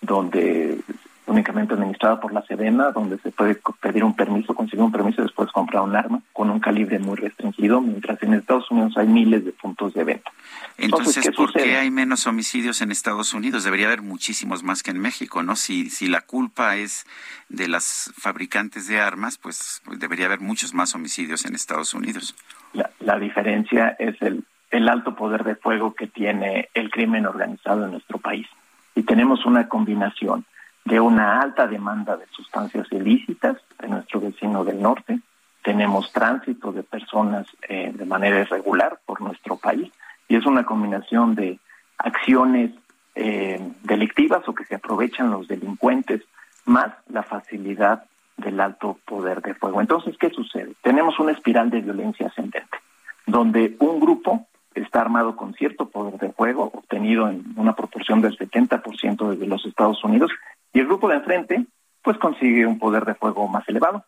[0.00, 0.80] donde
[1.26, 5.24] únicamente administrada por la Sedena, donde se puede pedir un permiso, conseguir un permiso y
[5.24, 9.44] después comprar un arma con un calibre muy restringido, mientras en Estados Unidos hay miles
[9.44, 10.30] de puntos de venta.
[10.78, 13.64] Entonces, ¿por qué hay menos homicidios en Estados Unidos?
[13.64, 15.54] Debería haber muchísimos más que en México, ¿no?
[15.54, 17.06] Si, si la culpa es
[17.48, 22.34] de las fabricantes de armas, pues, pues debería haber muchos más homicidios en Estados Unidos.
[22.72, 27.84] La, la diferencia es el, el alto poder de fuego que tiene el crimen organizado
[27.84, 28.48] en nuestro país.
[28.94, 30.44] Y tenemos una combinación
[30.84, 35.20] de una alta demanda de sustancias ilícitas de nuestro vecino del norte,
[35.62, 39.92] tenemos tránsito de personas eh, de manera irregular por nuestro país
[40.26, 41.60] y es una combinación de
[41.98, 42.72] acciones
[43.14, 46.22] eh, delictivas o que se aprovechan los delincuentes
[46.64, 48.04] más la facilidad
[48.36, 49.80] del alto poder de fuego.
[49.80, 50.72] Entonces, ¿qué sucede?
[50.82, 52.78] Tenemos una espiral de violencia ascendente,
[53.26, 58.36] donde un grupo está armado con cierto poder de fuego, obtenido en una proporción del
[58.36, 60.30] 70% desde los Estados Unidos,
[60.72, 61.66] y el grupo de enfrente,
[62.02, 64.04] pues consigue un poder de fuego más elevado.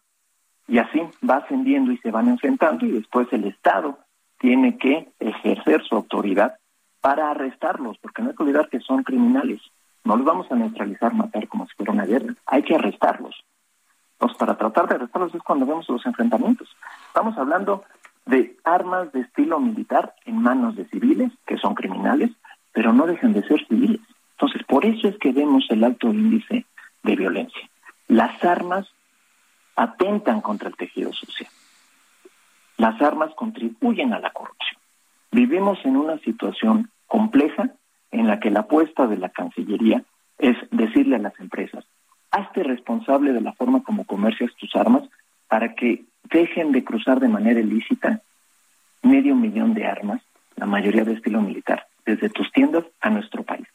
[0.67, 3.99] Y así va ascendiendo y se van enfrentando, y después el Estado
[4.39, 6.57] tiene que ejercer su autoridad
[7.01, 9.61] para arrestarlos, porque no hay que olvidar que son criminales.
[10.05, 12.35] No los vamos a neutralizar, matar como si fuera una guerra.
[12.47, 13.45] Hay que arrestarlos.
[14.13, 16.75] Entonces, para tratar de arrestarlos es cuando vemos los enfrentamientos.
[17.09, 17.85] Estamos hablando
[18.27, 22.31] de armas de estilo militar en manos de civiles, que son criminales,
[22.73, 24.01] pero no dejan de ser civiles.
[24.33, 26.67] Entonces, por eso es que vemos el alto índice
[27.03, 27.69] de violencia.
[28.09, 28.87] Las armas
[29.77, 31.51] atentan contra el tejido social.
[32.77, 34.81] Las armas contribuyen a la corrupción.
[35.31, 37.71] Vivimos en una situación compleja
[38.11, 40.05] en la que la apuesta de la Cancillería
[40.39, 41.85] es decirle a las empresas,
[42.31, 45.05] hazte responsable de la forma como comercias tus armas
[45.49, 48.21] para que dejen de cruzar de manera ilícita
[49.03, 50.23] medio millón de armas,
[50.57, 53.67] la mayoría de estilo militar, desde tus tiendas a nuestro país.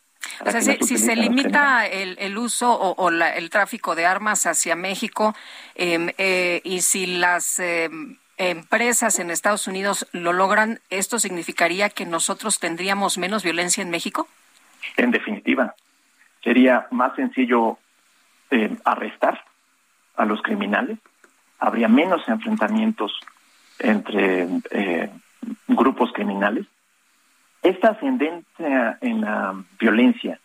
[0.46, 5.36] O sea, si, se limita el, el, uso o, el tráfico de armas hacia México
[5.76, 12.06] em, eh, y si las em, empresas en Estados Unidos lo logran, ¿esto significaría que
[12.06, 14.28] nosotros tendríamos menos violencia en México?
[14.98, 15.76] En definitiva,
[16.44, 17.78] sería más sencillo
[18.50, 19.44] eh, arrestar
[20.16, 21.00] a los criminales
[21.60, 23.20] habría menos enfrentamientos
[23.80, 25.10] entre eh,
[25.68, 26.66] grupos criminales.
[27.62, 30.40] Esta ascendencia en la violencia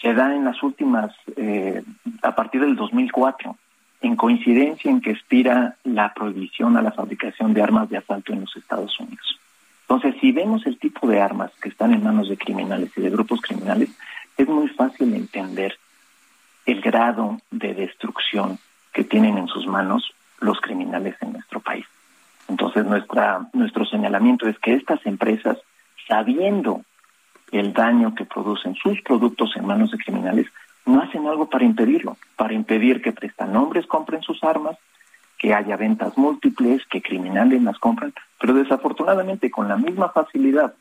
[0.00, 1.82] se da en las últimas, eh,
[2.22, 3.56] a partir del 2004,
[4.02, 8.40] en coincidencia en que expira la prohibición a la fabricación de armas de asalto en
[8.40, 9.38] los Estados Unidos.
[9.82, 13.10] Entonces, si vemos el tipo de armas que están en manos de criminales y de
[13.10, 13.90] grupos criminales,
[14.36, 15.78] es muy fácil entender
[16.64, 18.58] el grado de destrucción
[18.92, 21.86] que tienen en sus manos los criminales en nuestro país.
[22.48, 25.58] Entonces, nuestra, nuestro señalamiento es que estas empresas,
[26.08, 26.82] sabiendo
[27.52, 30.46] el daño que producen sus productos en manos de criminales,
[30.86, 34.76] no hacen algo para impedirlo, para impedir que prestanombres compren sus armas,
[35.38, 40.74] que haya ventas múltiples, que criminales las compran, pero desafortunadamente con la misma facilidad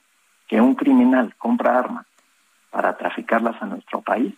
[0.48, 2.06] que un criminal compra armas
[2.72, 4.34] para traficarlas a nuestro país,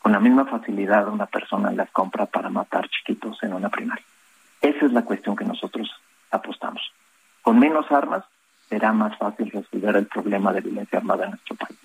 [0.00, 4.04] con la misma facilidad una persona las compra para matar chiquitos en una primaria.
[4.60, 5.90] Esa es la cuestión que nosotros
[6.30, 6.82] apostamos.
[7.42, 8.24] Con menos armas
[8.68, 11.78] será más fácil resolver el problema de violencia armada en nuestro país.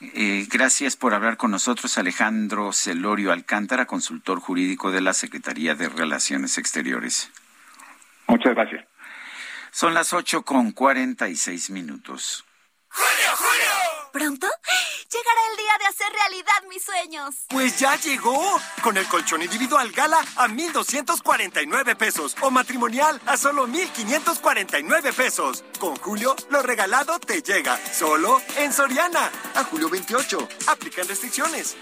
[0.00, 5.90] Eh, gracias por hablar con nosotros, Alejandro Celorio Alcántara, consultor jurídico de la Secretaría de
[5.90, 7.30] Relaciones Exteriores.
[8.26, 8.86] Muchas gracias.
[9.72, 12.44] Son las ocho con cuarenta y seis minutos.
[12.88, 13.49] ¡Julio, Julio!
[14.12, 14.46] ¿Pronto?
[15.10, 17.34] Llegará el día de hacer realidad mis sueños.
[17.48, 18.60] Pues ya llegó.
[18.82, 22.36] Con el colchón individual Gala a 1,249 pesos.
[22.40, 25.64] O matrimonial a solo 1,549 pesos.
[25.78, 27.78] Con Julio, lo regalado te llega.
[27.92, 29.30] Solo en Soriana.
[29.54, 30.48] A julio 28.
[30.68, 31.76] Aplican restricciones.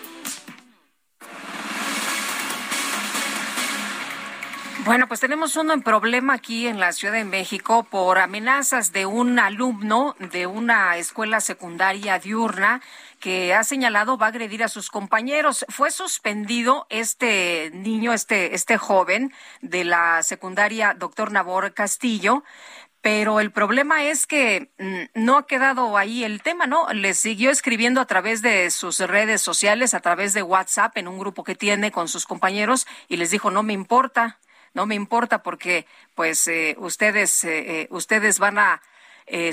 [4.85, 9.39] Bueno, pues tenemos un problema aquí en la Ciudad de México por amenazas de un
[9.41, 12.81] alumno de una escuela secundaria diurna
[13.19, 15.67] que ha señalado va a agredir a sus compañeros.
[15.69, 19.33] Fue suspendido este niño, este, este joven
[19.63, 22.45] de la secundaria doctor Nabor Castillo,
[23.01, 26.87] pero el problema es que mm, no ha quedado ahí el tema, ¿no?
[26.93, 31.19] Le siguió escribiendo a través de sus redes sociales, a través de WhatsApp, en un
[31.19, 34.39] grupo que tiene con sus compañeros, y les dijo, no me importa,
[34.79, 38.81] no me importa porque pues eh, ustedes, eh, eh, ustedes van a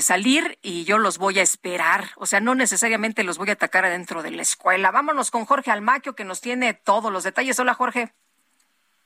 [0.00, 2.04] salir y yo los voy a esperar.
[2.16, 4.90] O sea, no necesariamente los voy a atacar adentro de la escuela.
[4.90, 7.58] Vámonos con Jorge Almaquio que nos tiene todos los detalles.
[7.58, 8.14] Hola Jorge.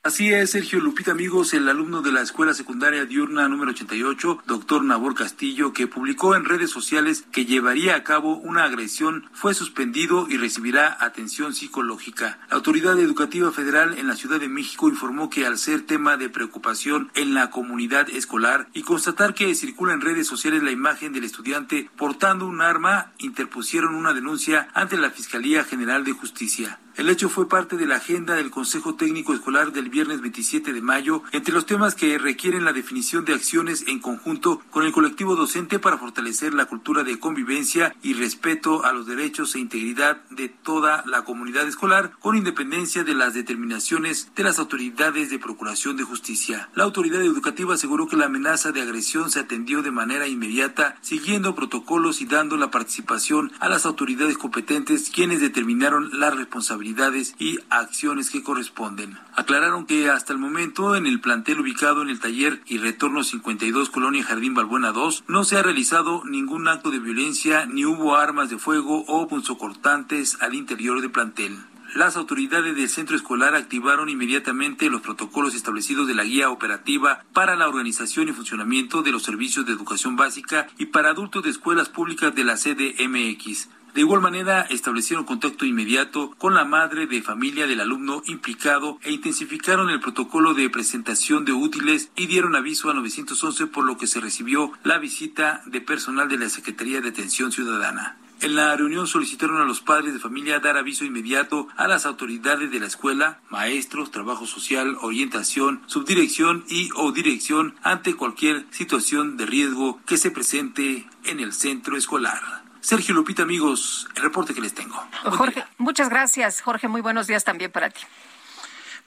[0.03, 4.83] Así es, Sergio Lupita, amigos, el alumno de la Escuela Secundaria Diurna número 88, doctor
[4.83, 10.25] Nabor Castillo, que publicó en redes sociales que llevaría a cabo una agresión, fue suspendido
[10.27, 12.39] y recibirá atención psicológica.
[12.49, 16.29] La Autoridad Educativa Federal en la Ciudad de México informó que al ser tema de
[16.29, 21.25] preocupación en la comunidad escolar y constatar que circula en redes sociales la imagen del
[21.25, 26.79] estudiante portando un arma, interpusieron una denuncia ante la Fiscalía General de Justicia.
[26.97, 30.81] El hecho fue parte de la agenda del Consejo Técnico Escolar del viernes 27 de
[30.81, 35.37] mayo, entre los temas que requieren la definición de acciones en conjunto con el colectivo
[35.37, 40.49] docente para fortalecer la cultura de convivencia y respeto a los derechos e integridad de
[40.49, 46.03] toda la comunidad escolar, con independencia de las determinaciones de las autoridades de Procuración de
[46.03, 46.69] Justicia.
[46.75, 51.55] La autoridad educativa aseguró que la amenaza de agresión se atendió de manera inmediata, siguiendo
[51.55, 58.29] protocolos y dando la participación a las autoridades competentes, quienes determinaron la responsabilidad y acciones
[58.29, 59.17] que corresponden.
[59.35, 63.89] Aclararon que hasta el momento en el plantel ubicado en el taller y retorno 52
[63.89, 68.49] Colonia Jardín Balbuena 2 no se ha realizado ningún acto de violencia ni hubo armas
[68.49, 71.57] de fuego o punzocortantes al interior del plantel.
[71.93, 77.57] Las autoridades del centro escolar activaron inmediatamente los protocolos establecidos de la guía operativa para
[77.57, 81.89] la organización y funcionamiento de los servicios de educación básica y para adultos de escuelas
[81.89, 83.67] públicas de la CDMX.
[83.93, 89.11] De igual manera, establecieron contacto inmediato con la madre de familia del alumno implicado e
[89.11, 94.07] intensificaron el protocolo de presentación de útiles y dieron aviso a 911 por lo que
[94.07, 98.17] se recibió la visita de personal de la Secretaría de Atención Ciudadana.
[98.39, 102.71] En la reunión solicitaron a los padres de familia dar aviso inmediato a las autoridades
[102.71, 109.45] de la escuela, maestros, trabajo social, orientación, subdirección y o dirección ante cualquier situación de
[109.45, 112.60] riesgo que se presente en el centro escolar.
[112.81, 114.95] Sergio Lupita, amigos, el reporte que les tengo.
[115.23, 116.61] Jorge, muchas gracias.
[116.61, 118.01] Jorge, muy buenos días también para ti.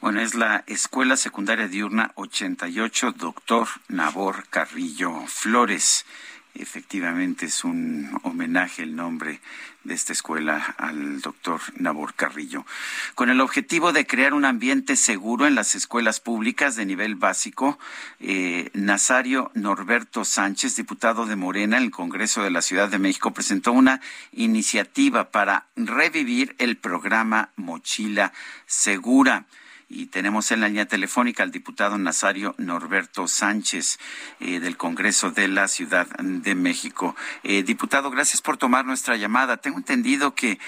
[0.00, 6.06] Bueno, es la Escuela Secundaria Diurna 88, doctor Nabor Carrillo Flores.
[6.54, 9.40] Efectivamente es un homenaje el nombre
[9.82, 12.64] de esta escuela al doctor Nabor Carrillo,
[13.16, 17.78] con el objetivo de crear un ambiente seguro en las escuelas públicas de nivel básico.
[18.20, 23.32] Eh, Nazario Norberto Sánchez, diputado de Morena en el Congreso de la Ciudad de México,
[23.32, 24.00] presentó una
[24.32, 28.32] iniciativa para revivir el programa Mochila
[28.66, 29.44] Segura.
[29.88, 33.98] Y tenemos en la línea telefónica al diputado Nazario Norberto Sánchez
[34.40, 37.14] eh, del Congreso de la Ciudad de México.
[37.42, 39.58] Eh, diputado, gracias por tomar nuestra llamada.
[39.58, 40.58] Tengo entendido que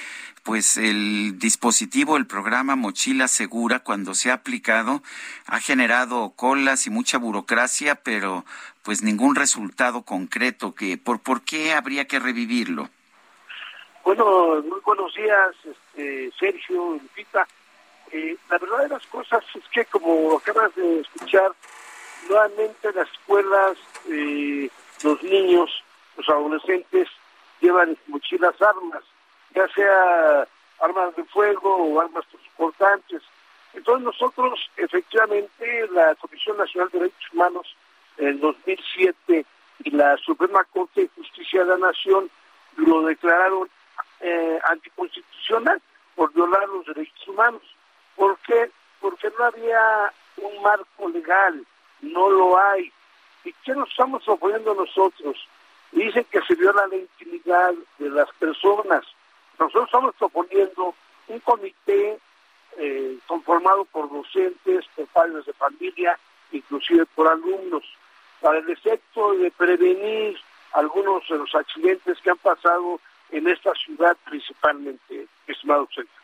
[0.47, 5.03] pues el dispositivo, el programa Mochila Segura, cuando se ha aplicado,
[5.47, 8.45] ha generado colas y mucha burocracia, pero
[8.85, 10.73] pues ningún resultado concreto.
[10.73, 12.89] Que, ¿por, ¿Por qué habría que revivirlo?
[14.05, 17.45] Bueno, muy buenos días, este, Sergio, Lupita.
[18.13, 21.53] Eh, la verdad de las cosas es que, como acabas de escuchar,
[22.29, 23.77] nuevamente las escuelas,
[24.09, 24.71] eh,
[25.03, 25.71] los niños,
[26.17, 27.09] los adolescentes
[27.61, 29.03] llevan mochilas armas,
[29.55, 30.47] ya sea
[30.81, 33.23] armas de fuego o armas transportantes.
[33.75, 37.77] Entonces nosotros, efectivamente, la Comisión Nacional de Derechos Humanos
[38.19, 39.45] en 2007
[39.85, 42.31] y la Suprema Corte de Justicia de la Nación
[42.77, 43.69] lo declararon
[44.21, 45.81] eh, anticonstitucional
[46.15, 47.63] por violar los derechos humanos.
[48.17, 48.71] ¿Por qué?
[49.01, 51.65] Porque no había un marco legal,
[52.01, 52.93] no lo hay.
[53.45, 55.37] ¿Y qué nos estamos oponiendo nosotros?
[55.93, 59.05] Dicen que se viola la intimidad de las personas.
[59.59, 60.95] Nosotros estamos proponiendo
[61.29, 62.19] un comité
[62.79, 66.19] eh, conformado por docentes, por padres de familia,
[66.53, 67.85] inclusive por alumnos,
[68.41, 70.39] para el efecto de prevenir
[70.73, 76.16] algunos de los accidentes que han pasado en esta ciudad principalmente, estimado Sergio.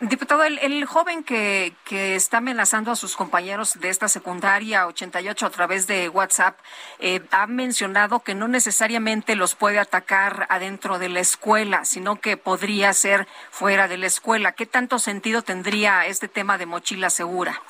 [0.00, 5.44] Diputado, el, el joven que, que, está amenazando a sus compañeros de esta secundaria 88
[5.44, 6.58] a través de WhatsApp
[7.00, 12.38] eh, ha mencionado que no necesariamente los puede atacar adentro de la escuela, sino que
[12.38, 14.52] podría ser fuera de la escuela.
[14.52, 17.60] ¿Qué tanto sentido tendría este tema de mochila segura?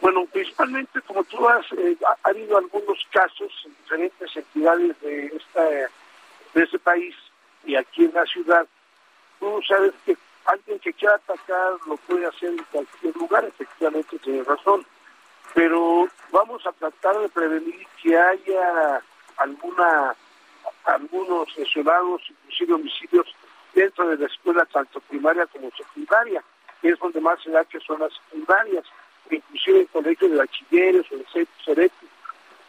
[0.00, 5.64] Bueno, principalmente, como tú has, eh, ha habido algunos casos en diferentes entidades de, esta,
[5.64, 7.16] de este país
[7.64, 8.64] y aquí en la ciudad.
[9.40, 10.16] Tú sabes que
[10.46, 14.84] alguien que quiera atacar lo puede hacer en cualquier lugar, efectivamente tiene razón,
[15.54, 19.02] pero vamos a tratar de prevenir que haya
[19.36, 20.14] alguna
[20.84, 23.26] algunos lesionados, inclusive homicidios
[23.74, 26.42] dentro de la escuela tanto primaria como secundaria,
[26.82, 28.84] es donde más se da que son las secundarias,
[29.30, 32.08] inclusive en colegios de bachilleres o de ceretos.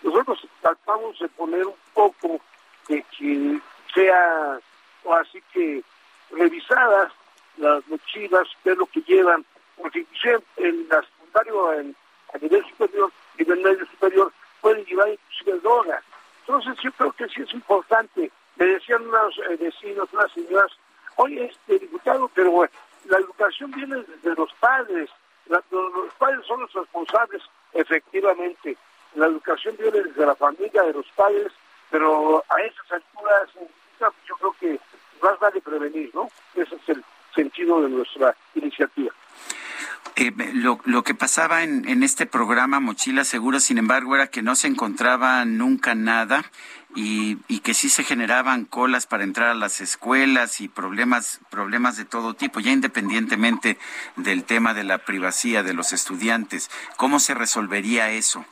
[0.03, 2.39] Nosotros tratamos de poner un poco
[2.87, 3.59] de que
[3.93, 4.59] sea
[5.03, 5.83] o así que
[6.31, 7.11] revisadas
[7.57, 9.45] las mochilas, es lo que llevan,
[9.77, 10.05] porque
[10.57, 11.95] en la secundaria, en,
[12.33, 14.31] a nivel superior, nivel medio superior,
[14.61, 16.01] pueden llevar inclusive droga.
[16.41, 18.31] Entonces yo creo que sí es importante.
[18.55, 20.71] Me decían unos eh, vecinos, unas señoras,
[21.15, 22.73] oye, este diputado, pero bueno,
[23.05, 25.09] la educación viene desde los padres,
[25.47, 27.41] los padres son los responsables,
[27.73, 28.77] efectivamente.
[29.15, 31.51] La educación viene desde la familia, de los padres,
[31.89, 33.49] pero a esas alturas
[34.27, 34.79] yo creo que
[35.21, 36.29] más vale prevenir, ¿no?
[36.55, 37.03] Ese es el
[37.33, 39.11] sentido de nuestra iniciativa.
[40.15, 44.43] Eh, lo, lo, que pasaba en, en, este programa Mochila Segura, sin embargo, era que
[44.43, 46.43] no se encontraba nunca nada
[46.95, 51.97] y, y, que sí se generaban colas para entrar a las escuelas y problemas, problemas
[51.97, 53.79] de todo tipo, ya independientemente
[54.15, 56.69] del tema de la privacidad de los estudiantes.
[56.95, 58.45] ¿Cómo se resolvería eso?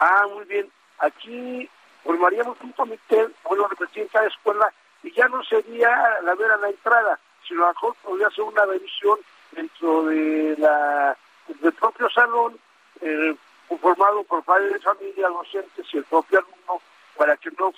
[0.00, 0.68] Ah, muy bien.
[0.98, 1.70] Aquí
[2.02, 4.72] formaríamos un comité, bueno, en cada escuela,
[5.04, 5.88] y ya no sería
[6.24, 9.18] la ver a la entrada, sino a lo mejor podría ser una revisión
[9.52, 11.16] dentro de la
[11.60, 12.58] del propio salón,
[13.00, 13.34] eh,
[13.80, 16.82] formado por padres de familia, docentes y el propio alumno,
[17.16, 17.72] para que no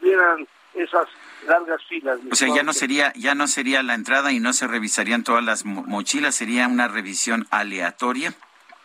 [0.00, 1.08] hubieran esas
[1.46, 2.20] largas filas.
[2.30, 5.44] O sea, ya no sería ya no sería la entrada y no se revisarían todas
[5.44, 8.34] las mochilas, sería una revisión aleatoria.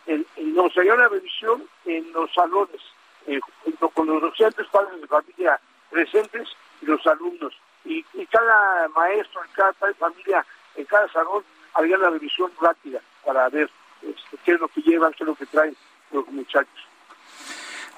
[0.06, 2.80] El, el, no, sería una revisión en los salones,
[3.26, 5.60] eh, junto con los docentes, padres de familia
[5.90, 6.48] presentes
[6.80, 7.54] y los alumnos.
[7.84, 10.44] Y, y cada maestro, en cada padre familia,
[10.76, 11.42] en cada salón,
[11.74, 13.70] había la revisión rápida para ver
[14.02, 15.76] este, qué es lo que llevan, qué es lo que traen
[16.10, 16.86] los muchachos.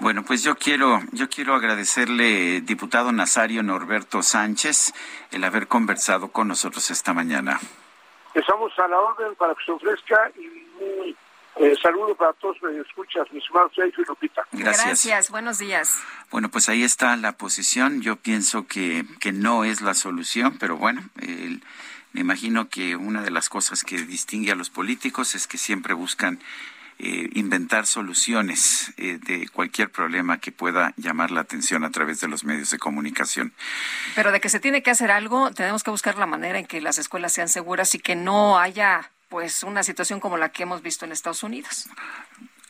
[0.00, 4.92] Bueno, pues yo quiero, yo quiero agradecerle, diputado Nazario Norberto Sánchez,
[5.30, 7.60] el haber conversado con nosotros esta mañana.
[8.34, 10.63] Estamos a la orden para que se ofrezca y
[11.56, 14.46] eh, saludo para todos los escuchas, mis hermanos Sergio y Lupita.
[14.52, 14.86] Gracias.
[14.86, 15.94] Gracias, buenos días.
[16.30, 18.02] Bueno, pues ahí está la posición.
[18.02, 21.62] Yo pienso que, que no es la solución, pero bueno, el
[22.14, 25.94] me imagino que una de las cosas que distingue a los políticos es que siempre
[25.94, 26.38] buscan
[27.00, 32.28] eh, inventar soluciones eh, de cualquier problema que pueda llamar la atención a través de
[32.28, 33.52] los medios de comunicación.
[34.14, 36.80] Pero de que se tiene que hacer algo, tenemos que buscar la manera en que
[36.80, 40.80] las escuelas sean seguras y que no haya pues una situación como la que hemos
[40.80, 41.88] visto en Estados Unidos.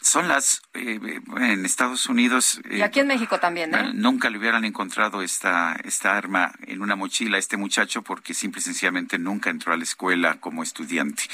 [0.00, 0.98] Son las eh,
[1.36, 3.90] en Estados Unidos y aquí en México también ¿eh?
[3.92, 8.60] nunca le hubieran encontrado esta esta arma en una mochila a este muchacho porque simple
[8.60, 11.24] y sencillamente nunca entró a la escuela como estudiante.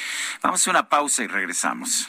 [0.42, 2.08] Vamos a una pausa y regresamos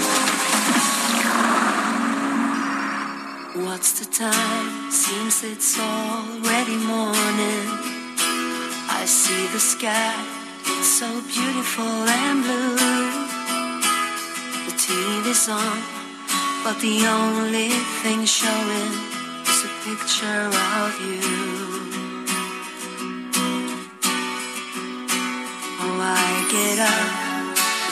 [3.65, 4.91] What's the time?
[4.91, 7.65] Seems it's already morning.
[8.89, 10.15] I see the sky,
[10.65, 12.75] it's so beautiful and blue.
[14.65, 15.77] The TV's on,
[16.63, 17.69] but the only
[18.01, 18.93] thing showing
[19.45, 20.49] is a picture
[20.81, 21.21] of you.
[25.81, 27.09] Oh, I get up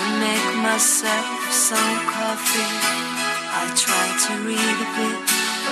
[0.02, 3.10] and make myself some coffee.
[3.52, 5.29] I try to read a bit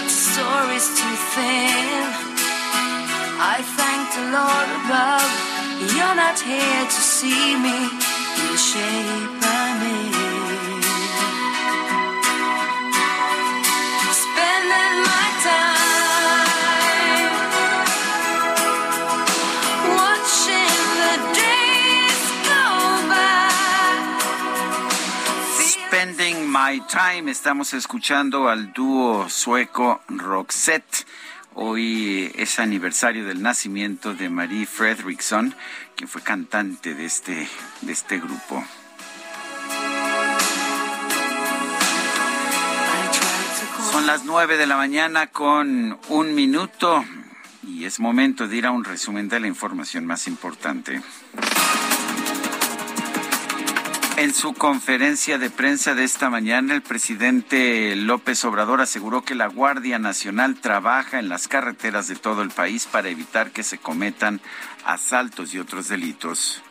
[0.07, 2.07] the story's too thin.
[3.55, 5.31] I thank the Lord above,
[5.95, 7.77] you're not here to see me
[8.39, 9.76] in the shape I'm
[26.57, 27.29] My Time.
[27.29, 31.05] Estamos escuchando al dúo sueco Roxette.
[31.53, 35.53] Hoy es aniversario del nacimiento de Marie Fredriksson,
[35.95, 37.47] quien fue cantante de este,
[37.81, 38.65] de este grupo.
[43.91, 47.05] Son las nueve de la mañana con un minuto
[47.61, 51.03] y es momento de ir a un resumen de la información más importante.
[54.17, 59.45] En su conferencia de prensa de esta mañana, el presidente López Obrador aseguró que la
[59.45, 64.41] Guardia Nacional trabaja en las carreteras de todo el país para evitar que se cometan
[64.85, 66.63] asaltos y otros delitos.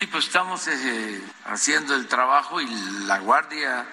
[0.00, 2.66] Y pues estamos eh, haciendo el trabajo y
[3.06, 3.86] la Guardia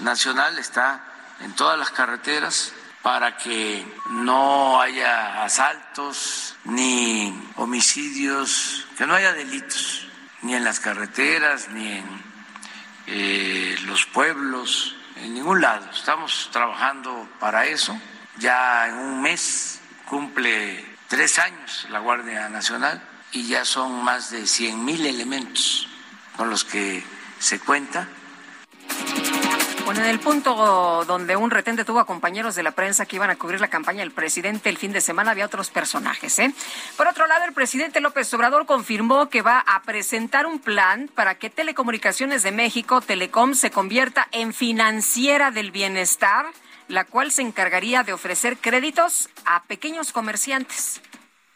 [0.00, 1.02] Nacional está
[1.40, 10.08] en todas las carreteras para que no haya asaltos ni homicidios, que no haya delitos,
[10.42, 12.29] ni en las carreteras, ni en
[13.10, 15.90] eh, los pueblos, en ningún lado.
[15.90, 17.98] Estamos trabajando para eso.
[18.38, 24.46] Ya en un mes cumple tres años la Guardia Nacional y ya son más de
[24.46, 25.88] 100 mil elementos
[26.36, 27.04] con los que
[27.38, 28.08] se cuenta
[29.84, 33.30] bueno, en el punto donde un retente tuvo a compañeros de la prensa que iban
[33.30, 36.38] a cubrir la campaña del presidente el fin de semana, había otros personajes.
[36.38, 36.52] ¿eh?
[36.96, 41.36] Por otro lado, el presidente López Obrador confirmó que va a presentar un plan para
[41.36, 46.46] que Telecomunicaciones de México, Telecom, se convierta en financiera del bienestar,
[46.88, 51.00] la cual se encargaría de ofrecer créditos a pequeños comerciantes.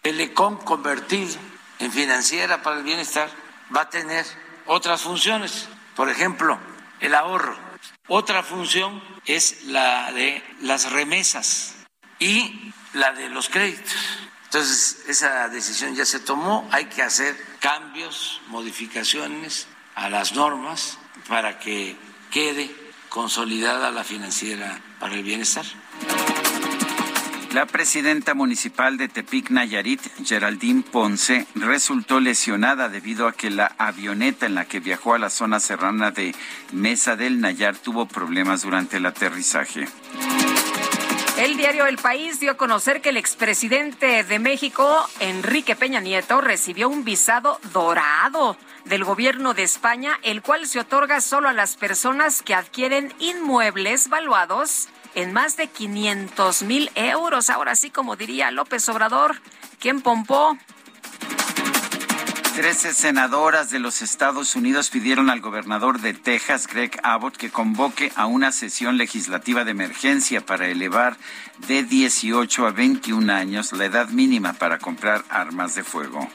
[0.03, 1.35] Telecom convertido
[1.79, 3.29] en financiera para el bienestar
[3.75, 4.25] va a tener
[4.67, 5.69] otras funciones.
[5.97, 6.59] Por ejemplo,
[7.01, 7.64] el ahorro
[8.09, 11.75] otra función es la de las remesas
[12.19, 13.95] y la de los créditos.
[14.45, 20.99] Entonces, esa decisión ya se tomó, hay que hacer cambios, modificaciones a las normas
[21.29, 21.97] para que
[22.31, 22.71] quede
[23.09, 25.65] consolidada la financiera para el bienestar.
[27.55, 34.47] La presidenta municipal de Tepic Nayarit, Geraldine Ponce, resultó lesionada debido a que la avioneta
[34.47, 36.35] en la que viajó a la zona serrana de
[36.73, 39.87] Mesa del Nayar tuvo problemas durante el aterrizaje.
[41.39, 46.41] El diario El País dio a conocer que el expresidente de México, Enrique Peña Nieto,
[46.41, 51.77] recibió un visado dorado del gobierno de España, el cual se otorga solo a las
[51.77, 57.51] personas que adquieren inmuebles valuados en más de 500 mil euros.
[57.51, 59.41] Ahora sí, como diría López Obrador,
[59.79, 60.57] ¿quién pompó?
[62.55, 68.13] Trece senadoras de los Estados Unidos pidieron al gobernador de Texas, Greg Abbott, que convoque
[68.15, 71.17] a una sesión legislativa de emergencia para elevar
[71.67, 76.31] de 18 a 21 años la edad mínima para comprar armas de fuego.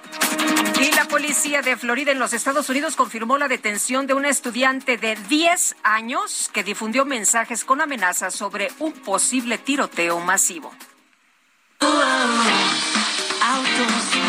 [0.81, 4.97] Y la policía de Florida en los Estados Unidos confirmó la detención de una estudiante
[4.97, 10.73] de 10 años que difundió mensajes con amenazas sobre un posible tiroteo masivo.
[13.41, 14.28] Autos,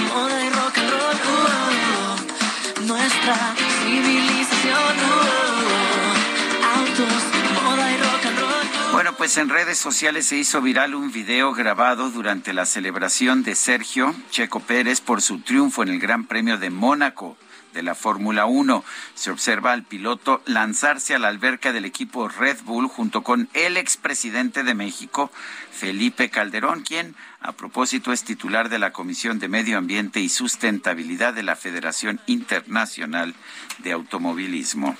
[8.93, 13.55] Bueno, pues en redes sociales se hizo viral un video grabado durante la celebración de
[13.55, 17.37] Sergio Checo Pérez por su triunfo en el Gran Premio de Mónaco
[17.73, 18.85] de la Fórmula 1.
[19.15, 23.77] Se observa al piloto lanzarse a la alberca del equipo Red Bull junto con el
[23.77, 25.31] expresidente de México,
[25.73, 31.33] Felipe Calderón, quien a propósito es titular de la Comisión de Medio Ambiente y Sustentabilidad
[31.33, 33.35] de la Federación Internacional
[33.79, 34.97] de Automovilismo.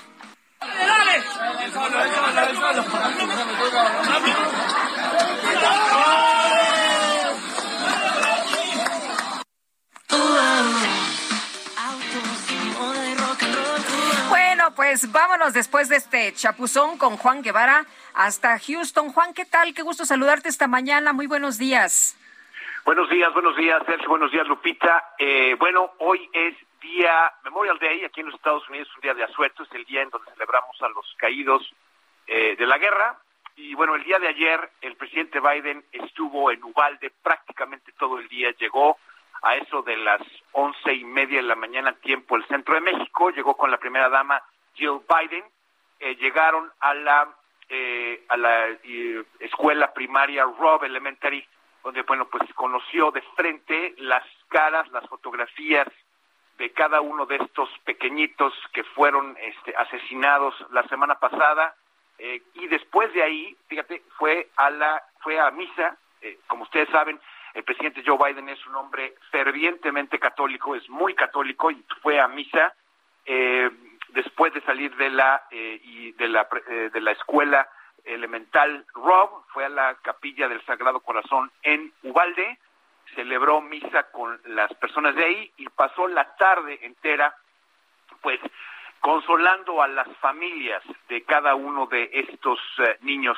[14.81, 17.85] Pues vámonos después de este chapuzón con Juan Guevara
[18.15, 19.13] hasta Houston.
[19.13, 19.75] Juan, ¿qué tal?
[19.75, 21.13] Qué gusto saludarte esta mañana.
[21.13, 22.17] Muy buenos días.
[22.83, 24.09] Buenos días, buenos días, Sergio.
[24.09, 25.13] Buenos días, Lupita.
[25.19, 29.23] Eh, bueno, hoy es día Memorial Day aquí en los Estados Unidos, un día de
[29.23, 31.61] asueto, es el día en donde celebramos a los caídos
[32.25, 33.19] eh, de la guerra.
[33.57, 38.27] Y bueno, el día de ayer el presidente Biden estuvo en Ubalde prácticamente todo el
[38.29, 38.97] día, llegó
[39.43, 40.21] a eso de las
[40.53, 44.09] once y media de la mañana tiempo el centro de México, llegó con la primera
[44.09, 44.41] dama
[44.75, 45.43] Jill Biden,
[45.99, 47.29] eh, llegaron a la
[47.69, 51.45] eh, a la eh, escuela primaria Rob Elementary,
[51.83, 55.87] donde bueno pues conoció de frente las caras, las fotografías
[56.57, 61.75] de cada uno de estos pequeñitos que fueron este, asesinados la semana pasada
[62.53, 65.97] y después de ahí, fíjate, fue a la fue a misa,
[66.45, 67.19] como ustedes saben,
[67.53, 72.27] el presidente Joe Biden es un hombre fervientemente católico, es muy católico y fue a
[72.27, 72.73] misa.
[73.25, 73.69] Eh,
[74.13, 77.67] después de salir de la eh, y de la eh, de la escuela
[78.05, 82.57] elemental Rob, fue a la capilla del Sagrado Corazón en Ubalde,
[83.15, 87.35] celebró misa con las personas de ahí y pasó la tarde entera,
[88.21, 88.39] pues
[88.99, 93.37] consolando a las familias de cada uno de estos eh, niños.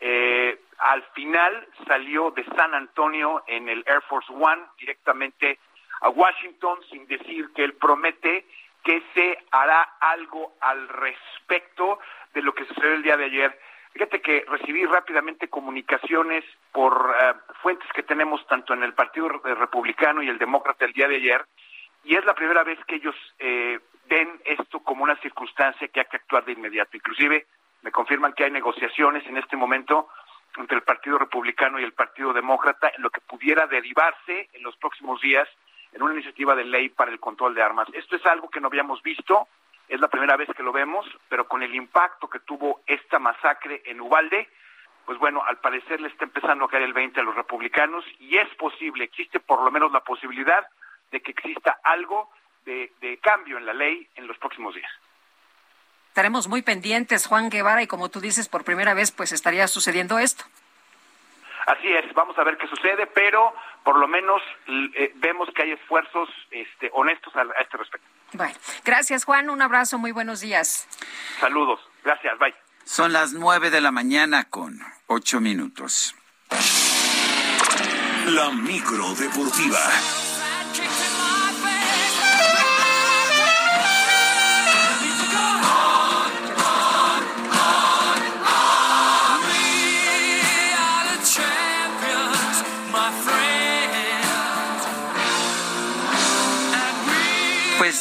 [0.00, 5.58] Eh, al final salió de San Antonio en el Air Force One directamente
[6.00, 8.46] a Washington sin decir que él promete
[8.82, 11.98] que se hará algo al respecto
[12.34, 13.58] de lo que sucedió el día de ayer.
[13.92, 20.22] Fíjate que recibí rápidamente comunicaciones por eh, fuentes que tenemos tanto en el Partido Republicano
[20.22, 21.44] y el Demócrata el día de ayer,
[22.04, 23.78] y es la primera vez que ellos eh,
[24.08, 26.96] ven esto como una circunstancia que hay que actuar de inmediato.
[26.96, 27.46] Inclusive
[27.82, 30.08] me confirman que hay negociaciones en este momento
[30.56, 34.76] entre el Partido Republicano y el Partido Demócrata en lo que pudiera derivarse en los
[34.76, 35.48] próximos días
[35.92, 37.88] en una iniciativa de ley para el control de armas.
[37.92, 39.48] Esto es algo que no habíamos visto,
[39.88, 43.82] es la primera vez que lo vemos, pero con el impacto que tuvo esta masacre
[43.84, 44.48] en Ubalde,
[45.04, 48.36] pues bueno, al parecer le está empezando a caer el 20 a los republicanos y
[48.36, 50.64] es posible, existe por lo menos la posibilidad
[51.10, 52.30] de que exista algo
[52.64, 54.90] de, cambio en la ley en los próximos días.
[56.08, 60.18] Estaremos muy pendientes, Juan Guevara, y como tú dices, por primera vez, pues estaría sucediendo
[60.18, 60.44] esto.
[61.66, 65.72] Así es, vamos a ver qué sucede, pero por lo menos eh, vemos que hay
[65.72, 68.06] esfuerzos este, honestos a, a este respecto.
[68.32, 70.88] Bueno, gracias Juan, un abrazo, muy buenos días.
[71.40, 72.54] Saludos, gracias, bye.
[72.84, 76.14] Son las nueve de la mañana con ocho minutos.
[78.26, 79.78] La micro deportiva.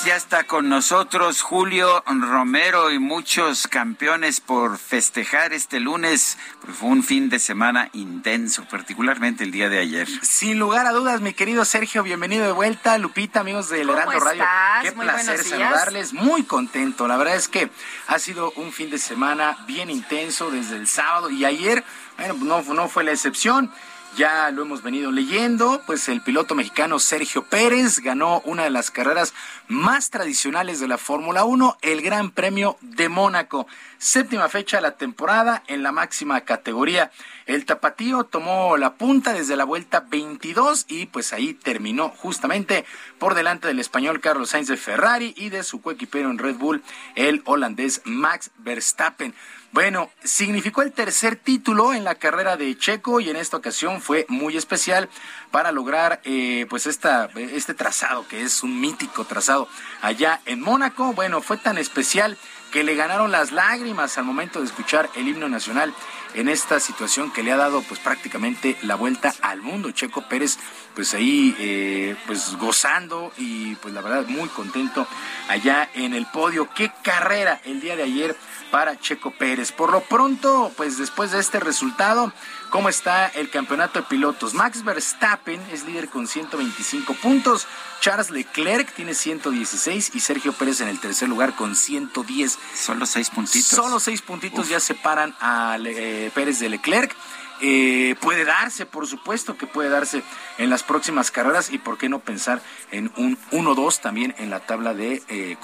[0.02, 6.40] Pues ya está con nosotros Julio Romero y muchos campeones por festejar este lunes.
[6.60, 10.08] Pues fue un fin de semana intenso, particularmente el día de ayer.
[10.24, 12.98] Sin lugar a dudas, mi querido Sergio, bienvenido de vuelta.
[12.98, 14.44] Lupita, amigos del ¿Cómo Heraldo Radio.
[14.82, 16.14] Qué Muy placer saludarles.
[16.14, 17.08] Muy contento.
[17.08, 17.70] La verdad es que
[18.08, 21.84] ha sido un fin de semana bien intenso desde el sábado y ayer,
[22.18, 23.72] bueno, no, no fue la excepción.
[24.18, 28.92] Ya lo hemos venido leyendo, pues el piloto mexicano Sergio Pérez ganó una de las
[28.92, 29.34] carreras
[29.70, 33.68] más tradicionales de la Fórmula 1, el Gran Premio de Mónaco.
[34.00, 37.10] Séptima fecha de la temporada en la máxima categoría.
[37.46, 42.84] El tapatío tomó la punta desde la vuelta 22 y pues ahí terminó justamente
[43.18, 46.84] por delante del español Carlos Sainz de Ferrari y de su coequipero en Red Bull,
[47.16, 49.34] el holandés Max Verstappen.
[49.74, 54.26] Bueno, significó el tercer título en la carrera de Checo y en esta ocasión fue
[54.28, 55.08] muy especial
[55.50, 59.70] para lograr eh, pues esta, este trazado que es un mítico trazado
[60.02, 61.14] allá en Mónaco.
[61.14, 62.38] Bueno, fue tan especial
[62.74, 65.94] que le ganaron las lágrimas al momento de escuchar el himno nacional
[66.34, 69.92] en esta situación que le ha dado pues prácticamente la vuelta al mundo.
[69.92, 70.58] Checo Pérez
[70.96, 75.08] pues ahí eh, pues gozando y pues la verdad muy contento
[75.48, 76.70] allá en el podio.
[76.74, 78.36] Qué carrera el día de ayer
[78.72, 79.72] para Checo Pérez.
[79.72, 82.32] Por lo pronto, pues después de este resultado,
[82.70, 84.54] ¿cómo está el campeonato de pilotos?
[84.54, 87.68] Max Verstappen es líder con 125 puntos,
[88.00, 92.58] Charles Leclerc tiene 116 y Sergio Pérez en el tercer lugar con 110.
[92.76, 93.68] Solo seis puntitos.
[93.68, 97.16] Solo seis puntitos ya separan a eh, Pérez de Leclerc.
[97.62, 100.24] Eh, puede darse, por supuesto que puede darse
[100.58, 102.62] en las próximas carreras y por qué no pensar
[102.92, 105.58] en un 1-2 también en la tabla de, eh,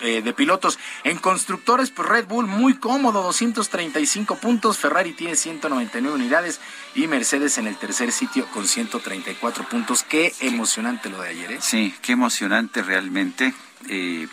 [0.00, 0.78] eh, de pilotos.
[1.04, 6.60] En constructores, pues Red Bull muy cómodo, 235 puntos, Ferrari tiene 199 unidades
[6.94, 10.02] y Mercedes en el tercer sitio con 134 puntos.
[10.02, 11.58] Qué emocionante lo de ayer, ¿eh?
[11.60, 13.54] Sí, qué emocionante realmente.
[13.88, 14.28] Eh,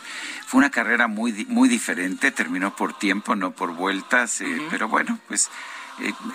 [0.45, 5.17] fue una carrera muy, muy diferente, terminó por tiempo, no por vueltas, eh, pero bueno,
[5.27, 5.49] pues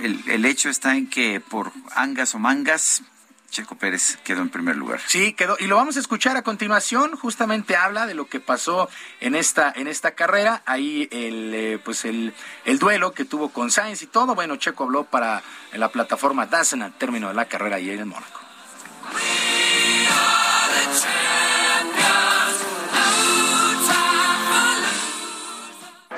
[0.00, 3.02] el, el hecho está en que por angas o mangas,
[3.50, 5.00] Checo Pérez quedó en primer lugar.
[5.06, 5.56] Sí, quedó.
[5.58, 7.16] Y lo vamos a escuchar a continuación.
[7.16, 8.88] Justamente habla de lo que pasó
[9.20, 10.62] en esta, en esta carrera.
[10.66, 12.34] Ahí el, eh, pues el,
[12.64, 14.34] el duelo que tuvo con Sainz y todo.
[14.34, 15.42] Bueno, Checo habló para
[15.72, 18.40] la plataforma Dazen al término de la carrera ayer en Mónaco.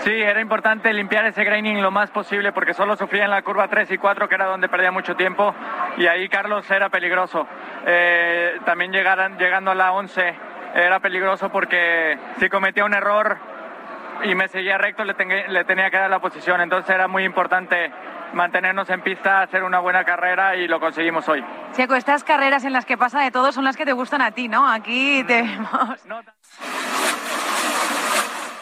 [0.08, 3.68] Sí, era importante limpiar ese graining lo más posible porque solo sufría en la curva
[3.68, 5.54] 3 y 4, que era donde perdía mucho tiempo,
[5.98, 7.46] y ahí Carlos era peligroso.
[7.84, 10.34] Eh, también llegaran, llegando a la 11
[10.76, 13.36] era peligroso porque si cometía un error
[14.24, 17.24] y me seguía recto le, tengue- le tenía que dar la posición, entonces era muy
[17.24, 17.92] importante
[18.32, 21.44] mantenernos en pista, hacer una buena carrera y lo conseguimos hoy.
[21.72, 24.30] Checo, estas carreras en las que pasa de todo son las que te gustan a
[24.30, 24.66] ti, ¿no?
[24.66, 26.06] Aquí te vemos.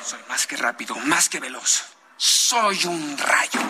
[0.07, 1.83] Soy más que rápido, más que veloz.
[2.17, 3.61] Soy un rayo.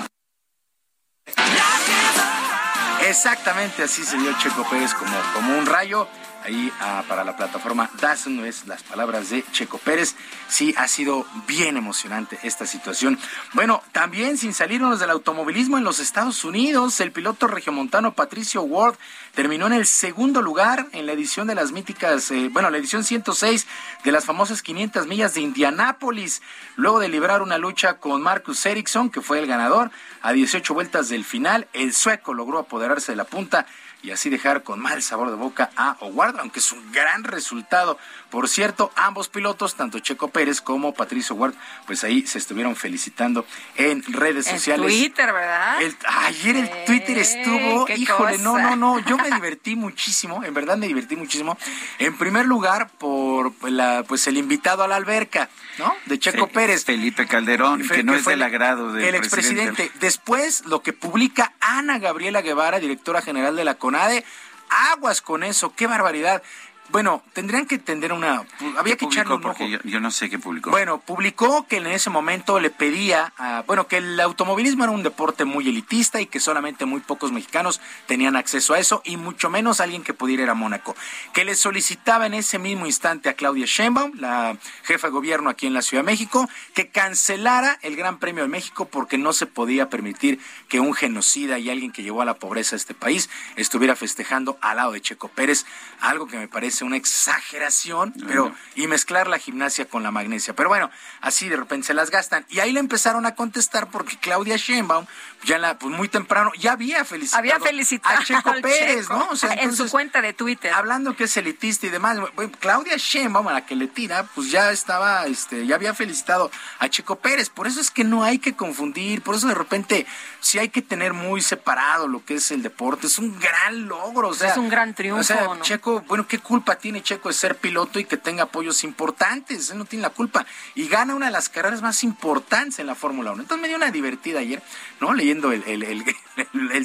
[3.01, 6.07] Exactamente así se vio Checo Pérez como, como un rayo
[6.47, 10.15] ahí ah, para la plataforma DAZN es las palabras de Checo Pérez.
[10.49, 13.19] Sí, ha sido bien emocionante esta situación.
[13.53, 18.97] Bueno, también sin salirnos del automovilismo en los Estados Unidos, el piloto regiomontano Patricio Ward
[19.35, 23.03] terminó en el segundo lugar en la edición de las míticas, eh, bueno, la edición
[23.03, 23.67] 106
[24.05, 26.43] de las famosas 500 millas de Indianápolis,
[26.77, 29.91] luego de librar una lucha con Marcus Ericsson, que fue el ganador,
[30.23, 33.67] a 18 vueltas del final, el sueco logró apoderarse de la punta
[34.07, 37.99] y así dejar con mal sabor de boca a Howard, aunque es un gran resultado.
[38.37, 41.55] Por cierto, ambos pilotos, tanto Checo Pérez como Patricio Howard,
[41.87, 43.47] pues ahí se estuvieron felicitando
[43.77, 44.87] en redes sociales.
[44.87, 45.79] Twitter, ¿verdad?
[46.07, 50.87] ayer el Twitter estuvo, híjole, no, no, no, yo me divertí muchísimo, en verdad me
[50.87, 51.57] divertí muchísimo.
[51.99, 55.49] En primer lugar, por la, pues el invitado a la alberca,
[55.79, 55.95] ¿no?
[56.05, 56.85] De Checo Pérez.
[56.85, 59.91] Felipe Calderón, que no es del agrado del el expresidente.
[59.99, 64.27] Después, lo que publica Ana Gabriela Guevara, directora general de la CONADE,
[64.69, 66.43] aguas con eso, qué barbaridad.
[66.91, 68.45] Bueno, tendrían que tender una.
[68.79, 70.71] Había que echarle un Porque yo, no sé qué publicó.
[70.71, 73.33] Bueno, publicó que en ese momento le pedía.
[73.39, 77.33] A, bueno, que el automovilismo era un deporte muy elitista y que solamente muy pocos
[77.33, 80.95] mexicanos tenían acceso a eso y mucho menos alguien que pudiera ir a Mónaco.
[81.33, 85.67] Que le solicitaba en ese mismo instante a Claudia Sheinbaum, la jefa de gobierno aquí
[85.67, 89.47] en la Ciudad de México, que cancelara el Gran Premio de México porque no se
[89.47, 93.29] podía permitir que un genocida y alguien que llevó a la pobreza a este país
[93.57, 95.67] estuviera festejando al lado de Checo Pérez,
[96.01, 100.55] algo que me parece una exageración, pero y mezclar la gimnasia con la magnesia.
[100.55, 100.91] Pero bueno,
[101.21, 102.45] así de repente se las gastan.
[102.49, 105.07] Y ahí le empezaron a contestar porque Claudia Sheinbaum,
[105.45, 109.29] ya la, pues muy temprano, ya había felicitado, había felicitado a Checo Pérez, ¿no?
[109.31, 110.73] O sea, en su cuenta de Twitter.
[110.73, 112.19] Hablando que es elitista y demás,
[112.61, 116.89] Claudia Sheinbaum, a la que le tira, pues ya estaba, este, ya había felicitado a
[116.89, 117.49] Checo Pérez.
[117.49, 120.07] Por eso es que no hay que confundir, por eso de repente
[120.41, 123.07] sí hay que tener muy separado lo que es el deporte.
[123.07, 125.21] Es un gran logro, o sea, es un gran triunfo.
[125.21, 128.83] O sea, Checo, bueno, qué culpa tiene Checo de ser piloto y que tenga apoyos
[128.83, 130.45] importantes, él no tiene la culpa.
[130.75, 133.43] Y gana una de las carreras más importantes en la Fórmula 1.
[133.43, 134.63] Entonces me dio una divertida ayer,
[135.01, 135.15] ¿no?
[135.15, 136.05] Leyendo el, el,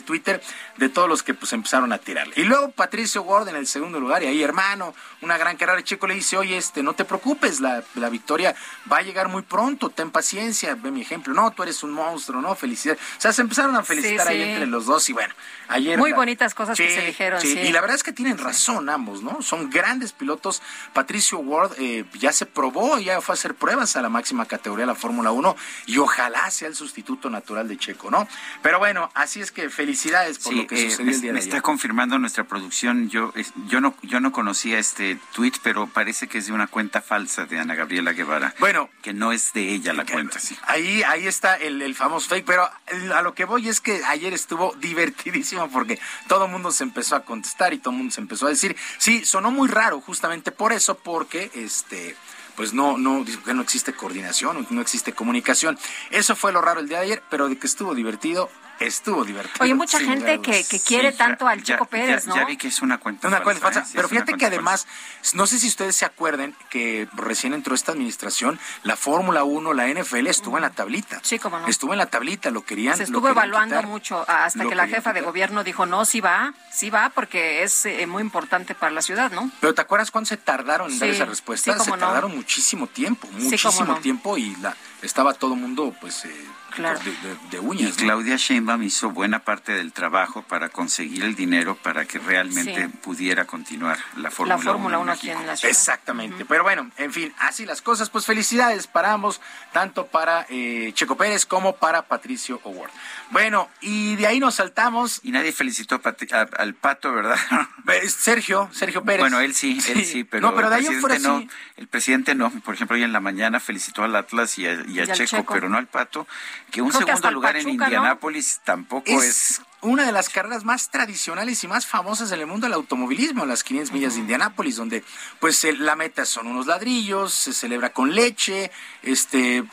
[0.06, 0.42] Twitter
[0.78, 2.34] de todos los que pues empezaron a tirarle.
[2.38, 5.84] Y luego Patricio Ward en el segundo lugar, y ahí hermano, una gran carrera.
[5.84, 8.56] Checo le dice, oye, este, no te preocupes, la, la victoria
[8.92, 11.34] va a llegar muy pronto, ten paciencia, ve mi ejemplo.
[11.34, 12.56] No, tú eres un monstruo, ¿no?
[12.56, 13.02] Felicidades.
[13.18, 15.34] O sea, se empezaron a felicitar ahí entre los dos y bueno,
[15.68, 15.98] ayer...
[15.98, 17.58] Muy bonitas cosas que se dijeron, sí.
[17.60, 19.42] Y la verdad es que tienen razón ambos, ¿no?
[19.42, 20.62] Son grandes pilotos.
[20.94, 24.84] Patricio Ward eh, ya se probó, ya fue a hacer pruebas a la máxima categoría
[24.84, 25.56] de la Fórmula 1
[25.88, 28.28] y ojalá sea el sustituto natural de Checo, ¿no?
[28.62, 31.40] Pero bueno, así es que felicidades por lo que eh, sucedió me, el día me
[31.40, 31.64] de está ayer.
[31.64, 33.10] confirmando nuestra producción.
[33.10, 33.34] Yo,
[33.68, 37.46] yo no, yo no conocía este tweet, pero parece que es de una cuenta falsa
[37.46, 38.54] de Ana Gabriela Guevara.
[38.60, 40.58] Bueno, que no es de ella la cuenta, sí.
[40.68, 42.70] Ahí, ahí está el, el famoso fake, pero
[43.14, 47.16] a lo que voy es que ayer estuvo divertidísimo porque todo el mundo se empezó
[47.16, 50.52] a contestar y todo el mundo se empezó a decir, sí, sonó muy raro justamente
[50.52, 52.16] por eso, porque este
[52.56, 55.80] pues no, no, que no existe coordinación, no existe comunicación.
[56.12, 58.50] Eso fue lo raro el día de ayer, pero de que estuvo divertido,
[58.86, 59.64] estuvo divertido.
[59.64, 62.36] Oye, mucha gente que, que, quiere tanto al Checo Pérez, ¿no?
[62.36, 63.44] Ya vi que es una cuenta una falsa.
[63.46, 63.80] Cuenta falsa.
[63.82, 63.84] ¿eh?
[63.86, 64.88] Sí, pero fíjate que además,
[65.34, 69.88] no sé si ustedes se acuerden que recién entró esta administración, la Fórmula 1, la
[69.88, 71.20] NFL estuvo en la tablita.
[71.24, 71.68] Sí, cómo no.
[71.68, 72.94] Estuvo en la tablita, lo querían.
[72.96, 73.88] Se lo estuvo querían evaluando quitar.
[73.88, 77.86] mucho hasta que la jefa de gobierno dijo, no, sí va, sí va, porque es
[77.86, 79.52] eh, muy importante para la ciudad, ¿no?
[79.60, 81.72] Pero ¿te acuerdas cuándo se tardaron en dar esa respuesta?
[81.72, 82.06] sí, cómo se no.
[82.08, 84.00] tardaron muchísimo tiempo, Sí, muchísimo cómo no.
[84.00, 87.00] tiempo y la, estaba todo el mundo pues eh, Claro.
[87.00, 87.92] de, de- de Y.
[87.94, 92.94] Claudia Sheinbaum hizo buena parte del trabajo para conseguir el dinero para que realmente Sí.
[93.02, 95.70] pudiera continuar la Fórmula 1 Fórmula en 1 aquí en la ciudad.
[95.72, 96.46] Exactamente.
[96.46, 98.10] Pero bueno, en fin, así las cosas.
[98.10, 99.42] Pues felicidades para ambos,
[99.74, 102.92] tanto para eh, Checo Pérez como para Patricio O'Ward.
[103.32, 105.20] Bueno, y de ahí nos saltamos.
[105.24, 107.38] Y nadie felicitó a Pati- a- al pato, ¿verdad?
[108.10, 109.22] Sergio, Sergio Pérez.
[109.22, 111.40] Bueno, él sí, él sí, pero, no, pero de el presidente fuera no.
[111.40, 111.50] sí.
[111.78, 112.52] El presidente no.
[112.52, 115.12] Por ejemplo, hoy en la mañana felicitó al Atlas y a, y a Y al
[115.18, 115.54] Checo, Checo.
[115.54, 116.28] pero no al pato.
[116.72, 117.70] Que un Creo segundo lugar en.
[117.70, 119.24] Indianápolis tampoco es...
[119.24, 123.48] Es una de las carreras más tradicionales y más famosas en el mundo del automovilismo,
[123.48, 125.04] las 500 millas de Indianápolis, donde
[125.40, 128.70] pues la meta son unos ladrillos, se celebra con leche,
[129.02, 129.64] este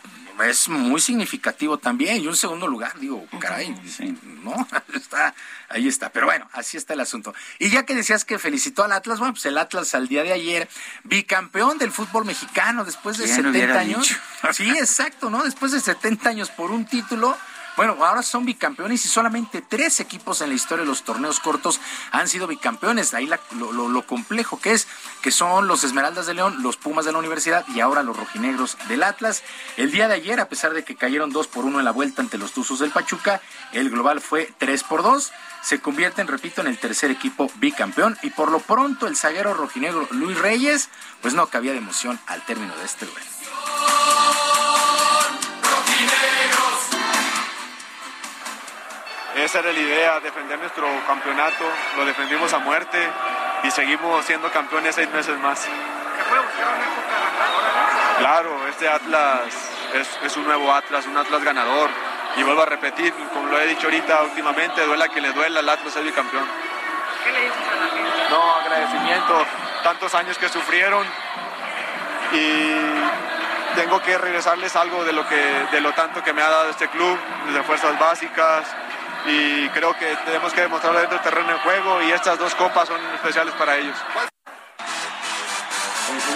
[0.44, 3.74] es muy significativo también y un segundo lugar, digo, caray,
[4.43, 5.35] no, está
[5.69, 7.35] ahí está, pero bueno, así está el asunto.
[7.59, 10.32] Y ya que decías que felicitó al Atlas, bueno, pues el Atlas al día de
[10.32, 10.69] ayer
[11.05, 14.09] bicampeón del fútbol mexicano después de ¿Quién 70 hubiera años.
[14.09, 14.20] dicho?
[14.52, 15.44] Sí, exacto, ¿no?
[15.44, 17.36] Después de 70 años por un título
[17.79, 21.81] Bueno, ahora son bicampeones y solamente tres equipos en la historia de los torneos cortos
[22.11, 23.15] han sido bicampeones.
[23.15, 24.89] Ahí lo, complejo que es,
[25.23, 28.77] que son los Esmeraldas de León, los Pumas de la Universidad y ahora los Rojinegros
[28.89, 29.45] del Atlas.
[29.77, 32.21] El día de ayer, a pesar de que cayeron dos por uno en la vuelta
[32.21, 33.41] ante los Tuzos del Pachuca,
[33.71, 35.31] el global fue tres por dos
[35.63, 40.09] se convierten, repito, en el tercer equipo bicampeón y por lo pronto el zaguero rojinegro
[40.11, 40.89] Luis Reyes,
[41.21, 44.28] pues no cabía de emoción al término de este duelo.
[49.44, 51.65] Esa era la idea, defender nuestro campeonato,
[51.97, 52.98] lo defendimos a muerte
[53.62, 55.65] y seguimos siendo campeones seis meses más.
[58.19, 59.40] Claro, este Atlas
[60.24, 61.89] es, un nuevo Atlas, un Atlas ganador.
[62.36, 65.69] Y vuelvo a repetir, como lo he dicho ahorita últimamente, duela que le duela, el
[65.69, 66.44] Atlas es bicampeón.
[67.24, 68.31] ¿Qué le dices a la gente?
[68.31, 69.47] No, agradecimiento,
[69.85, 71.06] tantos años que sufrieron
[72.32, 75.40] y tengo que regresarles algo de lo que
[75.70, 77.16] de lo tanto que me ha dado este club,
[77.47, 78.66] desde fuerzas básicas,
[79.27, 82.89] y creo que tenemos que demostrarlo dentro del terreno de juego y estas dos copas
[82.89, 83.97] son especiales para ellos.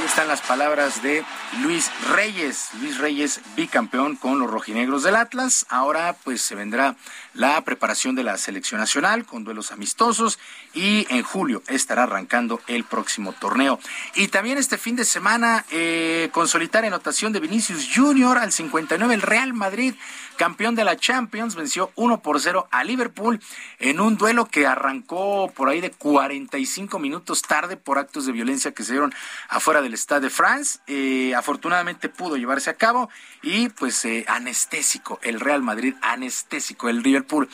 [0.02, 1.24] Ahí están las palabras de
[1.62, 2.70] Luis Reyes.
[2.80, 5.64] Luis Reyes, bicampeón con los rojinegros del Atlas.
[5.70, 6.96] Ahora pues se vendrá
[7.34, 10.38] la preparación de la selección nacional con duelos amistosos
[10.74, 13.78] y en julio estará arrancando el próximo torneo.
[14.14, 19.14] Y también este fin de semana eh, con solitaria anotación de Vinicius Junior al 59
[19.14, 19.94] el Real Madrid
[20.36, 23.40] campeón de la Champions, venció 1 por 0 a Liverpool
[23.78, 28.72] en un duelo que arrancó por ahí de 45 minutos tarde por actos de violencia
[28.72, 29.14] que se dieron
[29.48, 30.80] afuera del Stade de France.
[30.86, 33.08] Eh, afortunadamente pudo llevarse a cabo
[33.42, 37.48] y pues eh, anestésico, el Real Madrid anestésico, el Liverpool.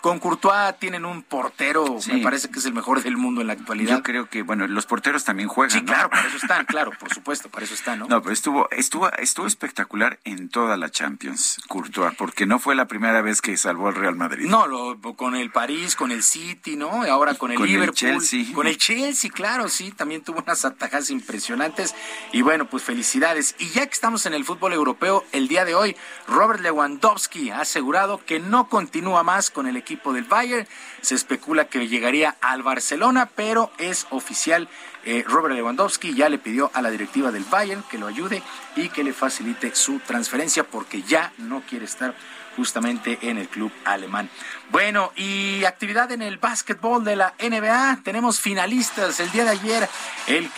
[0.00, 3.52] Con, Courtois tienen un portero, me parece que es el mejor del mundo en la
[3.52, 3.96] actualidad.
[3.96, 5.78] Yo creo que, bueno, los porteros también juegan.
[5.78, 8.06] Sí, claro, para eso están, claro, por supuesto, para eso están, ¿no?
[8.06, 12.86] No, pero estuvo, estuvo, estuvo espectacular en toda la Champions, Courtois, porque no fue la
[12.86, 14.48] primera vez que salvó al Real Madrid.
[14.48, 17.06] No, lo, con el París, con el City, ¿no?
[17.06, 17.90] Y ahora con el Liverpool.
[17.90, 18.54] El Chelsea.
[18.54, 21.94] Con el Chelsea, claro, sí, también tuvo unas atajas impresionantes.
[22.32, 23.54] Y bueno, pues felicidades.
[23.58, 25.94] Y ya que estamos en el fútbol europeo, el día de hoy,
[26.26, 30.66] Robert Lewandowski ha asegurado que no continúa más con el equipo del Bayern.
[31.00, 34.68] Se especula que llegaría al Barcelona, pero es oficial.
[35.04, 38.42] Eh, Robert Lewandowski ya le pidió a la directiva del Bayern que lo ayude
[38.76, 42.14] y que le facilite su transferencia porque ya no quiere estar
[42.56, 44.28] justamente en el club alemán.
[44.72, 48.00] Bueno, y actividad en el básquetbol de la NBA.
[48.04, 49.20] Tenemos finalistas.
[49.20, 49.86] El día de ayer,
[50.26, 50.50] el,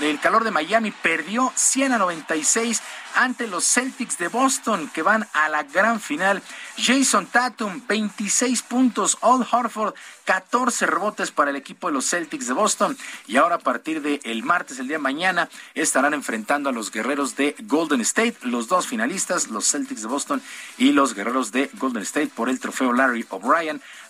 [0.00, 2.80] el calor de Miami perdió 100 a 96
[3.14, 6.42] ante los Celtics de Boston, que van a la gran final.
[6.78, 9.18] Jason Tatum, 26 puntos.
[9.20, 12.96] Old Hartford, 14 rebotes para el equipo de los Celtics de Boston.
[13.26, 17.36] Y ahora, a partir del martes, el día de mañana, estarán enfrentando a los guerreros
[17.36, 20.40] de Golden State, los dos finalistas, los Celtics de Boston
[20.78, 23.41] y los guerreros de Golden State por el trofeo Larry O'Brien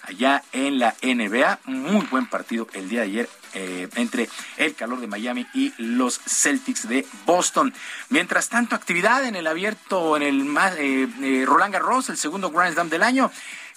[0.02, 1.60] allá en la NBA.
[1.66, 6.20] Muy buen partido el día de ayer eh, entre el calor de Miami y los
[6.26, 7.72] Celtics de Boston.
[8.08, 12.74] Mientras tanto, actividad en el abierto, en el eh, eh, Roland Garros, el segundo Grand
[12.74, 13.30] Slam del año.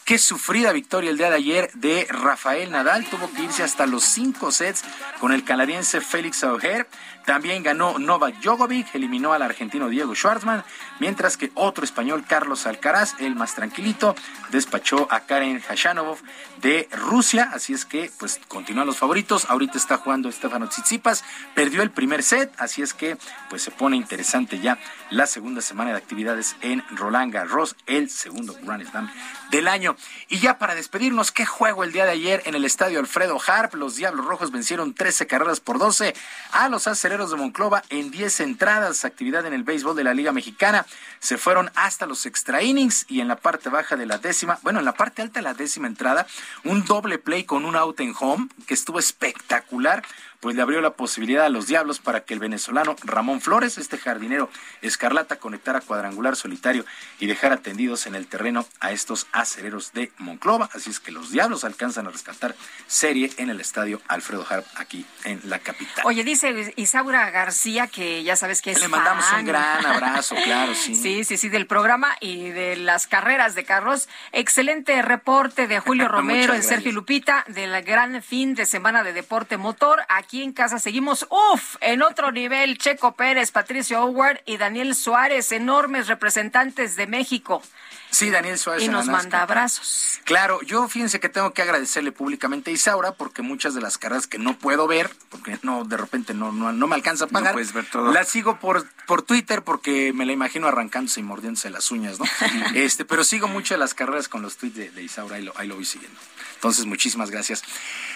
[0.05, 3.05] Qué sufrida victoria el día de ayer de Rafael Nadal.
[3.05, 4.83] Tuvo que irse hasta los cinco sets
[5.19, 6.87] con el canadiense Félix Auger.
[7.25, 10.63] También ganó Novak Djokovic, eliminó al argentino Diego Schwartzman,
[10.99, 14.15] mientras que otro español, Carlos Alcaraz, el más tranquilito,
[14.51, 16.19] despachó a Karen Hashanovov
[16.61, 17.49] de Rusia.
[17.51, 19.45] Así es que, pues, continúan los favoritos.
[19.49, 21.23] Ahorita está jugando Stefano Tsitsipas,
[21.55, 23.17] perdió el primer set, así es que,
[23.49, 24.77] pues, se pone interesante ya
[25.09, 29.11] la segunda semana de actividades en Roland Garros, el segundo Grand Slam
[29.49, 29.95] del año.
[30.27, 33.73] Y ya para despedirnos, ¿qué juego el día de ayer en el estadio Alfredo Harp?
[33.75, 36.13] Los Diablos Rojos vencieron 13 carreras por 12
[36.51, 39.05] a los aceleros de Monclova en 10 entradas.
[39.05, 40.85] Actividad en el béisbol de la Liga Mexicana.
[41.19, 44.79] Se fueron hasta los extra innings y en la parte baja de la décima, bueno,
[44.79, 46.27] en la parte alta de la décima entrada,
[46.65, 50.03] un doble play con un out en home que estuvo espectacular
[50.45, 53.97] pues le abrió la posibilidad a los Diablos para que el venezolano Ramón Flores, este
[53.97, 54.47] jardinero
[54.83, 56.85] escarlata, conectara cuadrangular solitario
[57.17, 60.69] y dejara tendidos en el terreno a estos acereros de Monclova.
[60.75, 62.53] Así es que los Diablos alcanzan a rescatar
[62.85, 66.05] serie en el estadio Alfredo Harp aquí en la capital.
[66.05, 70.75] Oye, dice Isaura García que ya sabes que es Le mandamos un gran abrazo, claro,
[70.75, 70.95] sí.
[70.95, 74.07] Sí, sí, sí, del programa y de las carreras de carros.
[74.31, 79.57] Excelente reporte de Julio Romero y Sergio Lupita del gran fin de semana de deporte
[79.57, 80.03] motor.
[80.07, 85.51] Aquí en casa seguimos, uff, en otro nivel, Checo Pérez, Patricio Howard y Daniel Suárez,
[85.51, 87.61] enormes representantes de México.
[88.15, 88.83] Sí, Daniel Suárez.
[88.83, 90.21] Y nos manda abrazos.
[90.23, 94.25] Claro, yo fíjense que tengo que agradecerle públicamente a Isaura porque muchas de las carreras
[94.25, 97.53] que no puedo ver, porque no de repente no, no, no me alcanza a pagar,
[97.53, 98.13] puedes ver todo.
[98.13, 102.25] las sigo por, por Twitter porque me la imagino arrancándose y mordiéndose las uñas, ¿no?
[102.75, 105.51] este, pero sigo mucho de las carreras con los tweets de, de Isaura, ahí lo,
[105.57, 106.17] ahí lo voy siguiendo.
[106.65, 107.61] Entonces, muchísimas gracias.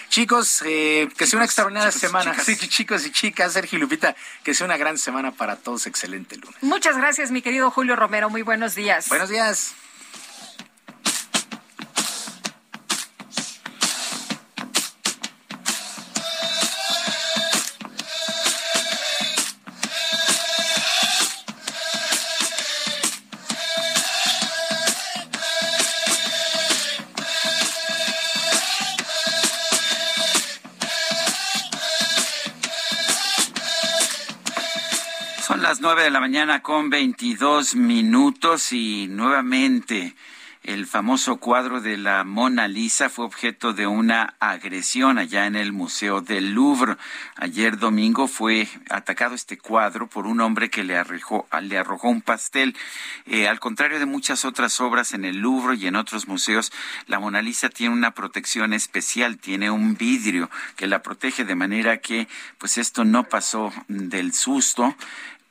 [0.08, 2.32] Chicos, eh, que sea una extraordinaria chicos semana.
[2.32, 2.46] chicas.
[2.58, 5.86] Sí, chicos y chicas, Sergio y Lupita, que sea una gran semana para todos.
[5.86, 6.56] Excelente lunes.
[6.60, 8.28] Muchas gracias, mi querido Julio Romero.
[8.28, 9.08] Muy buenos días.
[9.08, 9.74] Buenos días.
[36.00, 40.14] De la mañana con 22 minutos y nuevamente
[40.62, 45.72] el famoso cuadro de la Mona Lisa fue objeto de una agresión allá en el
[45.72, 46.96] Museo del Louvre.
[47.36, 52.22] Ayer domingo fue atacado este cuadro por un hombre que le arrojó, le arrojó un
[52.22, 52.74] pastel.
[53.26, 56.72] Eh, al contrario de muchas otras obras en el Louvre y en otros museos,
[57.08, 61.98] la Mona Lisa tiene una protección especial, tiene un vidrio que la protege de manera
[61.98, 64.96] que pues esto no pasó del susto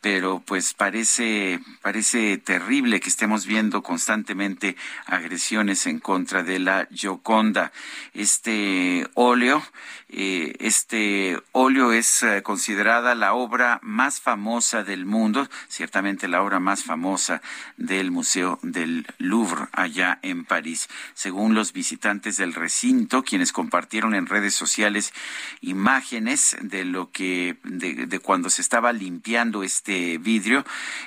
[0.01, 7.71] pero pues parece parece terrible que estemos viendo constantemente agresiones en contra de la Gioconda.
[8.13, 9.61] Este óleo,
[10.07, 16.59] eh, este óleo es eh, considerada la obra más famosa del mundo, ciertamente la obra
[16.59, 17.41] más famosa
[17.77, 20.87] del Museo del Louvre allá en París.
[21.13, 25.13] Según los visitantes del recinto, quienes compartieron en redes sociales
[25.61, 30.63] imágenes de lo que de, de cuando se estaba limpiando este vidrio,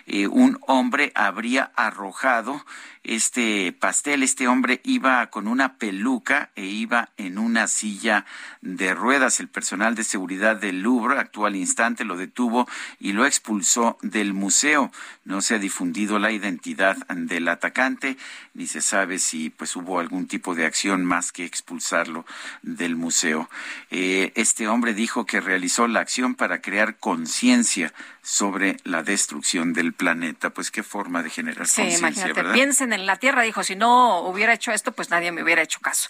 [0.06, 2.64] eh, un hombre habría arrojado
[3.04, 4.22] este pastel.
[4.22, 8.24] Este hombre iba con una peluca e iba en una silla
[8.60, 9.40] de ruedas.
[9.40, 12.68] El personal de seguridad del Louvre actuó al instante, lo detuvo
[13.00, 14.90] y lo expulsó del museo.
[15.24, 18.16] No se ha difundido la identidad del atacante,
[18.54, 22.24] ni se sabe si pues hubo algún tipo de acción más que expulsarlo
[22.62, 23.48] del museo.
[23.90, 27.92] Eh, este hombre dijo que realizó la acción para crear conciencia
[28.22, 30.50] sobre la destrucción del planeta.
[30.50, 32.52] Pues qué forma de generar Sí, conciencia, ¿verdad?
[32.52, 35.80] piensen en la Tierra, dijo, si no hubiera hecho esto, pues nadie me hubiera hecho
[35.80, 36.08] caso.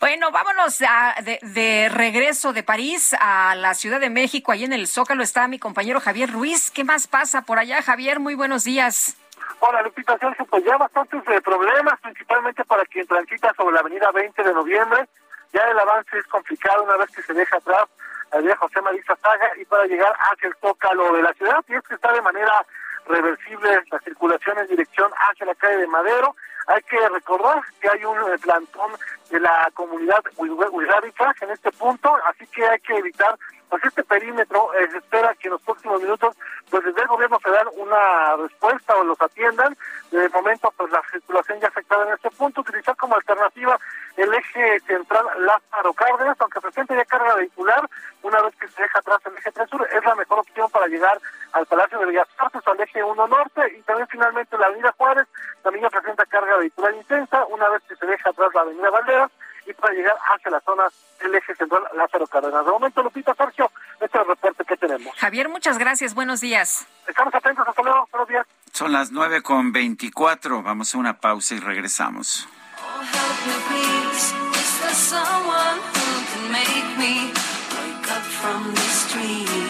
[0.00, 4.86] Bueno, vámonos a- de, regreso de París a la Ciudad de México, ahí en el
[4.86, 6.70] Zócalo está mi compañero Javier Ruiz.
[6.70, 8.20] ¿Qué más pasa por allá, Javier?
[8.20, 9.16] Muy buenos días.
[9.60, 14.10] Hola, Lupita Sergio, pues ya bastantes eh, problemas, principalmente para quien transita sobre la avenida
[14.12, 15.06] 20 de noviembre.
[15.52, 17.84] Ya el avance es complicado una vez que se deja atrás
[18.30, 21.62] la avenida José María Saga y para llegar hacia el Zócalo de la ciudad.
[21.68, 22.64] Y es que está de manera
[23.06, 26.34] reversible la circulación en dirección hacia la calle de Madero.
[26.66, 28.92] Hay que recordar que hay un eh, plantón
[29.30, 33.36] de la comunidad huirábica en este punto, así que hay que evitar
[33.70, 34.74] pues este perímetro.
[34.74, 36.36] eh, se espera que en los próximos minutos
[36.68, 39.76] pues desde el gobierno federal una respuesta o los atiendan.
[40.10, 43.78] De momento pues la circulación ya afectada en este punto, utilizar como alternativa
[44.16, 47.88] el eje central Lázaro Cárdenas, aunque presente ya carga vehicular,
[48.22, 50.86] una vez que se deja atrás el eje 3 sur, es la mejor opción para
[50.88, 51.18] llegar
[51.52, 55.26] al Palacio de Bellas Artes al eje 1 norte y también finalmente la avenida Juárez
[55.62, 59.30] también ya presenta carga vehicular intensa, una vez que se deja atrás la avenida Valderas
[59.70, 60.84] y para llegar hacia la zona
[61.20, 62.64] del eje central Lázaro Cárdenas.
[62.64, 63.70] De momento, Lupita Sergio,
[64.00, 65.14] este es el reporte que tenemos.
[65.16, 66.86] Javier, muchas gracias, buenos días.
[67.06, 68.46] Estamos atentos, hasta luego, buenos días.
[68.72, 70.62] Son las nueve con veinticuatro.
[70.62, 72.48] Vamos a una pausa y regresamos.
[72.82, 74.34] Oh, help me, please.
[74.54, 79.69] Is there someone who can make me wake up from this dream?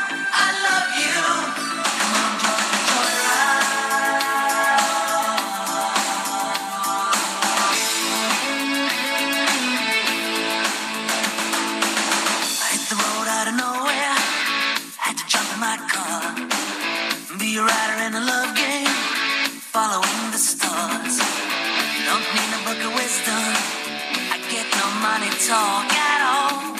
[20.37, 21.15] stars.
[21.95, 23.43] You don't need a book of wisdom.
[24.35, 26.75] I get no money talk at all.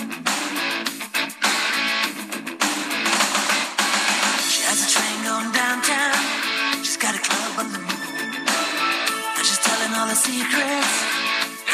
[4.51, 6.19] She has a train going downtown.
[6.83, 8.31] She's got a club on the moon.
[9.37, 10.93] And she's telling all the secrets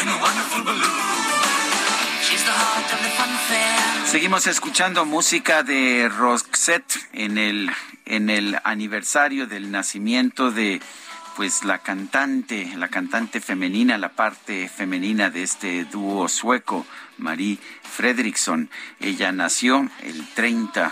[0.02, 1.18] in a wonderful balloon.
[2.48, 4.07] The the.
[4.07, 7.69] Seguimos escuchando música de Roxette en el
[8.06, 10.81] en el aniversario del nacimiento de
[11.38, 16.84] pues la cantante, la cantante femenina, la parte femenina de este dúo sueco,
[17.20, 18.72] Marie Fredriksson.
[19.00, 20.92] Ella nació el 30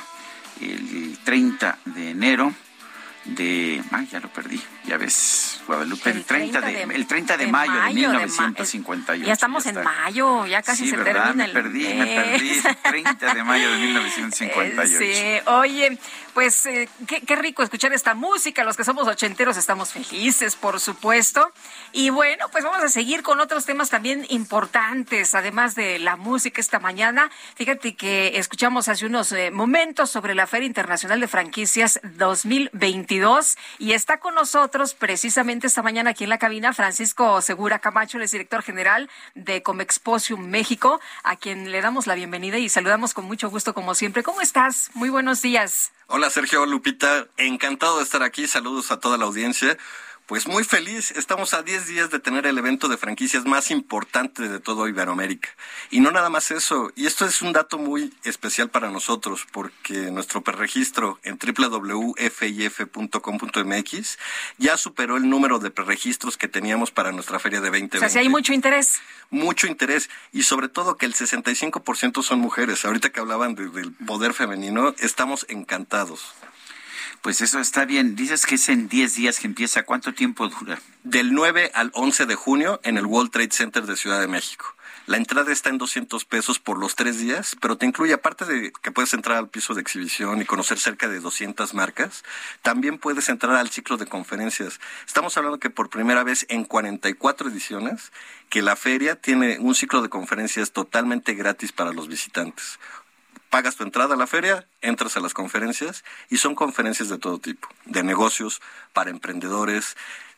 [0.62, 2.54] el 30 de enero
[3.26, 7.74] de ay, ya lo perdí, ya ves, Guadalupe, el, 30 de, el 30 de, mayo,
[7.74, 9.26] de 1958.
[9.26, 11.26] Ya estamos en mayo, ya casi sí, se ¿verdad?
[11.26, 12.62] termina me el perdí, me perdí.
[12.84, 14.96] 30 de mayo de 1958.
[15.06, 15.98] Sí, oye,
[16.34, 18.64] pues eh, qué, qué rico escuchar esta música.
[18.64, 21.52] Los que somos ochenteros estamos felices, por supuesto.
[21.92, 26.62] Y bueno, pues vamos a seguir con otros temas también importantes, además de la música
[26.62, 27.32] esta mañana.
[27.56, 33.94] Fíjate que escuchamos hace unos eh, momentos sobre la Feria Internacional de Franquicias 2022 y
[33.94, 38.32] está con nosotros precisamente esta mañana aquí en la cabina Francisco Segura Camacho, el es
[38.32, 43.50] director general de Comexposium México, a quien le damos la bienvenida y saludamos con mucho
[43.50, 44.22] gusto como siempre.
[44.22, 44.90] ¿Cómo estás?
[44.94, 45.94] Muy buenos días.
[46.08, 48.48] Hola Sergio Lupita, encantado de estar aquí.
[48.48, 49.78] Saludos a toda la audiencia.
[50.28, 54.50] Pues muy feliz, estamos a 10 días de tener el evento de franquicias más importante
[54.50, 55.50] de todo Iberoamérica.
[55.92, 60.10] Y no nada más eso, y esto es un dato muy especial para nosotros, porque
[60.10, 64.18] nuestro preregistro en www.fif.com.mx
[64.58, 67.98] ya superó el número de preregistros que teníamos para nuestra feria de 2020.
[67.98, 69.02] O sea, si hay mucho interés.
[69.30, 72.84] Mucho interés, y sobre todo que el 65% son mujeres.
[72.84, 76.34] Ahorita que hablaban de, del poder femenino, estamos encantados.
[77.26, 78.16] Pues eso está bien.
[78.16, 79.82] Dices que es en 10 días que empieza.
[79.82, 80.80] ¿Cuánto tiempo dura?
[81.02, 84.76] Del 9 al 11 de junio en el World Trade Center de Ciudad de México.
[85.08, 88.72] La entrada está en 200 pesos por los tres días, pero te incluye, aparte de
[88.72, 92.24] que puedes entrar al piso de exhibición y conocer cerca de 200 marcas,
[92.62, 94.80] también puedes entrar al ciclo de conferencias.
[95.08, 98.12] Estamos hablando que por primera vez en 44 ediciones,
[98.50, 102.80] que la feria tiene un ciclo de conferencias totalmente gratis para los visitantes
[103.50, 107.40] pagas tu entrada a la feria, entras a las conferencias y son conferencias de todo
[107.40, 108.62] tipo, de negocios,
[108.94, 109.96] para emprendedores,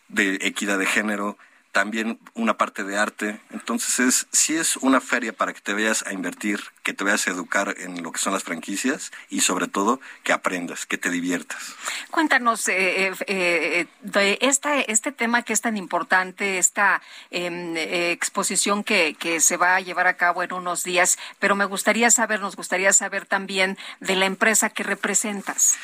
[0.07, 1.37] de equidad de género,
[1.71, 3.39] también una parte de arte.
[3.51, 7.27] Entonces es sí es una feria para que te vayas a invertir, que te vayas
[7.27, 11.09] a educar en lo que son las franquicias y sobre todo que aprendas, que te
[11.09, 11.75] diviertas.
[12.11, 19.15] Cuéntanos eh, eh, de esta, este tema que es tan importante, esta eh, exposición que,
[19.19, 22.55] que se va a llevar a cabo en unos días, pero me gustaría saber, nos
[22.55, 25.77] gustaría saber también de la empresa que representas.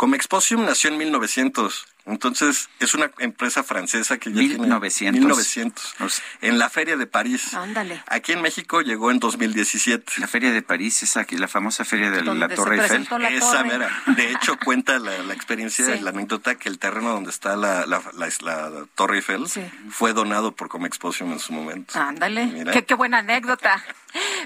[0.00, 1.86] Comexposium nació en 1900.
[2.06, 4.98] Entonces, es una empresa francesa que ya 1900.
[4.98, 6.22] tiene 1900.
[6.40, 7.52] En la Feria de París.
[7.52, 8.02] Ándale.
[8.06, 10.14] Aquí en México llegó en 2017.
[10.16, 13.06] La Feria de París es aquí, la famosa feria de la Torre Eiffel.
[13.18, 13.90] La Esa mera.
[14.16, 15.92] De hecho, cuenta la, la experiencia Sí.
[15.92, 19.60] y la anécdota que el terreno donde está la, la, la- la Torre Eiffel Sí.
[19.90, 22.00] fue donado por Comexposium en su momento.
[22.00, 22.72] Ándale, Mira.
[22.72, 23.84] qué, qué buena anécdota.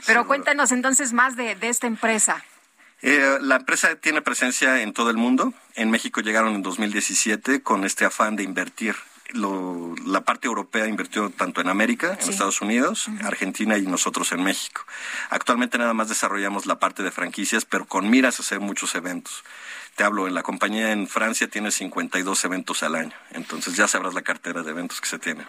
[0.04, 2.44] Pero cuéntanos entonces más de, de esta empresa.
[3.06, 5.52] Eh, la empresa tiene presencia en todo el mundo.
[5.74, 8.96] En México llegaron en 2017 con este afán de invertir.
[9.32, 12.30] Lo- la parte europea invirtió tanto en América, en.
[12.30, 14.86] Estados Unidos, Argentina y nosotros en México.
[15.28, 19.44] Actualmente nada más desarrollamos la parte de franquicias, pero con miras a hacer muchos eventos.
[19.96, 23.12] Te hablo, en la compañía en Francia tiene 52 eventos al año.
[23.30, 25.46] Entonces ya sabrás la cartera de eventos que se tiene.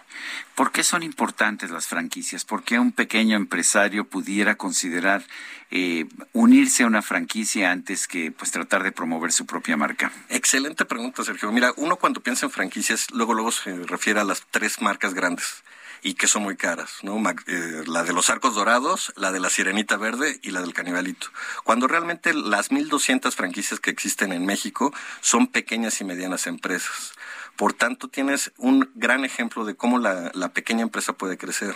[0.54, 2.44] ¿Por qué son importantes las franquicias?
[2.44, 5.24] ¿Por qué un pequeño empresario pudiera considerar
[5.72, 10.12] eh, unirse a una franquicia antes que pues tratar de promover su propia marca?
[10.28, 11.50] Excelente pregunta, Sergio.
[11.50, 15.64] Mira, uno cuando piensa en franquicias, luego luego se refiere a las tres marcas grandes
[16.02, 17.16] y que son muy caras, ¿no?
[17.46, 21.28] Eh, la de los arcos dorados, la de la sirenita verde y la del canibalito.
[21.64, 27.12] Cuando realmente las 1.200 franquicias que existen en México son pequeñas y medianas empresas.
[27.56, 31.74] Por tanto, tienes un gran ejemplo de cómo la, pequeña empresa puede crecer.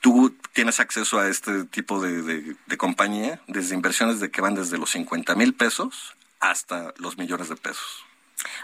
[0.00, 4.54] Tú tienes acceso a este tipo de, de- de compañía desde inversiones de que van
[4.54, 8.04] desde los 50 mil pesos hasta los millones de pesos.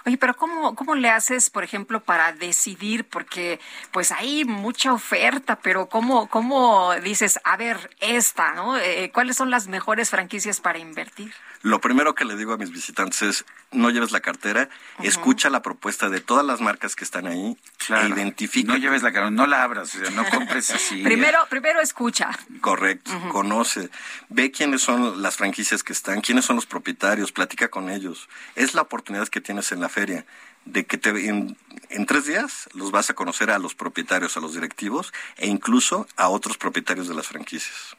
[0.07, 3.05] Oye, pero ¿cómo, ¿cómo le haces, por ejemplo, para decidir?
[3.09, 3.61] Porque
[3.93, 8.77] pues hay mucha oferta, pero ¿cómo, cómo dices, a ver, esta, ¿no?
[8.79, 11.33] Eh, ¿Cuáles son las mejores franquicias para invertir?
[11.63, 14.69] Lo primero que le digo a mis visitantes es, no lleves la cartera,
[15.03, 17.57] escucha la propuesta de todas las marcas que están ahí
[17.89, 18.73] e identifica.
[18.73, 21.03] No lleves la cartera, no la abras, o sea, no compres así.
[21.03, 22.31] Primero, primero escucha.
[22.61, 23.91] Correcto, conoce,
[24.29, 28.29] ve quiénes son las franquicias que están, quiénes son los propietarios, platica con ellos.
[28.55, 30.25] Es la oportunidad que tienes en la feria,
[30.65, 31.57] de que te, en,
[31.91, 36.07] en, tres días los vas a conocer a los propietarios, a los directivos e incluso
[36.17, 37.97] a otros propietarios de las franquicias.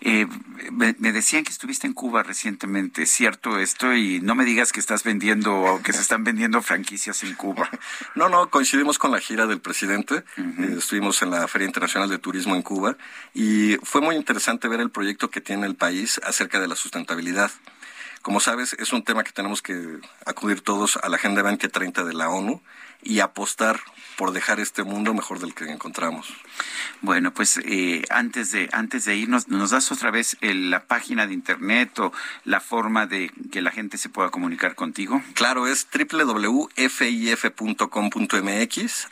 [0.00, 0.26] Eh,
[0.70, 3.94] me, decían que estuviste en Cuba recientemente, ¿cierto esto?
[3.94, 7.68] Y no me digas que estás vendiendo, que se están vendiendo franquicias en Cuba.
[8.14, 10.24] No, no, coincidimos con la gira del presidente.
[10.36, 12.96] Eh, estuvimos en la Feria Internacional de Turismo en Cuba
[13.34, 17.50] y fue muy interesante ver el proyecto que tiene el país acerca de la sustentabilidad.
[18.22, 22.14] Como sabes, es un tema que tenemos que acudir todos a la Agenda 2030 de
[22.14, 22.60] la ONU
[23.02, 23.80] y apostar
[24.16, 26.32] por dejar este mundo mejor del que encontramos.
[27.02, 31.34] Bueno, pues eh, antes de antes de irnos, ¿nos das otra vez la página de
[31.34, 32.12] internet o
[32.44, 35.22] la forma de que la gente se pueda comunicar contigo?
[35.34, 36.68] Claro, es www.fif.com.mx.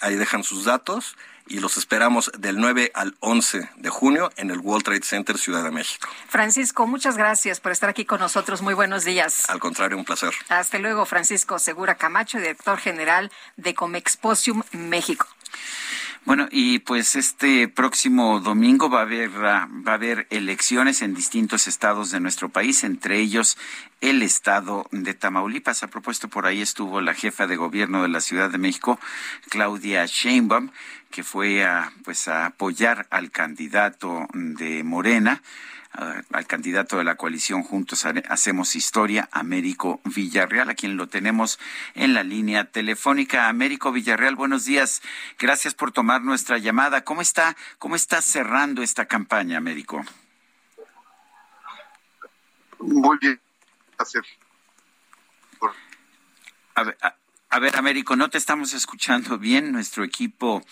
[0.00, 4.58] Ahí dejan sus datos y los esperamos del 9 al 11 de junio en el
[4.58, 6.08] World Trade Center Ciudad de México.
[6.28, 8.62] Francisco, muchas gracias por estar aquí con nosotros.
[8.62, 9.48] Muy buenos días.
[9.50, 10.32] Al contrario, un placer.
[10.48, 15.26] Hasta luego, Francisco Segura Camacho, director general de Comexposium México.
[16.24, 21.68] Bueno, y pues este próximo domingo va a haber va a haber elecciones en distintos
[21.68, 23.58] estados de nuestro país, entre ellos
[24.00, 25.82] el estado de Tamaulipas.
[25.82, 28.98] A propuesto por ahí estuvo la jefa de gobierno de la Ciudad de México,
[29.50, 30.70] Claudia Sheinbaum,
[31.14, 35.42] que fue a pues a apoyar al candidato de Morena
[36.32, 41.60] al candidato de la coalición Juntos Hacemos Historia, Américo Villarreal, a quien lo tenemos
[41.94, 43.48] en la línea telefónica.
[43.48, 45.02] Américo Villarreal, buenos días.
[45.38, 47.04] Gracias por tomar nuestra llamada.
[47.04, 50.04] ¿Cómo está, cómo está cerrando esta campaña, Américo?
[52.80, 53.40] Muy bien.
[53.96, 54.26] Gracias.
[56.74, 57.14] A ver, a
[57.58, 59.72] ver, Américo, no te estamos escuchando bien.
[59.72, 60.62] Nuestro equipo,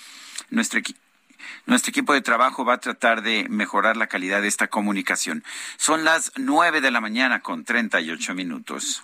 [0.51, 0.99] nuestro equipo
[1.67, 5.45] nuestro equipo de trabajo va a tratar de mejorar la calidad de esta comunicación.
[5.77, 9.03] Son las nueve de la mañana con treinta y ocho minutos.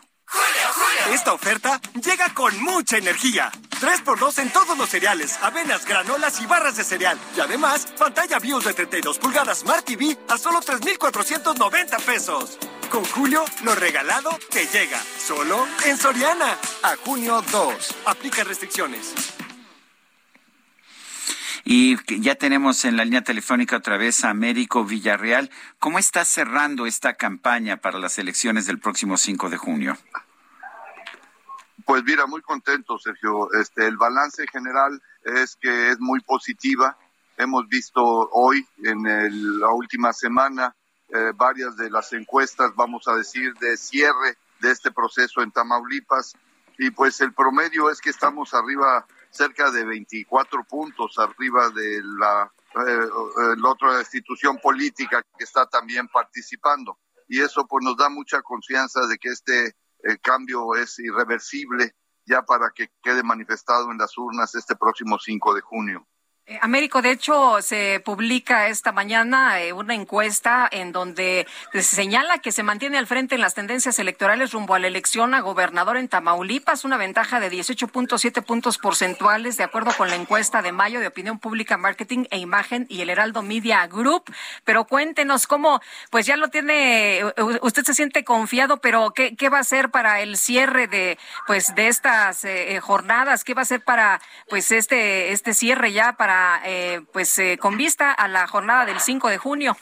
[1.13, 3.51] Esta oferta llega con mucha energía.
[3.81, 7.19] 3x2 en todos los cereales, avenas, granolas y barras de cereal.
[7.37, 12.59] Y además, pantalla BIOS de 32 pulgadas Smart TV a solo 3,490 pesos.
[12.91, 15.01] Con Julio, lo regalado te llega.
[15.19, 16.59] Solo en Soriana.
[16.83, 17.95] A junio 2.
[18.07, 19.15] Aplica restricciones.
[21.71, 25.51] Y ya tenemos en la línea telefónica otra vez a Américo Villarreal.
[25.79, 29.99] ¿Cómo está cerrando esta campaña para las elecciones del próximo 5 de junio?
[31.85, 33.53] Pues mira, muy contento, Sergio.
[33.53, 36.97] Este, el balance general es que es muy positiva.
[37.37, 40.75] Hemos visto hoy, en la última semana,
[41.11, 46.35] eh, varias de las encuestas, vamos a decir, de cierre de este proceso en Tamaulipas.
[46.79, 52.53] Y pues el promedio es que estamos arriba cerca de 24 puntos arriba de la,
[52.87, 56.99] eh, otra institución política que está también participando.
[57.29, 61.95] Y eso pues nos da mucha confianza de que este eh, cambio es irreversible
[62.25, 66.07] ya para que quede manifestado en las urnas este próximo 5 de junio.
[66.49, 72.39] Eh, Américo, de hecho, se publica esta mañana eh, una encuesta en donde se señala
[72.39, 75.99] que se mantiene al frente en las tendencias electorales rumbo a la elección a gobernador
[75.99, 81.01] en Tamaulipas, una ventaja de 18.7 puntos porcentuales, de acuerdo con la encuesta de mayo
[81.01, 84.33] de Opinión Pública, Marketing e Imagen y el Heraldo Media Group.
[84.65, 87.25] Pero cuéntenos cómo, pues ya lo tiene,
[87.61, 91.75] usted se siente confiado, pero ¿qué, qué va a hacer para el cierre de, pues,
[91.75, 93.45] de estas eh, jornadas?
[93.45, 97.77] ¿Qué va a hacer para, pues, este, este cierre ya para eh, pues eh, con
[97.77, 99.77] vista a la jornada del 5 de junio?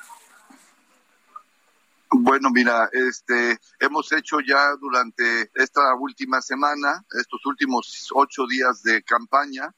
[2.10, 9.02] Bueno, mira, este, hemos hecho ya durante esta última semana, estos últimos ocho días de
[9.02, 9.74] campaña,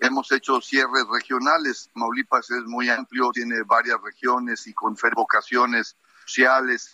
[0.00, 1.90] hemos hecho cierres regionales.
[1.94, 5.96] Maulipas es muy amplio, tiene varias regiones y con vocaciones
[6.26, 6.90] sociales,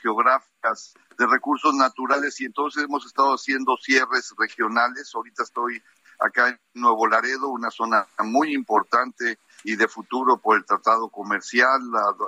[0.00, 5.12] geográficas, de recursos naturales y entonces hemos estado haciendo cierres regionales.
[5.14, 5.82] Ahorita estoy
[6.18, 11.80] acá en Nuevo Laredo, una zona muy importante y de futuro por el tratado comercial,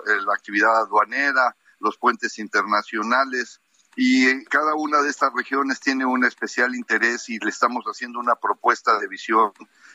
[0.07, 3.61] eh, la, actividad aduanera, los puentes internacionales.
[3.97, 8.35] Y cada una de estas regiones tiene un especial interés y le estamos haciendo una
[8.35, 9.53] propuesta de visión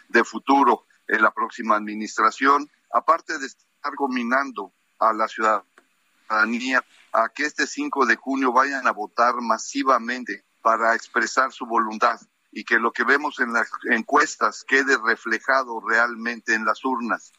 [0.09, 6.83] de futuro en la próxima administración, aparte de estar combinando a la ciudadanía
[7.13, 12.19] a que este 5 de junio vayan a votar masivamente para expresar su voluntad
[12.51, 17.31] y que lo que vemos en las encuestas quede reflejado realmente en las urnas.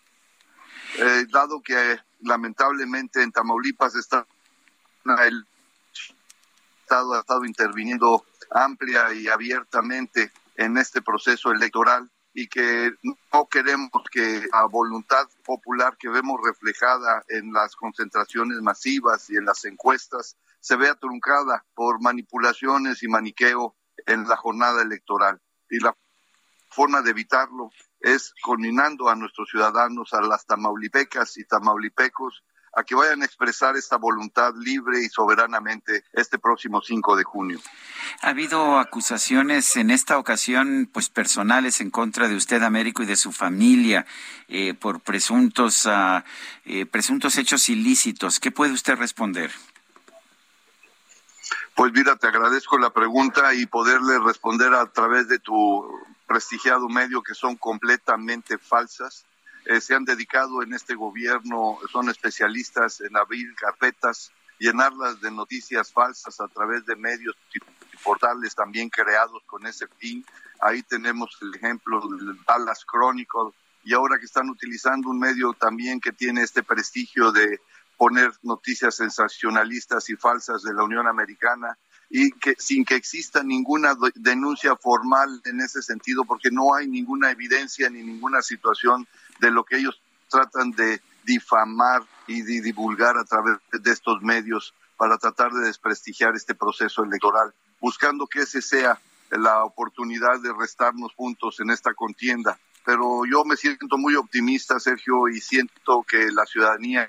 [0.99, 4.27] Eh, dado que lamentablemente en Tamaulipas está
[5.27, 5.47] el
[6.83, 13.91] Estado ha estado interviniendo amplia y abiertamente en este proceso electoral y que no queremos
[14.11, 20.37] que la voluntad popular que vemos reflejada en las concentraciones masivas y en las encuestas
[20.61, 23.75] se vea truncada por manipulaciones y maniqueo
[24.07, 25.41] en la jornada electoral.
[25.71, 25.97] Y la
[26.69, 32.43] forma de evitarlo es coordinando a nuestros ciudadanos, a las tamaulipecas y tamaulipecos,
[32.75, 37.61] a que vayan a expresar esta voluntad libre y soberanamente este próximo 5 de junio.
[38.23, 43.17] Ha habido acusaciones en esta ocasión, pues personales en contra de usted, Américo, y de
[43.17, 44.07] su familia
[44.49, 46.23] eh, por presuntos, uh,
[46.91, 48.41] presuntos hechos ilícitos.
[48.41, 49.51] ¿Qué puede usted responder?
[51.75, 55.89] Pues mira, te agradezco la pregunta y poderle responder a través de tu
[56.27, 59.25] prestigiado medio que son completamente falsas.
[59.65, 65.93] Eh, se han dedicado en este gobierno, son especialistas en abrir carpetas, llenarlas de noticias
[65.93, 70.25] falsas a través de medios y portales también creados con ese fin.
[70.61, 73.53] Ahí tenemos el ejemplo del Dallas Chronicle
[73.83, 77.61] y ahora que están utilizando un medio también que tiene este prestigio de
[78.03, 81.79] poner noticias sensacionalistas y falsas de la Unión Americana
[82.11, 87.31] y que sin que exista ninguna denuncia formal en ese sentido, porque no hay ninguna
[87.31, 89.07] evidencia ni ninguna situación
[89.39, 94.75] de lo que ellos tratan de difamar y de divulgar a través de estos medios
[94.97, 99.01] para tratar de desprestigiar este proceso electoral, buscando que ese sea
[99.31, 102.59] la oportunidad de restarnos puntos en esta contienda.
[102.85, 107.09] Pero yo me siento muy optimista, Sergio, y siento que la ciudadanía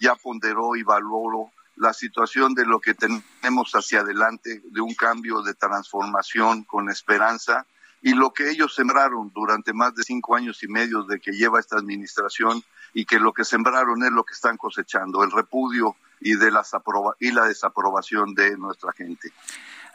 [0.00, 5.42] ya ponderó y valoró la situación de lo que tenemos hacia adelante, de un cambio
[5.42, 7.66] de transformación con esperanza
[8.04, 11.58] y lo que ellos sembraron durante más de cinco años y medio de que lleva
[11.58, 16.36] esta administración y que lo que sembraron es lo que están cosechando, el repudio y,
[16.36, 16.72] de las
[17.18, 19.32] y la desaprobación de nuestra gente.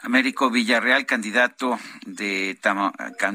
[0.02, 2.58] Américo Villarreal, candidato de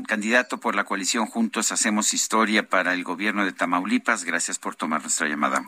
[0.08, 4.26] candidato por la coalición Juntos Hacemos Historia para el gobierno de Tamaulipas.
[4.26, 5.66] Gracias por tomar nuestra llamada.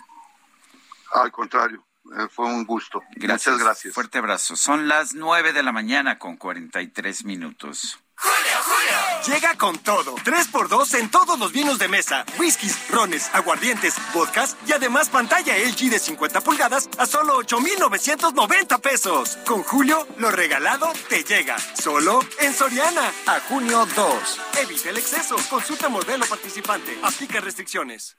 [1.14, 1.86] Al contrario,
[2.18, 3.02] eh, fue un gusto.
[3.16, 3.94] Gracias, Muchas gracias.
[3.94, 4.56] Fuerte abrazo.
[4.56, 8.00] Son las nueve de la mañana con 43 minutos.
[9.28, 10.16] Llega con todo.
[10.16, 15.90] 3x2 en todos los vinos de mesa, whiskies, rones, aguardientes, vodkas y además pantalla LG
[15.90, 19.38] de 50 pulgadas a solo 8,990 pesos.
[19.46, 21.58] Con Julio, lo regalado te llega.
[21.60, 23.12] Solo en Soriana.
[23.26, 24.40] A junio 2.
[24.62, 25.36] Evita el exceso.
[25.50, 26.98] Consulta modelo participante.
[27.04, 28.18] Aplica restricciones.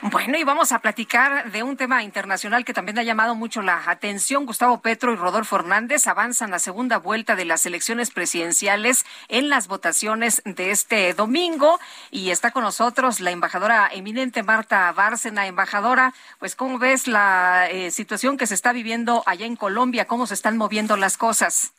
[0.00, 3.90] Bueno, y vamos a platicar de un tema internacional que también ha llamado mucho la
[3.90, 4.46] atención.
[4.46, 9.66] Gustavo Petro y Rodolfo Hernández avanzan la segunda vuelta de las elecciones presidenciales en las
[9.66, 11.80] votaciones de este domingo.
[12.12, 15.48] Y está con nosotros la embajadora eminente Marta Bárcena.
[15.48, 20.06] Embajadora, pues, ¿cómo ves la eh, situación que se está viviendo allá en Colombia?
[20.06, 21.72] ¿Cómo se están moviendo las cosas?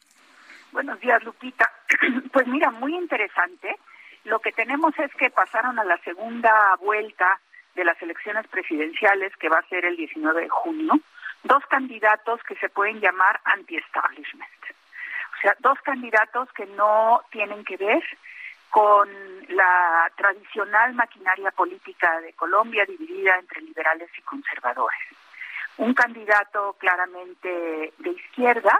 [0.73, 1.72] Buenos días, Lupita.
[2.33, 3.77] Pues mira, muy interesante.
[4.25, 7.39] Lo que tenemos es que pasaron a la segunda vuelta
[7.75, 10.99] de las elecciones presidenciales, que va a ser el 19 de junio,
[11.43, 14.49] dos candidatos que se pueden llamar anti-establishment.
[15.38, 18.03] O sea, dos candidatos que no tienen que ver
[18.69, 19.09] con
[19.49, 24.99] la tradicional maquinaria política de Colombia dividida entre liberales y conservadores.
[25.77, 28.77] Un candidato claramente de izquierda,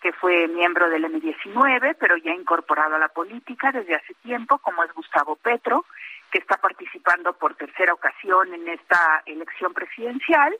[0.00, 4.84] que fue miembro del M19, pero ya incorporado a la política desde hace tiempo, como
[4.84, 5.84] es Gustavo Petro,
[6.30, 10.56] que está participando por tercera ocasión en esta elección presidencial,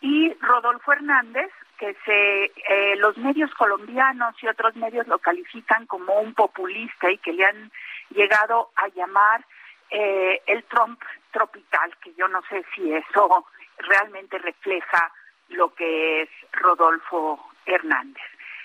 [0.00, 6.20] y Rodolfo Hernández, que se, eh, los medios colombianos y otros medios lo califican como
[6.20, 7.70] un populista y que le han
[8.10, 9.44] llegado a llamar
[9.90, 13.46] eh, el Trump tropical, que yo no sé si eso
[13.78, 15.12] realmente refleja
[15.50, 18.22] lo que es Rodolfo Hernández.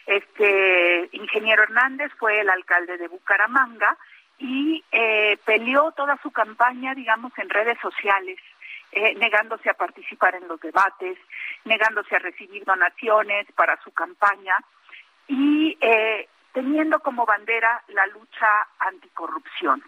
[0.08, 3.98] Este ingeniero Hernández fue el alcalde de Bucaramanga
[4.40, 8.38] y eh, peleó toda su campaña, digamos, en redes sociales,
[8.94, 11.18] eh, negándose a participar en los debates,
[11.66, 14.56] negándose a recibir donaciones para su campaña
[15.28, 18.48] y eh, teniendo como bandera la lucha
[18.80, 19.84] anticorrupción.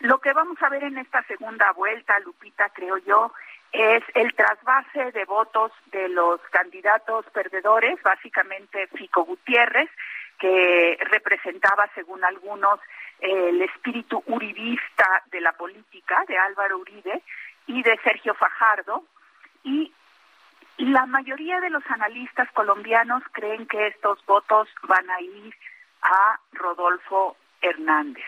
[0.00, 3.32] Lo que vamos a ver en esta segunda vuelta, Lupita, creo yo,
[3.72, 9.88] es el trasvase de votos de los candidatos perdedores, básicamente Fico Gutiérrez,
[10.38, 12.80] que representaba, según algunos,
[13.20, 17.22] el espíritu uribista de la política de Álvaro Uribe
[17.66, 19.04] y de Sergio Fajardo
[19.62, 19.92] y
[20.78, 25.54] la mayoría de los analistas colombianos creen que estos votos van a ir
[26.00, 28.24] a Rodolfo Hernández.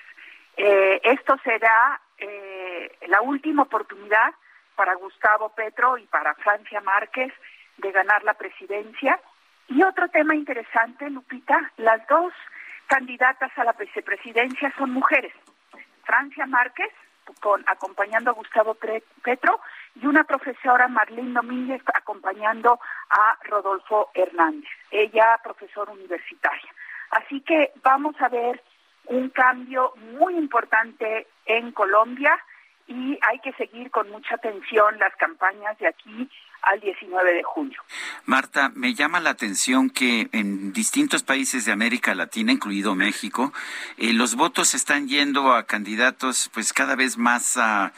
[0.58, 4.34] Eh, esto será eh, la última oportunidad
[4.76, 7.32] para Gustavo Petro y para Francia Márquez
[7.78, 9.18] de ganar la presidencia.
[9.68, 12.32] Y otro tema interesante, Lupita, las dos
[12.86, 15.32] candidatas a la vicepresidencia son mujeres.
[16.04, 16.92] Francia Márquez
[17.66, 19.60] acompañando a Gustavo Petro
[20.00, 26.74] y una profesora Marlene Domínguez acompañando a Rodolfo Hernández, ella profesora universitaria.
[27.10, 28.62] Así que vamos a ver
[29.06, 32.38] un cambio muy importante en Colombia
[32.86, 36.30] y hay que seguir con mucha atención las campañas de aquí
[36.62, 37.82] al 19 de junio.
[38.24, 43.52] Marta, me llama la atención que en distintos países de América Latina, incluido México,
[43.96, 47.92] eh, los votos están yendo a candidatos pues cada vez más a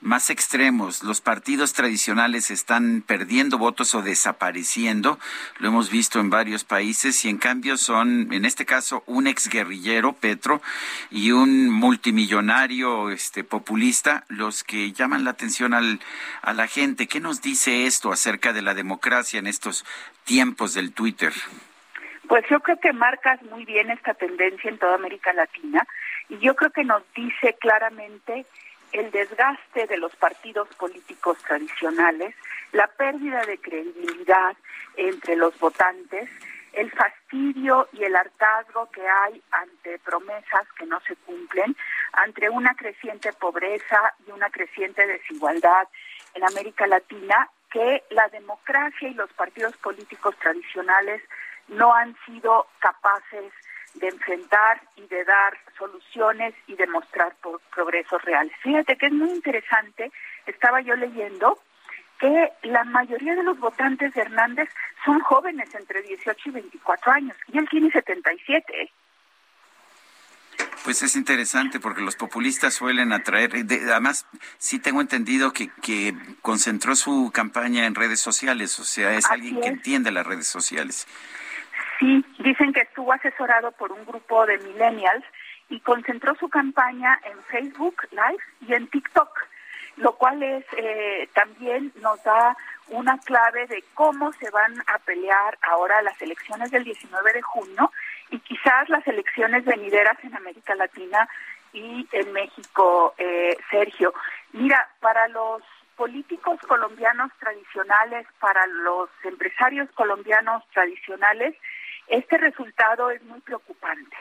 [0.00, 1.02] más extremos.
[1.02, 5.18] Los partidos tradicionales están perdiendo votos o desapareciendo.
[5.58, 10.12] Lo hemos visto en varios países y en cambio son, en este caso, un exguerrillero,
[10.12, 10.62] Petro,
[11.10, 16.00] y un multimillonario este, populista los que llaman la atención al,
[16.42, 17.08] a la gente.
[17.08, 19.84] ¿Qué nos dice esto acerca de la democracia en estos
[20.24, 21.32] tiempos del Twitter?
[22.28, 25.86] Pues yo creo que marcas muy bien esta tendencia en toda América Latina
[26.28, 28.44] y yo creo que nos dice claramente
[28.92, 32.34] el desgaste de los partidos políticos tradicionales,
[32.72, 34.56] la pérdida de credibilidad
[34.96, 36.28] entre los votantes,
[36.72, 41.76] el fastidio y el hartazgo que hay ante promesas que no se cumplen,
[42.12, 45.88] ante una creciente pobreza y una creciente desigualdad
[46.34, 51.22] en América Latina, que la democracia y los partidos políticos tradicionales
[51.68, 53.52] no han sido capaces
[53.94, 57.34] de enfrentar y de dar soluciones y demostrar
[57.74, 58.52] progresos reales.
[58.62, 60.10] Fíjate que es muy interesante,
[60.46, 61.58] estaba yo leyendo
[62.18, 64.68] que la mayoría de los votantes de Hernández
[65.04, 68.92] son jóvenes entre 18 y 24 años y él tiene 77.
[70.84, 74.26] Pues es interesante porque los populistas suelen atraer, además
[74.58, 79.60] sí tengo entendido que, que concentró su campaña en redes sociales, o sea, es alguien
[79.60, 81.06] que entiende las redes sociales.
[81.98, 85.24] Sí, dicen que estuvo asesorado por un grupo de millennials
[85.68, 89.30] y concentró su campaña en Facebook Live y en TikTok,
[89.96, 92.56] lo cual es eh, también nos da
[92.90, 97.92] una clave de cómo se van a pelear ahora las elecciones del 19 de junio
[98.30, 101.28] y quizás las elecciones venideras en América Latina
[101.72, 104.12] y en México, eh, Sergio.
[104.52, 105.62] Mira, para los
[105.96, 111.54] políticos colombianos tradicionales, para los empresarios colombianos tradicionales,
[112.06, 114.16] este resultado es muy preocupante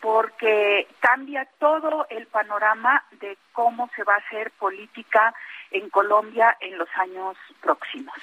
[0.00, 5.34] porque cambia todo el panorama de cómo se va a hacer política
[5.70, 8.14] en Colombia en los años próximos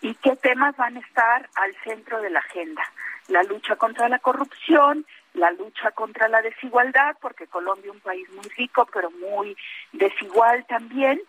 [0.00, 2.82] y qué temas van a estar al centro de la agenda.
[3.28, 8.28] La lucha contra la corrupción, la lucha contra la desigualdad, porque Colombia es un país
[8.30, 9.56] muy rico pero muy
[9.92, 11.20] desigual también,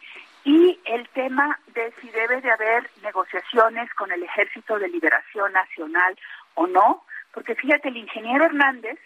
[0.44, 6.18] y el tema de si debe de haber negociaciones con el Ejército de Liberación Nacional
[6.56, 9.00] o no, porque fíjate, el ingeniero Hernández,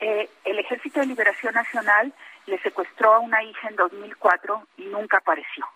[0.00, 2.12] eh, el Ejército de Liberación Nacional
[2.46, 5.66] le secuestró a una hija en 2004 y nunca apareció.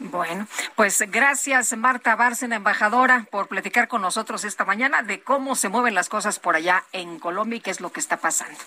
[0.00, 5.68] Bueno, pues gracias Marta Bárcena, embajadora, por platicar con nosotros esta mañana de cómo se
[5.68, 8.58] mueven las cosas por allá en Colombia y qué es lo que está pasando.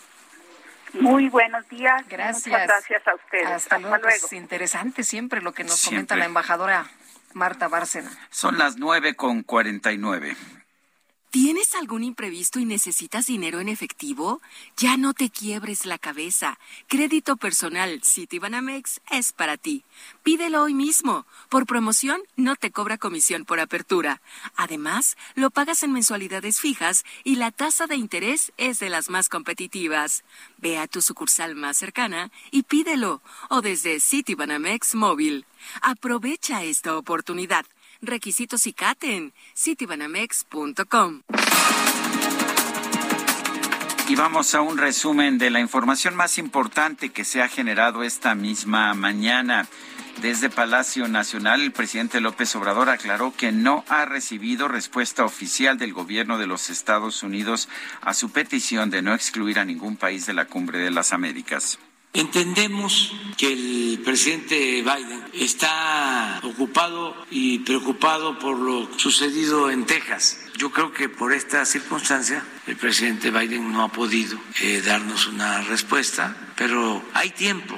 [0.94, 2.08] Muy buenos días.
[2.08, 2.46] Gracias.
[2.46, 3.48] Muchas gracias a ustedes.
[3.48, 3.98] Hasta, luego.
[4.04, 6.86] Pues, interesante siempre lo que nos comenta la embajadora
[7.34, 8.12] Marta Bárcena.
[8.30, 10.38] Son las nueve con cuarenta y nueve.
[11.34, 14.40] ¿Tienes algún imprevisto y necesitas dinero en efectivo?
[14.78, 16.60] Ya no te quiebres la cabeza.
[16.88, 19.84] Crédito personal Citibanamex es para ti.
[20.22, 21.26] Pídelo hoy mismo.
[21.50, 24.22] Por promoción no te cobra comisión por apertura.
[24.56, 29.28] Además, lo pagas en mensualidades fijas y la tasa de interés es de las más
[29.28, 30.24] competitivas.
[30.60, 35.48] Ve a tu sucursal más cercana y pídelo o desde Citibanamex móvil.
[35.82, 37.66] Aprovecha esta oportunidad.
[38.06, 41.22] Requisitos y en citibanamex.com.
[44.10, 48.36] Y vamos a un resumen de la información más importante que se ha generado esta
[48.36, 49.70] misma mañana.
[50.22, 55.94] Desde Palacio Nacional, el presidente López Obrador aclaró que no ha recibido respuesta oficial del
[55.94, 57.70] gobierno de los Estados Unidos
[58.02, 61.80] a su petición de no excluir a ningún país de la Cumbre de las Américas.
[62.16, 70.40] Entendemos que el presidente Biden está ocupado y preocupado por lo sucedido en Texas.
[70.56, 75.62] Yo creo que por esta circunstancia el presidente Biden no ha podido eh, darnos una
[75.62, 77.76] respuesta, pero hay tiempo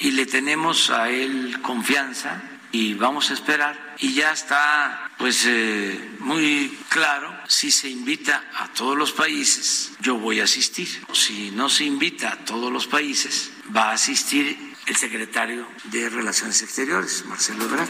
[0.00, 6.16] y le tenemos a él confianza y vamos a esperar y ya está pues eh,
[6.20, 11.68] muy claro si se invita a todos los países yo voy a asistir si no
[11.68, 17.64] se invita a todos los países va a asistir el secretario de Relaciones Exteriores, Marcelo
[17.64, 17.88] Ebrard.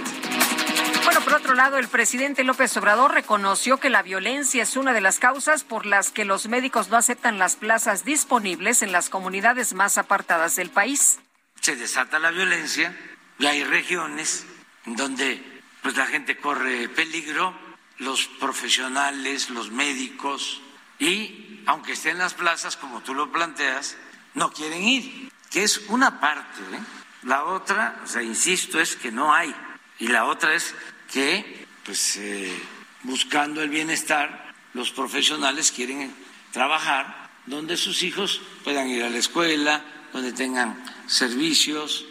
[1.04, 5.00] Bueno, por otro lado, el presidente López Obrador reconoció que la violencia es una de
[5.00, 9.74] las causas por las que los médicos no aceptan las plazas disponibles en las comunidades
[9.74, 11.18] más apartadas del país.
[11.60, 12.96] se desata la violencia
[13.38, 14.46] y hay regiones
[14.86, 15.42] donde
[15.82, 17.54] pues la gente corre peligro,
[17.98, 20.62] los profesionales, los médicos
[20.98, 23.96] y aunque estén las plazas como tú lo planteas,
[24.34, 26.60] no quieren ir, que es una parte.
[26.72, 26.80] ¿eh?
[27.22, 29.54] La otra, o sea, insisto, es que no hay
[30.00, 30.74] y la otra es
[31.12, 32.52] que pues eh,
[33.04, 36.12] buscando el bienestar los profesionales quieren
[36.50, 42.04] trabajar donde sus hijos puedan ir a la escuela, donde tengan servicios.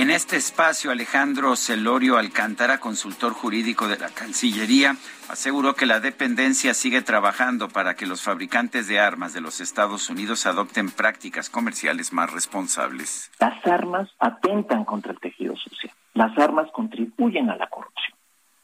[0.00, 4.96] En este espacio, Alejandro Celorio Alcántara, consultor jurídico de la Cancillería,
[5.28, 10.08] aseguró que la dependencia sigue trabajando para que los fabricantes de armas de los Estados
[10.08, 13.30] Unidos adopten prácticas comerciales más responsables.
[13.40, 15.92] Las armas atentan contra el tejido social.
[16.14, 18.16] Las armas contribuyen a la corrupción.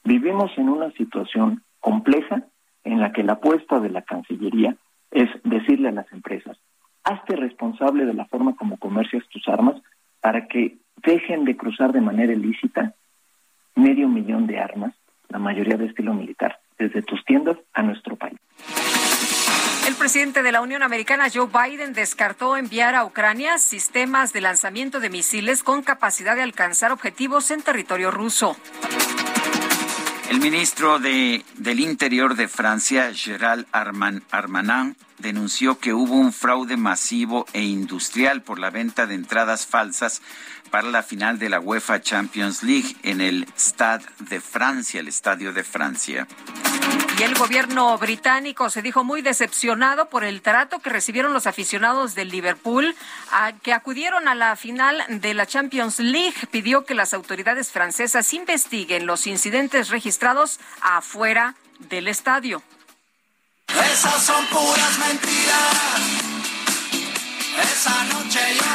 [0.05, 2.45] Vivimos en una situación compleja
[2.83, 4.75] en la que la apuesta de la Cancillería
[5.11, 6.57] es decirle a las empresas,
[7.05, 9.77] hazte responsable de la forma como comercias tus armas
[10.23, 12.95] para que dejen de cruzar de manera ilícita
[13.75, 14.95] medio millón de armas,
[15.29, 18.39] la mayoría de estilo militar, desde tus tiendas a nuestro país.
[19.87, 24.99] El presidente de la Unión Americana, Joe Biden, descartó enviar a Ucrania sistemas de lanzamiento
[24.99, 28.57] de misiles con capacidad de alcanzar objetivos en territorio ruso.
[30.31, 36.77] El ministro de, del Interior de Francia, Gerald Arman, Armanin, denunció que hubo un fraude
[36.77, 40.21] masivo e industrial por la venta de entradas falsas
[40.77, 45.55] para la final de la UEFA Champions League en el Stade de Francia, el Estadio
[45.55, 46.27] de Francia.
[47.19, 52.15] Y el gobierno británico se dijo muy decepcionado por el trato que recibieron los aficionados
[52.15, 52.95] del Liverpool
[53.33, 56.47] a, que acudieron a la final de la Champions League.
[56.51, 61.55] Pidió que las autoridades francesas investiguen los incidentes registrados afuera
[61.89, 62.63] del estadio.
[63.69, 66.37] Esas son puras mentiras.
[67.63, 68.66] Esa noche yo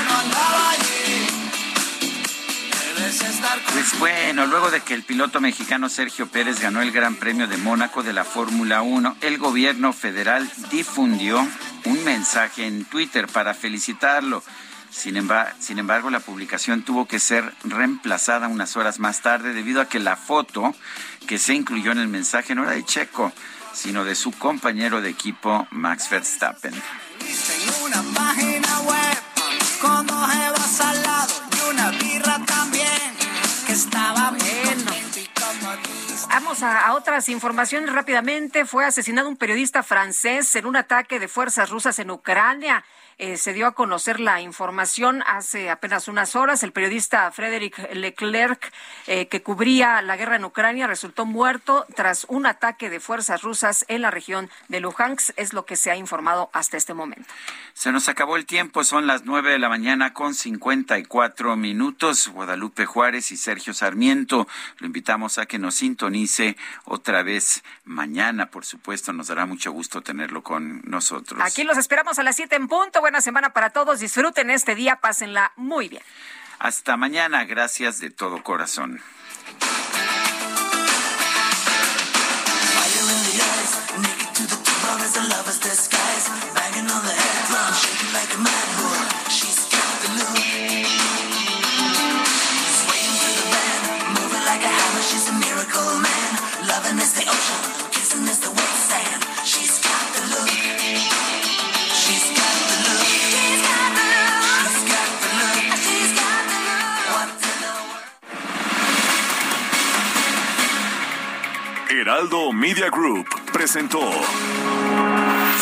[3.73, 7.57] Pues bueno, luego de que el piloto mexicano Sergio Pérez ganó el Gran Premio de
[7.57, 11.45] Mónaco de la Fórmula 1, el gobierno federal difundió
[11.83, 14.41] un mensaje en Twitter para felicitarlo.
[14.90, 19.81] Sin embargo, sin embargo, la publicación tuvo que ser reemplazada unas horas más tarde debido
[19.81, 20.73] a que la foto
[21.27, 23.33] que se incluyó en el mensaje no era de Checo,
[23.73, 26.73] sino de su compañero de equipo Max Verstappen.
[36.34, 38.64] Vamos a, otras informaciones rápidamente.
[38.64, 42.85] Fue asesinado un periodista francés en un ataque de fuerzas rusas en Ucrania.
[43.22, 46.64] Eh, se dio a conocer la información hace apenas unas horas.
[46.64, 48.74] El periodista Frédéric Leclerc,
[49.06, 53.85] eh, que cubría la guerra en Ucrania, resultó muerto tras un ataque de fuerzas rusas
[53.90, 55.33] en la región de Luhansk.
[55.35, 57.32] Es lo que se ha informado hasta este momento.
[57.75, 62.27] Se nos acabó el tiempo, son las nueve de la mañana con 54 minutos.
[62.27, 64.48] Guadalupe Juárez y Sergio Sarmiento,
[64.80, 70.01] lo invitamos a que nos sintonice otra vez mañana, por supuesto, nos dará mucho gusto
[70.01, 71.40] tenerlo con nosotros.
[71.43, 73.10] Aquí los esperamos a las 7 en punto.
[73.11, 73.99] Buena semana para todos.
[73.99, 76.01] Disfruten este día, pásenla muy bien.
[76.59, 79.01] Hasta mañana, gracias de todo corazón.
[112.11, 114.01] Heraldo Media Group presentó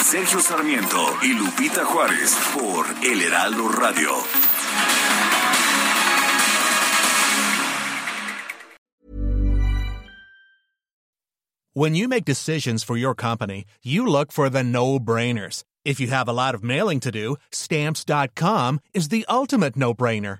[0.04, 4.10] Sergio Sarmiento y Lupita Juárez por El Heraldo Radio.
[11.76, 15.64] When you make decisions for your company, you look for the no-brainers.
[15.86, 20.40] If you have a lot of mailing to do, stamps.com is the ultimate no-brainer.